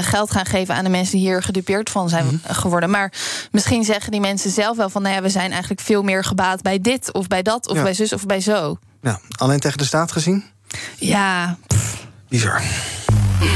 geld 0.00 0.30
gaan 0.30 0.46
geven 0.46 0.74
aan 0.74 0.84
de 0.84 0.90
mensen 0.90 1.18
die 1.18 1.26
hier 1.26 1.42
gedupeerd 1.42 1.90
van 1.90 2.08
zijn 2.08 2.24
mm 2.24 2.40
-hmm. 2.42 2.54
geworden. 2.54 2.90
Maar 2.90 3.12
misschien 3.50 3.84
zeggen 3.84 4.10
die 4.10 4.20
mensen 4.20 4.50
zelf 4.50 4.76
wel 4.76 4.90
van 4.90 5.02
nou 5.02 5.14
ja, 5.14 5.22
we 5.22 5.28
zijn 5.28 5.50
eigenlijk 5.50 5.80
veel 5.80 6.02
meer 6.02 6.24
gebaat 6.24 6.62
bij 6.62 6.80
dit 6.80 7.12
of 7.12 7.26
bij 7.26 7.42
dat 7.42 7.68
of 7.68 7.76
ja. 7.76 7.82
bij 7.82 7.94
zus 7.94 8.12
of 8.12 8.26
bij 8.26 8.40
zo. 8.40 8.78
Ja, 9.00 9.20
alleen 9.36 9.60
tegen 9.60 9.78
de 9.78 9.84
staat 9.84 10.12
gezien? 10.12 10.44
Ja. 10.98 11.56
Pff. 11.66 12.06
Bizar. 12.28 12.62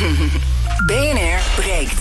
BNR 0.87 1.41
breekt. 1.57 2.01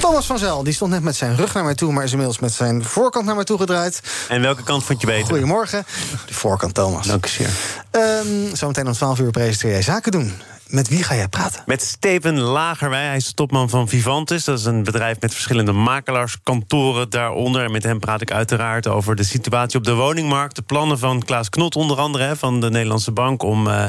Thomas 0.00 0.26
van 0.26 0.38
Zel 0.38 0.62
die 0.62 0.72
stond 0.72 0.90
net 0.90 1.02
met 1.02 1.16
zijn 1.16 1.36
rug 1.36 1.54
naar 1.54 1.64
mij 1.64 1.74
toe... 1.74 1.92
maar 1.92 2.04
is 2.04 2.10
inmiddels 2.10 2.38
met 2.38 2.52
zijn 2.52 2.84
voorkant 2.84 3.24
naar 3.24 3.34
mij 3.34 3.44
toe 3.44 3.58
gedraaid. 3.58 4.00
En 4.28 4.40
welke 4.40 4.62
kant 4.62 4.84
vond 4.84 5.00
je 5.00 5.06
beter? 5.06 5.26
Goedemorgen. 5.26 5.84
De 6.26 6.34
voorkant, 6.34 6.74
Thomas. 6.74 7.06
Dank 7.06 7.24
je 7.26 7.48
um, 7.90 8.56
Zometeen 8.56 8.86
om 8.86 8.92
12 8.92 9.18
uur 9.18 9.30
presenteer 9.30 9.70
jij 9.70 9.82
zaken 9.82 10.12
doen. 10.12 10.32
Met 10.66 10.88
wie 10.88 11.02
ga 11.02 11.14
jij 11.14 11.28
praten? 11.28 11.62
Met 11.66 11.82
Steven 11.82 12.40
Lagerwij. 12.40 13.06
Hij 13.06 13.16
is 13.16 13.26
de 13.26 13.34
topman 13.34 13.68
van 13.68 13.88
Vivantis. 13.88 14.44
Dat 14.44 14.58
is 14.58 14.64
een 14.64 14.82
bedrijf 14.82 15.20
met 15.20 15.32
verschillende 15.32 15.72
makelaarskantoren 15.72 17.10
daaronder. 17.10 17.64
En 17.64 17.72
met 17.72 17.82
hem 17.82 18.00
praat 18.00 18.20
ik 18.20 18.30
uiteraard 18.30 18.86
over 18.86 19.16
de 19.16 19.22
situatie 19.22 19.78
op 19.78 19.84
de 19.84 19.94
woningmarkt. 19.94 20.56
De 20.56 20.62
plannen 20.62 20.98
van 20.98 21.22
Klaas 21.22 21.48
Knot 21.48 21.76
onder 21.76 21.98
andere, 21.98 22.36
van 22.36 22.60
de 22.60 22.70
Nederlandse 22.70 23.12
Bank... 23.12 23.42
om 23.42 23.66
uh, 23.66 23.84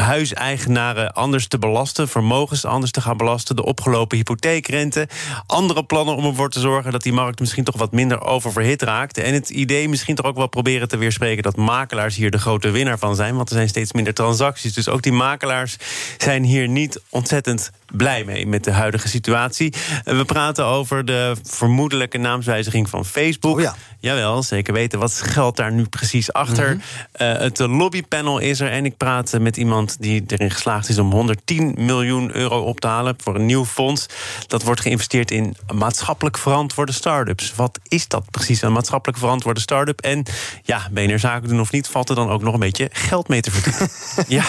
huiseigenaren 0.00 1.12
anders 1.12 1.46
te 1.46 1.58
belasten, 1.58 2.08
vermogens 2.08 2.64
anders 2.64 2.90
te 2.90 3.00
gaan 3.00 3.16
belasten, 3.16 3.56
de 3.56 3.64
opgelopen 3.64 4.16
hypotheekrente, 4.16 5.08
andere 5.46 5.84
plannen 5.84 6.16
om 6.16 6.24
ervoor 6.24 6.50
te 6.50 6.60
zorgen 6.60 6.92
dat 6.92 7.02
die 7.02 7.12
markt 7.12 7.40
misschien 7.40 7.64
toch 7.64 7.76
wat 7.76 7.92
minder 7.92 8.22
oververhit 8.22 8.82
raakt. 8.82 9.18
En 9.18 9.34
het 9.34 9.50
idee 9.50 9.88
misschien 9.88 10.14
toch 10.14 10.26
ook 10.26 10.36
wel 10.36 10.48
proberen 10.48 10.88
te 10.88 10.96
weerspreken 10.96 11.42
dat 11.42 11.56
makelaars 11.56 12.16
hier 12.16 12.30
de 12.30 12.38
grote 12.38 12.70
winnaar 12.70 12.98
van 12.98 13.16
zijn, 13.16 13.36
want 13.36 13.48
er 13.48 13.56
zijn 13.56 13.68
steeds 13.68 13.92
minder 13.92 14.14
transacties. 14.14 14.72
Dus 14.72 14.88
ook 14.88 15.02
die 15.02 15.12
makelaars 15.12 15.76
zijn 16.18 16.42
hier 16.42 16.68
niet 16.68 17.00
ontzettend 17.08 17.70
blij 17.92 18.24
mee 18.24 18.46
met 18.46 18.64
de 18.64 18.72
huidige 18.72 19.08
situatie. 19.08 19.74
We 20.04 20.24
praten 20.24 20.64
over 20.64 21.04
de 21.04 21.36
vermoedelijke 21.42 22.18
naamswijziging 22.18 22.88
van 22.88 23.04
Facebook. 23.04 23.56
Oh 23.56 23.60
ja. 23.60 23.74
Jawel, 24.00 24.42
zeker 24.42 24.72
weten. 24.72 24.98
Wat 24.98 25.12
geldt 25.12 25.56
daar 25.56 25.72
nu 25.72 25.84
precies 25.84 26.32
achter? 26.32 26.80
Eh, 27.12 27.32
het 27.32 27.58
lobbypanel 27.58 28.38
is 28.38 28.60
er 28.60 28.70
en 28.70 28.84
ik 28.84 28.96
praat 28.96 29.38
met 29.40 29.56
iemand 29.56 29.96
die 30.00 30.24
erin 30.26 30.50
geslaagd 30.50 30.88
is 30.88 30.98
om 30.98 31.10
110 31.12 31.74
miljoen 31.76 32.36
euro 32.36 32.60
op 32.60 32.80
te 32.80 32.86
halen 32.86 33.14
voor 33.22 33.34
een 33.34 33.46
nieuw 33.46 33.64
fonds. 33.64 34.06
Dat 34.46 34.62
wordt 34.62 34.80
geïnvesteerd 34.80 35.30
in 35.30 35.56
maatschappelijk 35.74 36.38
verantwoorde 36.38 36.92
start-ups. 36.92 37.54
Wat 37.54 37.78
is 37.88 38.08
dat 38.08 38.30
precies, 38.30 38.62
een 38.62 38.72
maatschappelijk 38.72 39.18
verantwoorde 39.18 39.60
start-up? 39.60 40.00
En 40.00 40.24
ja, 40.62 40.88
ben 40.90 41.02
je 41.02 41.12
er 41.12 41.18
zaken 41.18 41.48
doen 41.48 41.60
of 41.60 41.72
niet, 41.72 41.88
valt 41.88 42.08
er 42.08 42.14
dan 42.14 42.30
ook 42.30 42.42
nog 42.42 42.54
een 42.54 42.60
beetje 42.60 42.88
geld 42.92 43.28
mee 43.28 43.40
te 43.40 43.50
verdienen? 43.50 43.88
ja. 44.38 44.44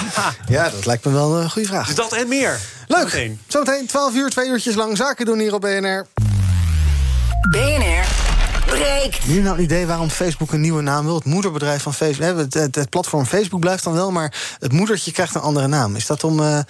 ja, 0.47 0.70
dat 0.70 0.86
lijkt 0.86 1.05
me 1.05 1.11
wel 1.11 1.41
een 1.41 1.49
goede 1.49 1.68
vraag. 1.68 1.86
Dus 1.86 1.95
dat 1.95 2.13
en 2.13 2.28
meer. 2.28 2.59
Leuk. 2.89 3.09
Zometeen. 3.09 3.39
Zometeen 3.47 3.85
12 3.87 4.15
uur, 4.15 4.29
twee 4.29 4.49
uurtjes 4.49 4.75
lang 4.75 4.97
zaken 4.97 5.25
doen 5.25 5.39
hier 5.39 5.53
op 5.53 5.61
BNR. 5.61 6.05
BNR 7.49 8.05
breekt. 8.65 9.27
Nu 9.27 9.41
nou 9.41 9.57
een 9.57 9.63
idee 9.63 9.85
waarom 9.85 10.09
Facebook 10.09 10.51
een 10.51 10.61
nieuwe 10.61 10.81
naam 10.81 11.05
wil. 11.05 11.15
Het 11.15 11.25
moederbedrijf 11.25 11.81
van 11.81 11.93
Facebook. 11.93 12.27
hè, 12.27 12.35
Het, 12.35 12.53
het, 12.53 12.75
het 12.75 12.89
platform 12.89 13.25
Facebook 13.25 13.59
blijft 13.59 13.83
dan 13.83 13.93
wel, 13.93 14.11
maar 14.11 14.33
het 14.59 14.71
moedertje 14.71 15.11
krijgt 15.11 15.35
een 15.35 15.41
andere 15.41 15.67
naam. 15.67 15.95
Is 15.95 16.05
dat 16.05 16.23
om 16.23 16.39
eh, 16.39 16.55
een 16.55 16.65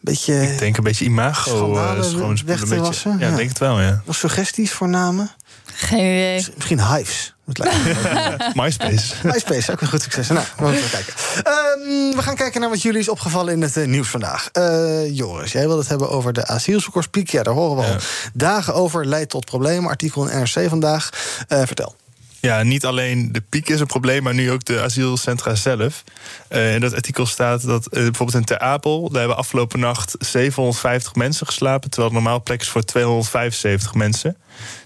beetje. 0.00 0.52
Ik 0.52 0.58
denk 0.58 0.76
een 0.76 0.82
beetje 0.84 1.04
imago 1.04 1.74
uh, 1.76 2.02
schoonspoelen. 2.02 2.68
beetje. 2.68 2.76
wassen? 2.80 3.10
Ja, 3.18 3.24
Ja. 3.26 3.30
ik 3.30 3.36
denk 3.36 3.48
het 3.48 3.58
wel, 3.58 3.80
ja. 3.80 4.02
Nog 4.04 4.16
suggesties 4.16 4.72
voor 4.72 4.88
namen? 4.88 5.30
Geen 5.74 5.98
idee. 5.98 6.46
Misschien 6.54 6.86
Hives. 6.94 7.34
MySpace. 8.54 9.14
MySpace, 9.22 9.72
ook 9.72 9.80
een 9.80 9.88
goed 9.88 10.02
succes. 10.02 10.28
Nou, 10.28 10.46
we 10.56 10.72
even 10.72 10.90
kijken. 10.90 11.14
Ehm, 11.36 12.16
we 12.16 12.22
gaan 12.22 12.36
kijken 12.36 12.60
naar 12.60 12.70
wat 12.70 12.82
jullie 12.82 13.00
is 13.00 13.08
opgevallen 13.08 13.52
in 13.52 13.62
het 13.62 13.76
eh, 13.76 13.86
nieuws 13.86 14.08
vandaag. 14.08 14.48
Eh, 14.52 15.16
Joris, 15.16 15.52
jij 15.52 15.66
wilde 15.66 15.80
het 15.80 15.88
hebben 15.88 16.10
over 16.10 16.32
de 16.32 16.46
asielzoekerspiek. 16.46 17.30
Ja, 17.30 17.42
daar 17.42 17.54
horen 17.54 17.76
we 17.76 17.92
al 17.92 17.98
dagen 18.32 18.74
over. 18.74 19.06
Leidt 19.06 19.30
tot 19.30 19.44
problemen. 19.44 19.90
Artikel 19.90 20.28
in 20.28 20.38
NRC 20.38 20.68
vandaag. 20.68 21.10
Eh, 21.48 21.62
vertel. 21.66 21.96
Ja, 22.44 22.62
niet 22.62 22.84
alleen 22.84 23.32
de 23.32 23.40
piek 23.40 23.68
is 23.68 23.80
een 23.80 23.86
probleem, 23.86 24.22
maar 24.22 24.34
nu 24.34 24.50
ook 24.50 24.64
de 24.64 24.80
asielcentra 24.80 25.54
zelf. 25.54 26.04
Eh, 26.48 26.74
in 26.74 26.80
dat 26.80 26.94
artikel 26.94 27.26
staat 27.26 27.66
dat 27.66 27.86
eh, 27.86 28.02
bijvoorbeeld 28.02 28.38
in 28.38 28.44
Ter 28.44 28.58
Apel... 28.58 29.08
daar 29.08 29.18
hebben 29.18 29.36
afgelopen 29.36 29.80
nacht 29.80 30.14
750 30.18 31.14
mensen 31.14 31.46
geslapen... 31.46 31.90
terwijl 31.90 32.12
het 32.12 32.22
normaal 32.22 32.42
plek 32.42 32.60
is 32.60 32.68
voor 32.68 32.84
275 32.84 33.94
mensen. 33.94 34.36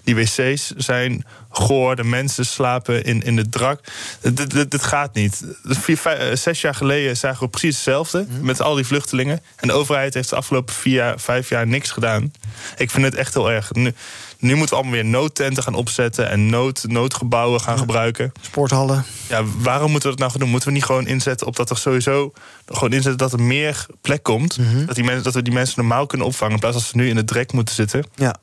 Die 0.03 0.15
wc's 0.15 0.73
zijn 0.77 1.25
goor, 1.49 1.95
de 1.95 2.03
mensen 2.03 2.45
slapen 2.45 3.03
in, 3.03 3.21
in 3.21 3.35
de 3.35 3.49
drak. 3.49 3.81
Dit, 4.21 4.71
dit, 4.71 4.83
gaat 4.83 5.13
niet. 5.13 5.43
Vier, 5.63 5.97
vijf, 5.97 6.19
eh, 6.19 6.35
zes 6.35 6.61
jaar 6.61 6.75
geleden 6.75 7.17
zagen 7.17 7.43
we 7.43 7.49
precies 7.49 7.75
hetzelfde... 7.75 8.25
met 8.41 8.61
al 8.61 8.75
die 8.75 8.85
vluchtelingen. 8.85 9.41
En 9.55 9.67
de 9.67 9.73
overheid 9.73 10.13
heeft 10.13 10.29
de 10.29 10.35
afgelopen 10.35 10.73
vier, 10.73 10.93
jaar, 10.93 11.19
vijf 11.19 11.49
jaar 11.49 11.67
niks 11.67 11.91
gedaan. 11.91 12.33
Ik 12.77 12.91
vind 12.91 13.05
het 13.05 13.15
echt 13.15 13.33
heel 13.33 13.51
erg. 13.51 13.71
Nu, 13.71 13.93
nu 14.39 14.55
moeten 14.55 14.75
we 14.75 14.81
allemaal 14.81 15.01
weer 15.01 15.11
noodtenten 15.11 15.63
gaan 15.63 15.73
opzetten... 15.73 16.29
en 16.29 16.49
nood, 16.49 16.83
noodgebouwen 16.87 17.61
gaan 17.61 17.77
gebruiken. 17.77 18.31
Sporthallen. 18.41 19.05
Ja, 19.29 19.43
waarom 19.57 19.91
moeten 19.91 20.09
we 20.09 20.15
dat 20.15 20.19
nou 20.19 20.31
gaan 20.31 20.39
doen? 20.39 20.49
Moeten 20.49 20.69
we 20.69 20.75
niet 20.75 20.85
gewoon 20.85 21.07
inzetten 21.07 21.47
op 21.47 21.55
dat 21.55 21.69
er 21.69 21.77
sowieso... 21.77 22.31
gewoon 22.65 22.91
inzetten 22.91 23.17
dat 23.17 23.33
er 23.33 23.41
meer 23.41 23.85
plek 24.01 24.23
komt... 24.23 24.59
dat, 24.85 24.95
die 24.95 25.03
mensen, 25.03 25.23
dat 25.23 25.33
we 25.33 25.41
die 25.41 25.53
mensen 25.53 25.73
normaal 25.77 26.05
kunnen 26.05 26.27
opvangen... 26.27 26.53
in 26.53 26.59
plaats 26.59 26.75
van 26.75 26.83
dat 26.83 26.91
ze 26.91 26.97
nu 26.97 27.09
in 27.09 27.15
de 27.15 27.33
drek 27.33 27.53
moeten 27.53 27.75
zitten. 27.75 28.05
Ja. 28.15 28.35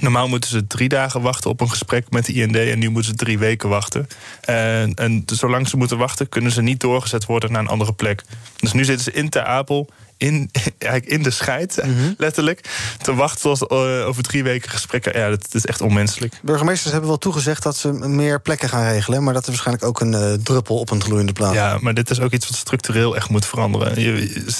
Normaal 0.00 0.28
moeten 0.28 0.50
ze 0.50 0.66
drie 0.66 0.88
dagen 0.88 1.20
wachten 1.20 1.50
op 1.50 1.60
een 1.60 1.70
gesprek 1.70 2.10
met 2.10 2.26
de 2.26 2.32
IND... 2.32 2.56
en 2.56 2.78
nu 2.78 2.88
moeten 2.88 3.10
ze 3.10 3.16
drie 3.16 3.38
weken 3.38 3.68
wachten. 3.68 4.08
En, 4.40 4.94
en 4.94 5.22
zolang 5.26 5.68
ze 5.68 5.76
moeten 5.76 5.98
wachten... 5.98 6.28
kunnen 6.28 6.52
ze 6.52 6.62
niet 6.62 6.80
doorgezet 6.80 7.26
worden 7.26 7.52
naar 7.52 7.60
een 7.60 7.68
andere 7.68 7.92
plek. 7.92 8.24
Dus 8.56 8.72
nu 8.72 8.84
zitten 8.84 9.04
ze 9.04 9.12
in 9.12 9.28
Ter 9.28 9.44
Apel... 9.44 9.88
In, 10.16 10.50
eigenlijk 10.78 11.06
in 11.06 11.22
de 11.22 11.30
scheid, 11.30 11.82
letterlijk. 12.16 12.60
Te 13.02 13.14
wachten 13.14 13.42
tot 13.42 13.70
eh, 13.70 14.06
over 14.06 14.22
drie 14.22 14.42
weken 14.42 14.70
gesprekken. 14.70 15.18
Ja, 15.18 15.30
dat, 15.30 15.54
is 15.54 15.66
echt 15.66 15.80
onmenselijk. 15.80 16.34
Burgemeesters 16.42 16.92
hebben 16.92 17.10
wel 17.10 17.18
toegezegd 17.18 17.62
dat 17.62 17.76
ze 17.76 17.92
meer 17.92 18.40
plekken 18.40 18.68
gaan 18.68 18.84
regelen. 18.84 19.24
Maar 19.24 19.34
dat 19.34 19.42
is 19.42 19.48
waarschijnlijk 19.48 19.86
ook 19.86 20.00
een 20.00 20.14
eh, 20.14 20.32
druppel 20.32 20.78
op 20.78 20.90
een 20.90 21.02
gloeiende 21.02 21.32
plaat. 21.32 21.54
Ja, 21.54 21.78
maar 21.80 21.94
dit 21.94 22.10
is 22.10 22.20
ook 22.20 22.32
iets 22.32 22.48
wat 22.48 22.58
structureel 22.58 23.16
echt 23.16 23.28
moet 23.28 23.46
veranderen. 23.46 24.00
Je, 24.00 24.54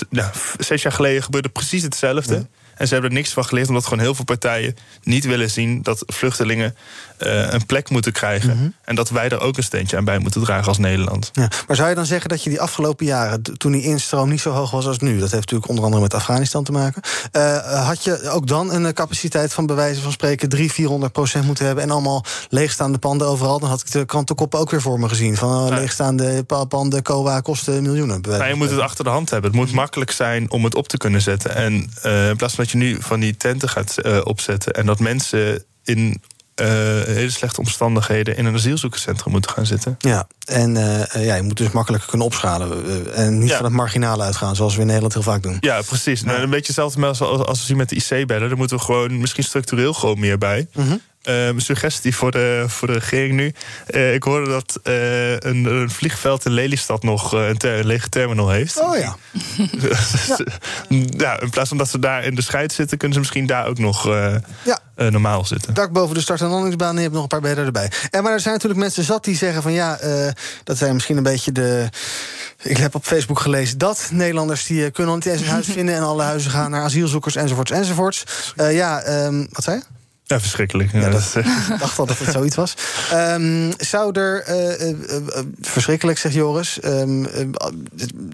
zes 0.58 0.82
jaar 0.82 0.92
geleden 0.92 1.22
gebeurde 1.22 1.48
precies 1.48 1.82
hetzelfde. 1.82 2.46
En 2.74 2.86
ze 2.86 2.92
hebben 2.92 3.10
er 3.10 3.16
niks 3.16 3.32
van 3.32 3.44
geleerd, 3.44 3.68
omdat 3.68 3.84
gewoon 3.84 3.98
heel 3.98 4.14
veel 4.14 4.24
partijen 4.24 4.76
niet 5.02 5.24
willen 5.24 5.50
zien 5.50 5.82
dat 5.82 6.02
vluchtelingen 6.06 6.76
eh, 7.16 7.52
een 7.52 7.66
plek 7.66 7.90
moeten 7.90 8.12
krijgen. 8.12 8.74
En 8.84 8.94
dat 8.94 9.10
wij 9.10 9.28
er 9.28 9.40
ook 9.40 9.56
een 9.56 9.62
steentje 9.62 9.96
aan 9.96 10.04
bij 10.04 10.18
moeten 10.18 10.42
dragen 10.42 10.68
als 10.68 10.78
Nederland. 10.78 11.30
Ja, 11.32 11.48
maar 11.66 11.76
zou 11.76 11.88
je 11.88 11.94
dan 11.94 12.06
zeggen 12.06 12.28
dat 12.28 12.42
je 12.42 12.50
die 12.50 12.60
afgelopen 12.60 13.06
jaren, 13.06 13.42
toen 13.42 13.72
die 13.72 13.82
instroom 13.82 14.28
niet 14.28 14.40
zo 14.40 14.50
hoog 14.50 14.70
was 14.70 14.86
als 14.86 14.98
nu, 14.98 15.12
dat 15.12 15.30
heeft 15.30 15.32
natuurlijk 15.32 15.68
onder 15.68 15.84
andere 15.84 16.02
met 16.02 16.14
Afghanistan 16.14 16.64
te 16.64 16.72
maken, 16.72 17.02
eh, 17.32 17.86
had 17.86 18.04
je 18.04 18.30
ook 18.30 18.46
dan 18.46 18.72
een 18.72 18.86
eh, 18.86 18.92
capaciteit 18.92 19.52
van 19.52 19.66
bewijzen 19.66 20.02
van 20.02 20.12
spreken 20.12 20.48
300, 20.48 20.76
400 20.76 21.12
procent 21.12 21.44
moeten 21.46 21.66
hebben 21.66 21.84
en 21.84 21.90
allemaal 21.90 22.24
leegstaande 22.48 22.98
panden 22.98 23.26
overal? 23.26 23.58
Dan 23.58 23.68
had 23.68 23.80
ik 23.80 23.90
de 23.90 24.04
krantenkoppen 24.04 24.58
ook 24.58 24.70
weer 24.70 24.82
voor 24.82 25.00
me 25.00 25.08
gezien. 25.08 25.36
Van 25.36 25.50
oh, 25.50 25.68
leegstaande 25.68 26.44
pa- 26.44 26.64
panden, 26.64 27.02
COA 27.02 27.40
kosten 27.40 27.82
miljoenen. 27.82 28.20
Maar 28.20 28.42
je 28.42 28.48
van 28.48 28.58
moet 28.58 28.70
het 28.70 28.80
achter 28.80 29.04
de 29.04 29.10
hand 29.10 29.30
hebben. 29.30 29.50
Het 29.50 29.60
moet 29.60 29.72
makkelijk 29.72 30.10
zijn 30.10 30.50
om 30.50 30.64
het 30.64 30.74
op 30.74 30.88
te 30.88 30.96
kunnen 30.96 31.20
zetten. 31.20 31.54
En 31.54 31.72
in 32.28 32.36
plaats 32.36 32.54
van 32.54 32.64
dat 32.64 32.70
je 32.70 32.78
nu 32.78 32.96
van 33.00 33.20
die 33.20 33.36
tenten 33.36 33.68
gaat 33.68 34.22
opzetten 34.24 34.72
en 34.72 34.86
dat 34.86 34.98
mensen 34.98 35.64
in 35.84 36.22
eh, 36.54 36.66
hele 37.14 37.30
slechte 37.30 37.60
omstandigheden 37.60 38.36
in 38.36 38.44
een 38.44 38.54
asielzoekerscentrum 38.54 39.32
moeten 39.32 39.50
gaan 39.50 39.66
zitten. 39.66 39.94
Ja, 39.98 40.26
en 40.44 40.76
eh, 40.76 41.14
eh, 41.14 41.26
ja, 41.26 41.34
je 41.34 41.42
moet 41.42 41.56
dus 41.56 41.70
makkelijker 41.70 42.08
kunnen 42.08 42.26
opschalen. 42.26 42.84
eh, 43.14 43.24
en 43.24 43.38
niet 43.38 43.48
Ja. 43.48 43.56
van 43.56 43.64
het 43.64 43.74
marginale 43.74 44.22
uitgaan, 44.22 44.56
zoals 44.56 44.74
we 44.74 44.80
in 44.80 44.86
Nederland 44.86 45.12
heel 45.14 45.22
vaak 45.22 45.42
doen. 45.42 45.56
Ja, 45.60 45.82
precies. 45.82 46.22
Nou, 46.22 46.38
een 46.42 46.50
beetje 46.50 46.66
hetzelfde 46.66 47.06
als, 47.06 47.20
als 47.20 47.58
we 47.60 47.64
zien 47.66 47.76
met 47.76 47.88
de 47.88 47.94
IC-bellen. 47.96 48.48
Daar 48.48 48.56
moeten 48.58 48.76
we 48.76 48.82
gewoon 48.82 49.20
misschien 49.20 49.44
structureel 49.44 49.94
gewoon 49.94 50.20
meer 50.20 50.38
bij. 50.38 50.66
Mhm. 50.74 50.92
Eh, 51.22 51.34
mijn 51.34 51.60
suggestie 51.60 52.16
voor 52.16 52.30
de, 52.30 52.64
voor 52.68 52.88
de 52.88 52.94
regering 52.94 53.32
nu. 53.34 53.52
Eh, 53.86 54.14
ik 54.14 54.22
hoorde 54.22 54.50
dat 54.50 54.80
eh, 54.82 55.30
een, 55.32 55.64
een 55.64 55.90
vliegveld 55.90 56.44
in 56.44 56.52
Lelystad 56.52 57.02
nog 57.02 57.32
een, 57.32 57.56
ter- 57.58 57.78
een 57.78 57.86
lege 57.86 58.08
terminal 58.08 58.50
heeft. 58.50 58.80
Oh 58.80 58.96
ja. 59.04 59.16
ja. 61.16 61.40
in 61.40 61.50
plaats 61.50 61.68
van 61.68 61.78
dat 61.78 61.88
ze 61.90 61.98
daar 61.98 62.24
in 62.24 62.34
de 62.34 62.42
scheid 62.42 62.72
zitten, 62.72 62.98
kunnen 62.98 63.14
ze 63.14 63.20
misschien 63.22 63.46
daar 63.46 63.66
ook 63.66 63.78
nog 63.78 64.08
eh, 64.08 64.34
Ja. 64.64 64.78
Eh, 64.94 65.06
normaal 65.06 65.44
zitten. 65.44 65.74
Dak 65.74 65.92
boven 65.92 66.14
de 66.14 66.20
start- 66.20 66.40
en 66.40 66.46
landingsbaan. 66.46 66.90
En 66.90 66.96
je 66.96 67.00
hebt 67.00 67.12
nog 67.12 67.22
een 67.22 67.28
paar 67.28 67.40
bedden 67.40 67.64
erbij. 67.64 67.90
En 68.10 68.22
maar 68.22 68.32
er 68.32 68.40
zijn 68.40 68.54
natuurlijk 68.54 68.80
mensen 68.80 69.04
zat 69.04 69.24
die 69.24 69.36
zeggen 69.36 69.62
van 69.62 69.72
ja, 69.72 69.98
eh, 69.98 70.28
dat 70.64 70.76
zijn 70.78 70.94
misschien 70.94 71.16
een 71.16 71.22
beetje 71.22 71.52
de. 71.52 71.88
Ik 72.62 72.76
heb 72.76 72.94
op 72.94 73.04
Facebook 73.04 73.40
gelezen 73.40 73.78
dat 73.78 74.08
Nederlanders 74.12 74.66
die 74.66 74.84
eh, 74.84 74.92
kunnen 74.92 75.14
niet 75.14 75.26
eens 75.26 75.40
een 75.40 75.46
huis 75.46 75.66
vinden 75.78 75.94
en 75.94 76.02
alle 76.02 76.22
huizen 76.22 76.50
gaan 76.50 76.70
naar 76.70 76.82
asielzoekers 76.82 77.36
enzovoorts 77.36 77.70
enzovoorts. 77.70 78.24
Ja, 78.56 79.00
ehm, 79.00 79.46
wat 79.50 79.64
zei 79.64 79.76
je? 79.76 79.93
Ja, 80.26 80.40
verschrikkelijk. 80.40 80.92
Ja, 80.92 81.08
dat, 81.08 81.34
ik 81.72 81.78
dacht 81.78 81.98
al 81.98 82.06
dat 82.06 82.18
het 82.18 82.30
zoiets 82.32 82.56
was. 82.56 82.74
Ehm, 83.10 83.72
zou 83.78 84.18
er, 84.18 84.42
eh, 84.42 84.80
eh, 84.80 84.90
eh, 85.16 85.44
verschrikkelijk 85.60 86.18
zegt 86.18 86.34
Joris, 86.34 86.80
ehm, 86.80 87.24
eh, 87.24 87.46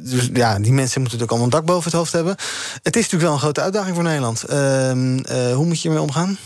dus, 0.03 0.29
ja, 0.33 0.59
die 0.59 0.73
mensen 0.73 1.01
moeten 1.01 1.19
natuurlijk 1.19 1.31
allemaal 1.31 1.45
een 1.47 1.51
dak 1.51 1.65
boven 1.65 1.85
het 1.85 1.93
hoofd 1.93 2.13
hebben. 2.13 2.37
Het 2.83 2.97
is 2.97 3.03
natuurlijk 3.03 3.23
wel 3.23 3.33
een 3.33 3.39
grote 3.39 3.61
uitdaging 3.61 3.95
voor 3.95 4.05
Nederland. 4.05 4.43
Ehm, 4.43 5.19
eh, 5.19 5.55
hoe 5.55 5.67
moet 5.67 5.83
je 5.83 5.89
ermee 5.89 6.03
omgaan? 6.03 6.39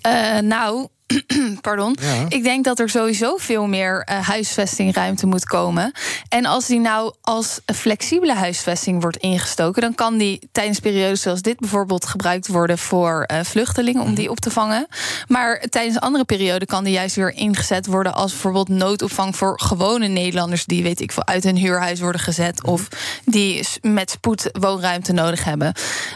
Eh, 0.00 0.38
nou, 0.38 0.88
pardon. 1.60 1.96
Ja. 2.00 2.26
Ik 2.28 2.42
denk 2.42 2.64
dat 2.64 2.78
er 2.78 2.88
sowieso 2.88 3.36
veel 3.36 3.66
meer 3.66 4.02
eh, 4.04 4.28
huisvestingruimte 4.28 5.26
moet 5.26 5.44
komen. 5.44 5.92
En 6.28 6.46
als 6.46 6.66
die 6.66 6.80
nou 6.80 7.14
als 7.20 7.60
flexibele 7.74 8.34
huisvesting 8.34 9.02
wordt 9.02 9.16
ingestoken, 9.16 9.82
dan 9.82 9.94
kan 9.94 10.16
die 10.16 10.48
tijdens 10.52 10.80
periodes 10.80 11.20
zoals 11.20 11.42
dit 11.42 11.60
bijvoorbeeld 11.60 12.06
gebruikt 12.06 12.48
worden 12.48 12.78
voor 12.78 13.22
eh, 13.22 13.40
vluchtelingen 13.42 14.02
om 14.02 14.14
die 14.14 14.30
op 14.30 14.40
te 14.40 14.50
vangen. 14.50 14.86
Maar 15.28 15.60
tijdens 15.68 16.00
andere 16.00 16.24
perioden 16.24 16.68
kan 16.68 16.84
die 16.84 16.92
juist 16.92 17.16
weer 17.16 17.34
ingezet 17.34 17.86
worden 17.86 18.14
als 18.14 18.32
bijvoorbeeld 18.32 18.68
noodopvang 18.68 19.36
voor 19.36 19.60
gewone 19.60 20.06
Nederlanders 20.06 20.64
die, 20.64 20.82
weet 20.82 21.00
ik 21.00 21.12
veel, 21.12 21.26
uit 21.26 21.44
hun 21.44 21.56
huurhuis 21.56 22.00
worden 22.00 22.20
gezet 22.20 22.64
of 22.64 22.88
die 23.24 23.66
met 23.82 24.10
spoed 24.10 24.48
woonruimte 24.52 25.12
nodig 25.12 25.44
hebben. 25.44 25.72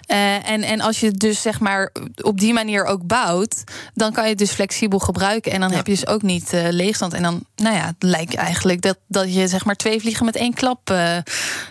Eh, 0.07 0.51
en, 0.51 0.63
en 0.63 0.81
als 0.81 1.01
je 1.01 1.07
het 1.07 1.19
dus 1.19 1.43
zeg 1.43 1.61
maar 1.61 1.93
op 2.23 2.41
die 2.41 2.53
manier 2.53 2.85
ook 2.85 3.07
bouwt, 3.07 3.65
dan 3.95 4.13
kan 4.13 4.23
je 4.23 4.31
het 4.31 4.39
dus 4.39 4.51
flexibel 4.51 4.88
gebruiken. 4.97 5.53
En 5.53 5.61
dan 5.61 5.73
heb 5.73 5.87
je 5.87 5.93
dus 5.93 6.07
ook 6.07 6.23
niet 6.23 6.53
eh, 6.53 6.67
leegstand. 6.71 7.15
En 7.15 7.23
dan, 7.23 7.45
nou 7.57 7.77
ja, 7.77 7.87
het 7.87 8.03
lijkt 8.03 8.35
eigenlijk 8.35 8.83
dat, 8.83 8.99
dat 9.07 9.35
je 9.35 9.49
zeg 9.49 9.65
maar 9.65 9.75
twee 9.75 10.01
vliegen 10.01 10.25
met 10.25 10.37
één 10.37 10.55
klap 10.55 10.91
eh, 10.91 11.17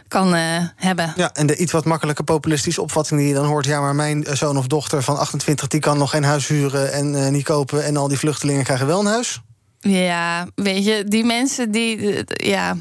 kan 0.08 0.36
eh, 0.36 0.42
hebben. 0.76 1.14
Ja, 1.16 1.34
en 1.34 1.48
de 1.48 1.58
iets 1.58 1.72
wat 1.72 1.86
makkelijke 1.86 2.24
populistische 2.24 2.82
opvatting 2.82 3.20
die 3.20 3.30
je 3.30 3.36
dan 3.36 3.46
hoort... 3.46 3.66
ja, 3.66 3.82
maar 3.82 3.96
mijn 3.96 4.26
zoon 4.32 4.58
of 4.58 4.68
dochter 4.68 5.04
van 5.04 5.18
28 5.18 5.68
die 5.68 5.80
kan 5.80 5.98
nog 5.98 6.10
geen 6.10 6.24
huis 6.24 6.48
huren 6.48 6.94
en 6.94 7.32
niet 7.32 7.44
kopen... 7.44 7.86
en 7.86 7.98
al 7.98 8.08
die 8.08 8.18
vluchtelingen 8.18 8.64
krijgen 8.64 8.88
wel 8.88 9.00
een 9.00 9.06
huis? 9.06 9.42
Ja, 9.90 10.48
weet 10.56 10.86
je, 10.86 11.04
die 11.08 11.24
mensen 11.24 11.72
die. 11.72 12.24
Ja. 12.28 12.78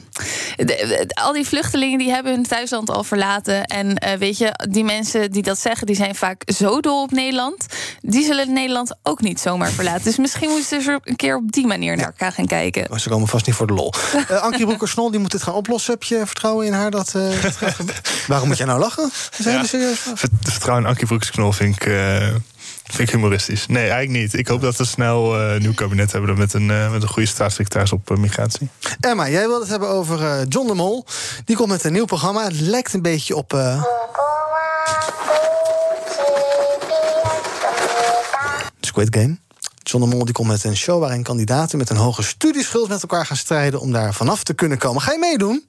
De- 0.56 0.64
de- 0.64 1.06
al 1.14 1.32
die 1.32 1.46
vluchtelingen 1.46 1.98
die 1.98 2.10
hebben 2.10 2.32
hun 2.32 2.42
thuisland 2.46 2.90
al 2.90 3.04
verlaten. 3.04 3.64
En 3.64 3.96
eh, 3.96 4.18
weet 4.18 4.38
je, 4.38 4.52
die 4.70 4.84
mensen 4.84 5.30
die 5.30 5.42
dat 5.42 5.58
zeggen, 5.58 5.86
die 5.86 5.96
zijn 5.96 6.14
vaak 6.14 6.42
zo 6.54 6.80
dol 6.80 7.02
op 7.02 7.10
Nederland. 7.10 7.66
Die 8.00 8.24
zullen 8.24 8.52
Nederland 8.52 8.94
ook 9.02 9.20
niet 9.20 9.40
zomaar 9.40 9.70
verlaten. 9.70 10.04
Dus 10.04 10.16
misschien 10.16 10.48
moeten 10.50 10.82
ze 10.82 10.90
er 10.90 11.00
een 11.04 11.16
keer 11.16 11.36
op 11.36 11.52
die 11.52 11.66
manier 11.66 11.96
naar 11.96 12.06
elkaar 12.06 12.32
gaan 12.32 12.46
kijken. 12.46 12.86
Maar 12.90 13.00
ze 13.00 13.08
komen 13.08 13.28
vast 13.28 13.46
niet 13.46 13.54
voor 13.54 13.66
de 13.66 13.72
lol. 13.72 13.92
Eh 14.28 14.42
Ankie 14.42 14.64
Broeker-Snol 14.66 15.10
die 15.10 15.20
moet 15.20 15.30
dit 15.30 15.42
gaan 15.42 15.54
oplossen. 15.54 15.92
Heb 15.92 16.02
je 16.02 16.22
vertrouwen 16.26 16.66
in 16.66 16.72
haar 16.72 16.90
dat, 16.90 17.14
eh, 17.14 17.42
dat 17.42 17.56
gaat 17.56 17.74
gebeuren? 17.74 18.02
Waarom 18.26 18.48
moet 18.48 18.56
jij 18.56 18.66
nou 18.66 18.78
lachen? 18.80 19.10
Vertrouwen 20.42 20.84
in 20.84 20.90
Ankie 20.90 21.06
Broeksknol 21.06 21.52
vind 21.52 21.74
ik, 21.74 21.86
eh, 21.86 22.28
vind 22.86 23.08
ik 23.08 23.14
humoristisch. 23.14 23.66
Nee, 23.66 23.88
eigenlijk 23.88 24.10
niet. 24.20 24.34
Ik 24.34 24.48
hoop 24.48 24.60
dat 24.60 24.76
we 24.76 24.84
snel 24.84 25.40
eh, 25.40 25.54
een 25.54 25.60
nieuw 25.60 25.74
kabinet 25.74 26.12
hebben... 26.12 26.38
met 26.38 26.52
een, 26.52 26.70
eh, 26.70 26.90
met 26.92 27.02
een 27.02 27.08
goede 27.08 27.28
staatssecretaris 27.28 27.92
op 27.92 28.10
eh, 28.10 28.16
migratie. 28.16 28.68
Emma, 29.00 29.28
jij 29.28 29.46
wilde 29.46 29.60
het 29.60 29.70
hebben 29.70 29.88
over 29.88 30.46
John 30.48 30.66
de 30.66 30.74
Mol. 30.74 31.04
Die 31.44 31.56
komt 31.56 31.68
met 31.68 31.84
een 31.84 31.92
nieuw 31.92 32.04
programma. 32.04 32.44
Het 32.44 32.60
lijkt 32.60 32.92
een 32.92 33.02
beetje 33.02 33.36
op... 33.36 33.52
eh, 33.54 33.82
Squid 38.80 39.16
Game. 39.16 39.36
John 39.82 40.04
de 40.04 40.16
Mol 40.16 40.24
die 40.24 40.34
komt 40.34 40.48
met 40.48 40.64
een 40.64 40.76
show 40.76 41.00
waarin 41.00 41.22
kandidaten 41.22 41.78
met 41.78 41.90
een 41.90 41.96
hoge 41.96 42.22
studieschuld 42.22 42.88
met 42.88 43.02
elkaar 43.02 43.26
gaan 43.26 43.36
strijden 43.36 43.80
om 43.80 43.92
daar 43.92 44.14
vanaf 44.14 44.44
te 44.44 44.54
kunnen 44.54 44.78
komen. 44.78 45.02
Ga 45.02 45.12
je 45.12 45.18
meedoen? 45.18 45.66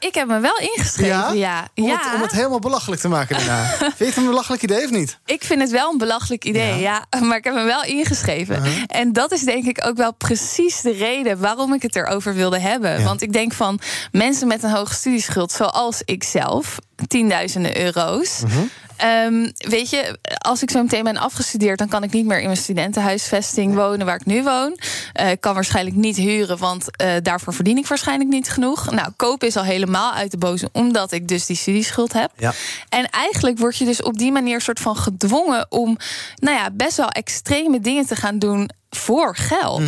Ik 0.00 0.14
heb 0.14 0.26
me 0.26 0.40
wel 0.40 0.58
ingeschreven, 0.58 1.36
ja. 1.36 1.68
Om, 1.74 1.84
ja. 1.84 1.96
Het, 1.96 2.14
om 2.14 2.22
het 2.22 2.32
helemaal 2.32 2.58
belachelijk 2.58 3.00
te 3.00 3.08
maken 3.08 3.36
daarna. 3.36 3.64
Vind 3.78 3.98
je 3.98 4.04
het 4.04 4.16
een 4.16 4.26
belachelijk 4.26 4.62
idee 4.62 4.84
of 4.84 4.90
niet? 4.90 5.18
Ik 5.24 5.44
vind 5.44 5.60
het 5.60 5.70
wel 5.70 5.90
een 5.92 5.98
belachelijk 5.98 6.44
idee, 6.44 6.78
ja. 6.78 7.06
Maar 7.26 7.36
ik 7.36 7.44
heb 7.44 7.54
me 7.54 7.62
wel 7.62 7.84
ingeschreven. 7.84 8.56
Uh-huh. 8.56 8.82
En 8.86 9.12
dat 9.12 9.32
is 9.32 9.40
denk 9.40 9.64
ik 9.64 9.86
ook 9.86 9.96
wel 9.96 10.12
precies 10.12 10.80
de 10.80 10.92
reden 10.92 11.40
waarom 11.40 11.74
ik 11.74 11.82
het 11.82 11.96
erover 11.96 12.34
wilde 12.34 12.58
hebben. 12.58 13.04
Want 13.04 13.22
ik 13.22 13.32
denk 13.32 13.52
van 13.52 13.80
mensen 14.12 14.48
met 14.48 14.62
een 14.62 14.70
hoge 14.70 14.94
studieschuld, 14.94 15.52
zoals 15.52 16.02
ik 16.04 16.24
zelf, 16.24 16.78
tienduizenden 17.08 17.80
euro's. 17.80 18.40
Mhm. 18.46 18.60
Ehm, 19.00 19.50
weet 19.56 19.90
je, 19.90 20.18
als 20.38 20.62
ik 20.62 20.70
zo 20.70 20.82
meteen 20.82 21.02
ben 21.04 21.16
afgestudeerd, 21.16 21.78
dan 21.78 21.88
kan 21.88 22.02
ik 22.02 22.12
niet 22.12 22.26
meer 22.26 22.38
in 22.38 22.44
mijn 22.44 22.56
studentenhuisvesting 22.56 23.74
wonen 23.74 24.06
waar 24.06 24.14
ik 24.20 24.26
nu 24.26 24.42
woon. 24.42 24.78
Eh, 25.12 25.30
Ik 25.30 25.40
kan 25.40 25.54
waarschijnlijk 25.54 25.96
niet 25.96 26.16
huren, 26.16 26.58
want 26.58 26.96
eh, 26.96 27.12
daarvoor 27.22 27.54
verdien 27.54 27.76
ik 27.78 27.86
waarschijnlijk 27.86 28.30
niet 28.30 28.50
genoeg. 28.50 28.90
Nou, 28.90 29.10
kopen 29.16 29.48
is 29.48 29.56
al 29.56 29.62
helemaal 29.64 30.12
uit 30.12 30.30
de 30.30 30.38
boze, 30.38 30.68
omdat 30.72 31.12
ik 31.12 31.28
dus 31.28 31.46
die 31.46 31.56
studieschuld 31.56 32.12
heb. 32.12 32.30
Ja. 32.36 32.52
En 32.88 33.08
eigenlijk 33.10 33.58
word 33.58 33.76
je 33.76 33.84
dus 33.84 34.02
op 34.02 34.18
die 34.18 34.32
manier 34.32 34.60
soort 34.60 34.80
van 34.80 34.96
gedwongen 34.96 35.66
om, 35.68 35.96
nou 36.36 36.56
ja, 36.56 36.70
best 36.72 36.96
wel 36.96 37.08
extreme 37.08 37.80
dingen 37.80 38.06
te 38.06 38.16
gaan 38.16 38.38
doen 38.38 38.70
voor 38.90 39.36
geld. 39.36 39.82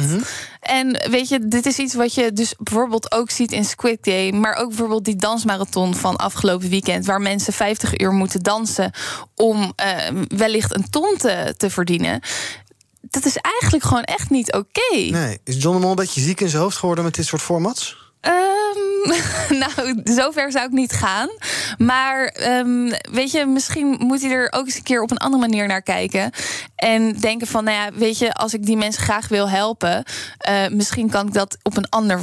En 0.62 1.10
weet 1.10 1.28
je, 1.28 1.48
dit 1.48 1.66
is 1.66 1.78
iets 1.78 1.94
wat 1.94 2.14
je 2.14 2.32
dus 2.32 2.54
bijvoorbeeld 2.58 3.12
ook 3.12 3.30
ziet 3.30 3.52
in 3.52 3.64
Squid 3.64 3.98
Game, 4.00 4.32
maar 4.32 4.54
ook 4.54 4.68
bijvoorbeeld 4.68 5.04
die 5.04 5.16
dansmarathon 5.16 5.94
van 5.94 6.16
afgelopen 6.16 6.68
weekend, 6.68 7.06
waar 7.06 7.20
mensen 7.20 7.52
50 7.52 7.98
uur 8.00 8.12
moeten 8.12 8.42
dansen 8.42 8.92
om 9.34 9.72
eh, 9.76 9.96
wellicht 10.28 10.74
een 10.74 10.90
ton 10.90 11.14
te, 11.18 11.54
te 11.56 11.70
verdienen. 11.70 12.20
Dat 13.00 13.24
is 13.24 13.36
eigenlijk 13.36 13.84
gewoon 13.84 14.02
echt 14.02 14.30
niet 14.30 14.52
oké. 14.52 14.96
Nee. 14.96 15.38
Is 15.44 15.62
John 15.62 15.76
de 15.76 15.82
Mol 15.82 15.90
een 15.90 15.96
beetje 15.96 16.20
ziek 16.20 16.40
in 16.40 16.48
zijn 16.48 16.62
hoofd 16.62 16.76
geworden 16.76 17.04
met 17.04 17.14
dit 17.14 17.26
soort 17.26 17.42
formats? 17.42 17.96
Ehm, 18.20 18.91
nou, 19.62 20.00
zover 20.04 20.52
zou 20.52 20.66
ik 20.66 20.72
niet 20.72 20.92
gaan. 20.92 21.28
Maar 21.78 22.24
ehm, 22.24 22.92
weet 23.12 23.30
je, 23.30 23.46
misschien 23.46 23.96
moet 23.98 24.22
hij 24.22 24.30
er 24.30 24.52
ook 24.52 24.64
eens 24.64 24.76
een 24.76 24.82
keer 24.82 25.02
op 25.02 25.10
een 25.10 25.18
andere 25.18 25.42
manier 25.42 25.66
naar 25.66 25.82
kijken. 25.82 26.30
En 26.74 27.12
denken 27.12 27.46
van, 27.46 27.64
nou 27.64 27.76
ja, 27.76 27.98
weet 27.98 28.18
je, 28.18 28.32
als 28.32 28.54
ik 28.54 28.66
die 28.66 28.76
mensen 28.76 29.02
graag 29.02 29.28
wil 29.28 29.48
helpen, 29.48 30.04
eh, 30.38 30.68
misschien 30.68 31.10
kan 31.10 31.26
ik 31.26 31.32
dat 31.32 31.56
op 31.62 31.76
een 31.76 31.88
ander 31.88 32.20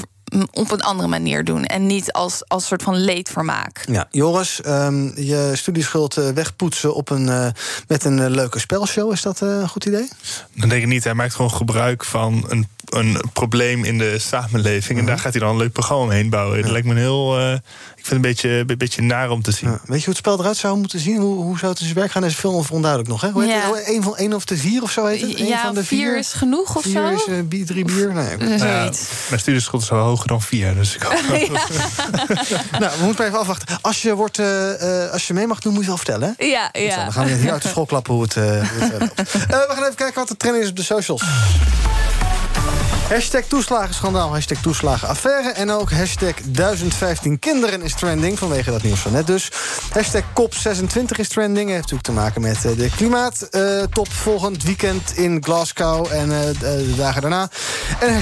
op 0.51 0.71
een 0.71 0.81
andere 0.81 1.07
manier 1.09 1.43
doen. 1.43 1.65
En 1.65 1.85
niet 1.85 2.11
als, 2.11 2.43
als 2.47 2.67
soort 2.67 2.83
van 2.83 2.95
leedvermaak. 2.95 3.83
Ja, 3.91 4.07
Joris, 4.11 4.61
ehm, 4.61 5.21
je 5.21 5.51
studieschuld 5.53 6.17
eh, 6.17 6.29
wegpoetsen 6.29 6.95
op 6.95 7.09
een, 7.09 7.29
eh, 7.29 7.47
met 7.87 8.03
een 8.03 8.29
leuke 8.29 8.59
spelshow, 8.59 9.11
is 9.11 9.21
dat 9.21 9.41
eh, 9.41 9.49
een 9.49 9.69
goed 9.69 9.85
idee? 9.85 10.09
Dan 10.53 10.69
denk 10.69 10.81
ik 10.81 10.87
niet. 10.87 11.03
Hij 11.03 11.13
maakt 11.13 11.33
gewoon 11.33 11.51
gebruik 11.51 12.05
van 12.05 12.45
een, 12.47 12.67
een 12.89 13.21
probleem 13.33 13.83
in 13.83 13.97
de 13.97 14.19
samenleving. 14.19 14.99
En 14.99 15.05
daar 15.05 15.19
gaat 15.19 15.31
hij 15.33 15.41
dan 15.41 15.49
een 15.49 15.57
leuk 15.57 15.71
programma 15.71 16.03
omheen 16.03 16.29
bouwen. 16.29 16.61
Dat 16.61 16.71
lijkt 16.71 16.87
me 16.87 16.93
een 16.93 16.97
heel. 16.99 17.37
eh, 17.39 17.53
ik 17.95 18.05
vind 18.05 18.07
het 18.07 18.11
een 18.11 18.21
beetje, 18.21 18.49
een 18.73 18.77
beetje 18.77 19.01
naar 19.01 19.29
om 19.29 19.41
te 19.41 19.51
zien. 19.51 19.69
Weet 19.69 19.79
je 19.99 20.05
hoe 20.05 20.13
het 20.13 20.17
spel 20.17 20.39
eruit 20.39 20.57
zou 20.57 20.77
moeten 20.77 20.99
zien? 20.99 21.17
Hoe, 21.19 21.43
hoe 21.43 21.57
zou 21.57 21.71
het 21.71 21.79
in 21.79 21.85
zijn 21.85 21.97
werk 21.99 22.11
gaan? 22.11 22.21
Dat 22.21 22.31
is 22.31 22.37
veel 22.37 22.65
onduidelijk 22.71 23.09
nog. 23.11 23.21
Hè? 23.21 23.29
Hoe 23.29 23.41
heet 23.43 23.51
Ja. 23.51 23.73
het? 23.73 23.87
Eén 23.87 24.03
van 24.03 24.17
één 24.17 24.33
of 24.33 24.45
de 24.45 24.57
vier 24.57 24.81
of 24.81 24.91
zo 24.91 25.05
heet 25.05 25.21
het? 25.21 25.39
Eén 25.39 25.45
Ja, 25.47 25.61
van 25.61 25.73
de 25.75 25.83
vier 25.83 26.17
is 26.17 26.33
genoeg 26.33 26.75
of 26.75 26.83
vier 26.83 26.93
zo? 26.93 27.07
is 27.09 27.25
eh, 27.27 27.33
bier, 27.45 27.65
drie 27.65 27.85
bier. 27.85 28.13
Nee. 28.13 28.37
Ja, 28.57 28.57
zoiets. 28.57 29.01
mijn 29.29 29.41
studieschuld 29.41 29.81
is 29.81 29.89
wel 29.89 29.99
hoger 30.03 30.27
dan 30.27 30.41
vier. 30.41 30.75
Dus 30.75 30.95
ik 30.95 31.01
hoop 31.01 31.21
nou, 32.79 32.91
we 32.97 33.03
moeten 33.03 33.15
maar 33.17 33.27
even 33.27 33.39
afwachten. 33.39 33.77
Als 33.81 34.01
je, 34.01 34.15
wordt, 34.15 34.39
eh, 34.39 35.03
eh, 35.05 35.11
als 35.11 35.27
je 35.27 35.33
mee 35.33 35.47
mag 35.47 35.59
doen, 35.59 35.73
moet 35.73 35.81
je 35.81 35.87
wel 35.87 35.97
vertellen. 35.97 36.33
Hè? 36.37 36.45
Ja, 36.45 36.69
ja. 36.71 37.03
Dan 37.03 37.11
gaan 37.13 37.25
we 37.25 37.31
hier 37.33 37.51
uit 37.51 37.61
de 37.61 37.67
school 37.67 37.85
klappen 37.85 38.13
hoe 38.13 38.23
het, 38.23 38.35
eh, 38.37 38.43
hoe 38.43 38.81
het 38.81 38.91
loopt. 38.99 39.15
We 39.47 39.65
gaan 39.69 39.83
even 39.83 39.95
kijken 39.95 40.15
wat 40.15 40.27
de 40.27 40.37
trending 40.37 40.63
is 40.63 40.69
op 40.69 40.75
de 40.75 40.83
socials. 40.83 41.23
Hashtag 43.09 43.43
toeslagenschandaal, 43.47 44.29
hashtag 44.29 44.61
toeslagenaffaire... 44.61 45.49
en 45.49 45.71
ook 45.71 45.91
hashtag 45.91 46.33
1015 46.45 47.39
kinderen 47.39 47.81
is 47.81 47.93
trending... 47.93 48.39
vanwege 48.39 48.71
dat 48.71 48.83
nieuws 48.83 48.99
van 48.99 49.11
net 49.11 49.27
dus. 49.27 49.51
Hashtag 49.93 50.23
COP26 50.23 51.17
is 51.17 51.27
trending. 51.27 51.69
heeft 51.69 51.81
natuurlijk 51.81 52.03
te 52.03 52.11
maken 52.11 52.41
met 52.41 52.65
eh, 52.65 52.77
de 52.77 52.89
klimaattop 52.95 54.11
volgend 54.11 54.63
weekend 54.63 55.17
in 55.17 55.43
Glasgow... 55.43 56.11
en 56.11 56.31
eh, 56.31 56.59
de 56.59 56.93
dagen 56.97 57.21
daarna. 57.21 57.49
En 57.99 58.13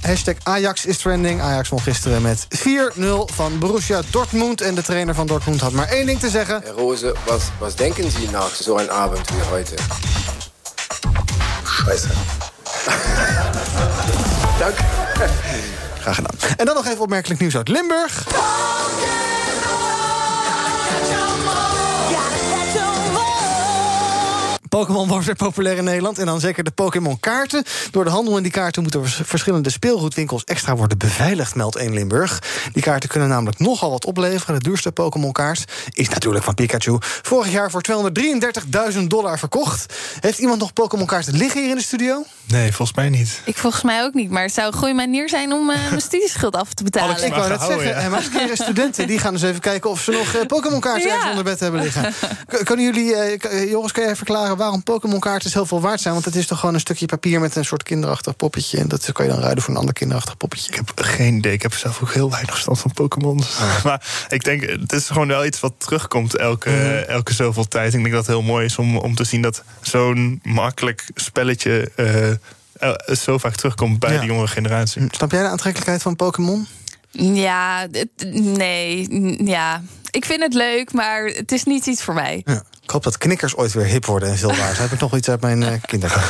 hashtag, 0.00 0.34
Ajax 0.42 0.86
is 0.86 0.98
trending. 0.98 1.40
Ajax 1.40 1.68
won 1.68 1.80
gisteren 1.80 2.22
met 2.22 2.46
4-0 2.56 3.00
van 3.24 3.58
Borussia 3.58 4.00
Dortmund... 4.10 4.60
en 4.60 4.74
de 4.74 4.82
trainer 4.82 5.14
van 5.14 5.26
Dortmund 5.26 5.60
had 5.60 5.72
maar 5.72 5.88
één 5.88 6.06
ding 6.06 6.20
te 6.20 6.30
zeggen... 6.30 6.60
Herr 6.64 6.74
Rose, 6.74 7.14
was, 7.26 7.42
was 7.58 7.74
denken 7.74 8.10
Sie 8.10 8.28
nach 8.30 8.66
einem 8.66 8.90
Abend 8.90 9.30
wie 9.30 9.42
heute? 9.50 9.74
Scheiße. 11.64 12.08
Dank. 14.62 14.76
Graag 16.02 16.14
gedaan. 16.14 16.36
En 16.56 16.66
dan 16.66 16.74
nog 16.74 16.86
even 16.86 17.00
opmerkelijk 17.00 17.40
nieuws 17.40 17.56
uit 17.56 17.68
Limburg. 17.68 18.26
Pokémon 24.78 25.08
wordt 25.08 25.26
weer 25.26 25.34
populair 25.34 25.76
in 25.76 25.84
Nederland. 25.84 26.18
En 26.18 26.26
dan 26.26 26.40
zeker 26.40 26.64
de 26.64 26.70
Pokémon-kaarten. 26.70 27.64
Door 27.90 28.04
de 28.04 28.10
handel 28.10 28.36
in 28.36 28.42
die 28.42 28.52
kaarten 28.52 28.82
moeten 28.82 29.02
vers- 29.02 29.20
verschillende 29.28 29.70
speelgoedwinkels 29.70 30.44
extra 30.44 30.76
worden 30.76 30.98
beveiligd, 30.98 31.54
meldt 31.54 31.76
1 31.76 31.92
Limburg. 31.94 32.42
Die 32.72 32.82
kaarten 32.82 33.08
kunnen 33.08 33.28
namelijk 33.28 33.58
nogal 33.58 33.90
wat 33.90 34.04
opleveren. 34.04 34.54
De 34.54 34.62
duurste 34.68 34.92
Pokémon-kaart 34.92 35.64
is 35.90 36.08
natuurlijk 36.08 36.44
van 36.44 36.54
Pikachu. 36.54 36.96
Vorig 37.00 37.52
jaar 37.52 37.70
voor 37.70 37.82
233.000 38.94 39.02
dollar 39.06 39.38
verkocht. 39.38 39.94
Heeft 40.20 40.38
iemand 40.38 40.60
nog 40.60 40.72
Pokémon-kaarten 40.72 41.36
liggen 41.36 41.60
hier 41.60 41.70
in 41.70 41.76
de 41.76 41.82
studio? 41.82 42.24
Nee, 42.46 42.72
volgens 42.72 42.96
mij 42.96 43.08
niet. 43.08 43.40
Ik 43.44 43.56
volgens 43.58 43.82
mij 43.82 44.02
ook 44.02 44.14
niet. 44.14 44.30
Maar 44.30 44.42
het 44.42 44.54
zou 44.54 44.66
een 44.66 44.78
goede 44.78 44.94
manier 44.94 45.28
zijn 45.28 45.52
om 45.52 45.70
eh, 45.70 45.76
mijn 45.88 46.00
studieschuld 46.00 46.56
af 46.56 46.74
te 46.74 46.84
betalen. 46.84 47.24
Ik 47.24 47.34
wou 47.34 47.48
net 47.48 47.60
zeggen, 47.60 47.94
en 47.96 48.10
maar 48.10 48.22
eens 48.50 48.60
studenten 48.62 49.06
die 49.06 49.18
gaan 49.18 49.32
dus 49.32 49.42
even 49.42 49.60
kijken 49.60 49.90
of 49.90 50.00
ze 50.02 50.10
nog 50.10 50.34
eh, 50.34 50.46
Pokémon-kaarten 50.46 51.02
Ja. 51.08 51.12
ergens 51.14 51.30
onder 51.30 51.44
bed 51.44 51.60
hebben 51.60 51.80
liggen. 51.82 52.14
K- 52.48 52.64
Kunnen 52.64 52.84
jullie, 52.84 53.14
eh, 53.14 53.60
eh, 53.62 53.70
Joris, 53.70 53.92
kan 53.92 54.04
jij 54.04 54.16
verklaren 54.16 54.56
waarom 54.62 54.82
Pokémon-kaarten 54.82 55.50
zoveel 55.50 55.80
waard 55.80 56.00
zijn? 56.00 56.14
Want 56.14 56.24
het 56.26 56.34
is 56.36 56.46
toch 56.46 56.58
gewoon 56.58 56.74
een 56.74 56.80
stukje 56.80 57.06
papier 57.06 57.40
met 57.40 57.56
een 57.56 57.64
soort 57.64 57.82
kinderachtig 57.82 58.36
poppetje. 58.36 58.78
En 58.78 58.88
dat 58.88 59.12
kan 59.12 59.24
je 59.24 59.30
dan 59.30 59.40
ruilen 59.40 59.62
voor 59.62 59.74
een 59.74 59.80
ander 59.80 59.94
kinderachtig 59.94 60.36
poppetje. 60.36 60.68
Ik 60.70 60.74
heb 60.76 60.92
geen 60.94 61.34
idee. 61.36 61.52
Ik 61.52 61.62
heb 61.62 61.74
zelf 61.74 62.02
ook 62.02 62.12
heel 62.12 62.30
weinig 62.30 62.50
verstand 62.50 62.78
van 62.78 62.92
Pokémon. 62.92 63.42
Maar 63.84 64.26
ik 64.28 64.44
denk, 64.44 64.62
het 64.70 64.92
is 64.92 65.06
gewoon 65.06 65.28
wel 65.28 65.44
iets 65.44 65.60
wat 65.60 65.72
terugkomt 65.78 66.36
elke, 66.36 66.70
elke 67.08 67.32
zoveel 67.34 67.68
tijd. 67.68 67.94
Ik 67.94 68.00
denk 68.00 68.14
dat 68.14 68.26
het 68.26 68.34
heel 68.36 68.42
mooi 68.42 68.64
is 68.64 68.76
om, 68.78 68.96
om 68.96 69.14
te 69.14 69.24
zien 69.24 69.42
dat 69.42 69.62
zo'n 69.80 70.40
makkelijk 70.42 71.04
spelletje 71.14 71.90
eh, 72.80 73.14
zo 73.16 73.38
vaak 73.38 73.54
terugkomt 73.54 73.98
bij 73.98 74.12
Ja. 74.12 74.20
de 74.20 74.26
jongere 74.26 74.46
generatie. 74.46 75.02
Snap 75.10 75.30
jij 75.30 75.42
de 75.42 75.48
aantrekkelijkheid 75.48 76.02
van 76.02 76.16
Pokémon? 76.16 76.66
Ja, 77.10 77.86
nee, 78.34 79.06
ja. 79.44 79.82
Ik 80.12 80.24
vind 80.24 80.42
het 80.42 80.54
leuk, 80.54 80.92
maar 80.92 81.24
het 81.24 81.52
is 81.52 81.64
niet 81.64 81.86
iets 81.86 82.02
voor 82.02 82.14
mij. 82.14 82.42
Ja. 82.44 82.62
Ik 82.82 82.90
hoop 82.90 83.02
dat 83.02 83.18
knikkers 83.18 83.56
ooit 83.56 83.72
weer 83.72 83.84
hip 83.84 84.06
worden 84.06 84.28
en 84.28 84.36
veel 84.38 84.56
waard. 84.56 84.78
Heb 84.78 84.92
ik 84.92 85.00
nog 85.00 85.16
iets 85.16 85.28
uit 85.28 85.40
mijn 85.40 85.62
uh, 85.72 85.72
kindertijd. 85.86 86.22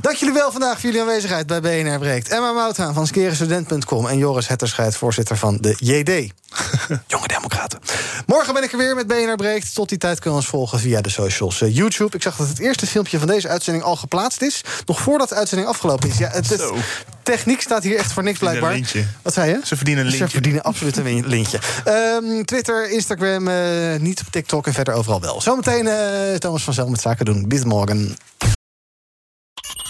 Dank 0.00 0.16
jullie 0.16 0.34
wel 0.34 0.50
vandaag 0.50 0.80
voor 0.80 0.90
jullie 0.90 1.00
aanwezigheid 1.00 1.46
bij 1.46 1.60
BNR 1.60 1.98
Breekt. 1.98 2.28
Emma 2.28 2.52
Mouthaan 2.52 2.94
van 2.94 3.06
skerenstudent.com 3.06 4.06
en 4.06 4.18
Joris 4.18 4.48
Hetterscheid, 4.48 4.96
voorzitter 4.96 5.36
van 5.36 5.58
de 5.60 5.74
JD. 5.78 6.32
Jonge 7.06 7.26
Democraten. 7.28 7.78
Morgen 8.26 8.54
ben 8.54 8.62
ik 8.62 8.72
er 8.72 8.78
weer 8.78 8.94
met 8.94 9.06
BNR 9.06 9.36
Breekt. 9.36 9.74
Tot 9.74 9.88
die 9.88 9.98
tijd 9.98 10.14
kunnen 10.20 10.38
we 10.38 10.44
ons 10.44 10.50
volgen 10.54 10.78
via 10.80 11.00
de 11.00 11.08
socials. 11.08 11.60
Eh, 11.60 11.74
YouTube. 11.76 12.16
Ik 12.16 12.22
zag 12.22 12.36
dat 12.36 12.48
het 12.48 12.58
eerste 12.58 12.86
filmpje 12.86 13.18
van 13.18 13.26
deze 13.26 13.48
uitzending 13.48 13.84
al 13.84 13.96
geplaatst 13.96 14.42
is. 14.42 14.60
Nog 14.86 15.00
voordat 15.00 15.28
de 15.28 15.34
uitzending 15.34 15.68
afgelopen 15.68 16.08
is. 16.08 16.18
Ja, 16.18 16.28
het, 16.30 16.48
het- 16.48 16.72
techniek 17.22 17.60
staat 17.60 17.82
hier 17.82 17.96
echt 17.96 18.12
voor 18.12 18.22
niks 18.22 18.38
blijkbaar. 18.38 18.70
een 18.70 18.76
lintje. 18.76 19.04
Wat 19.22 19.32
zei 19.34 19.50
je? 19.50 19.60
Ze 19.64 19.76
verdienen 19.76 20.04
een 20.04 20.10
Ze 20.10 20.16
lintje. 20.16 20.34
verdienen 20.34 20.62
absoluut 20.62 20.96
een 20.96 21.26
lintje. 21.36 21.58
Ehm, 21.84 22.42
Twitter, 22.44 22.90
Instagram, 22.90 23.48
eh, 23.48 24.00
niet 24.00 24.20
op 24.20 24.26
TikTok 24.32 24.66
en 24.66 24.72
verder 24.72 24.94
overal 24.94 25.20
wel. 25.20 25.40
Zometeen 25.40 25.86
eh, 25.88 26.34
Thomas 26.34 26.62
van 26.62 26.74
Zel 26.74 26.88
met 26.88 27.00
zaken 27.00 27.24
doen. 27.24 27.48
Bis 27.48 27.64
morgen. 27.64 28.16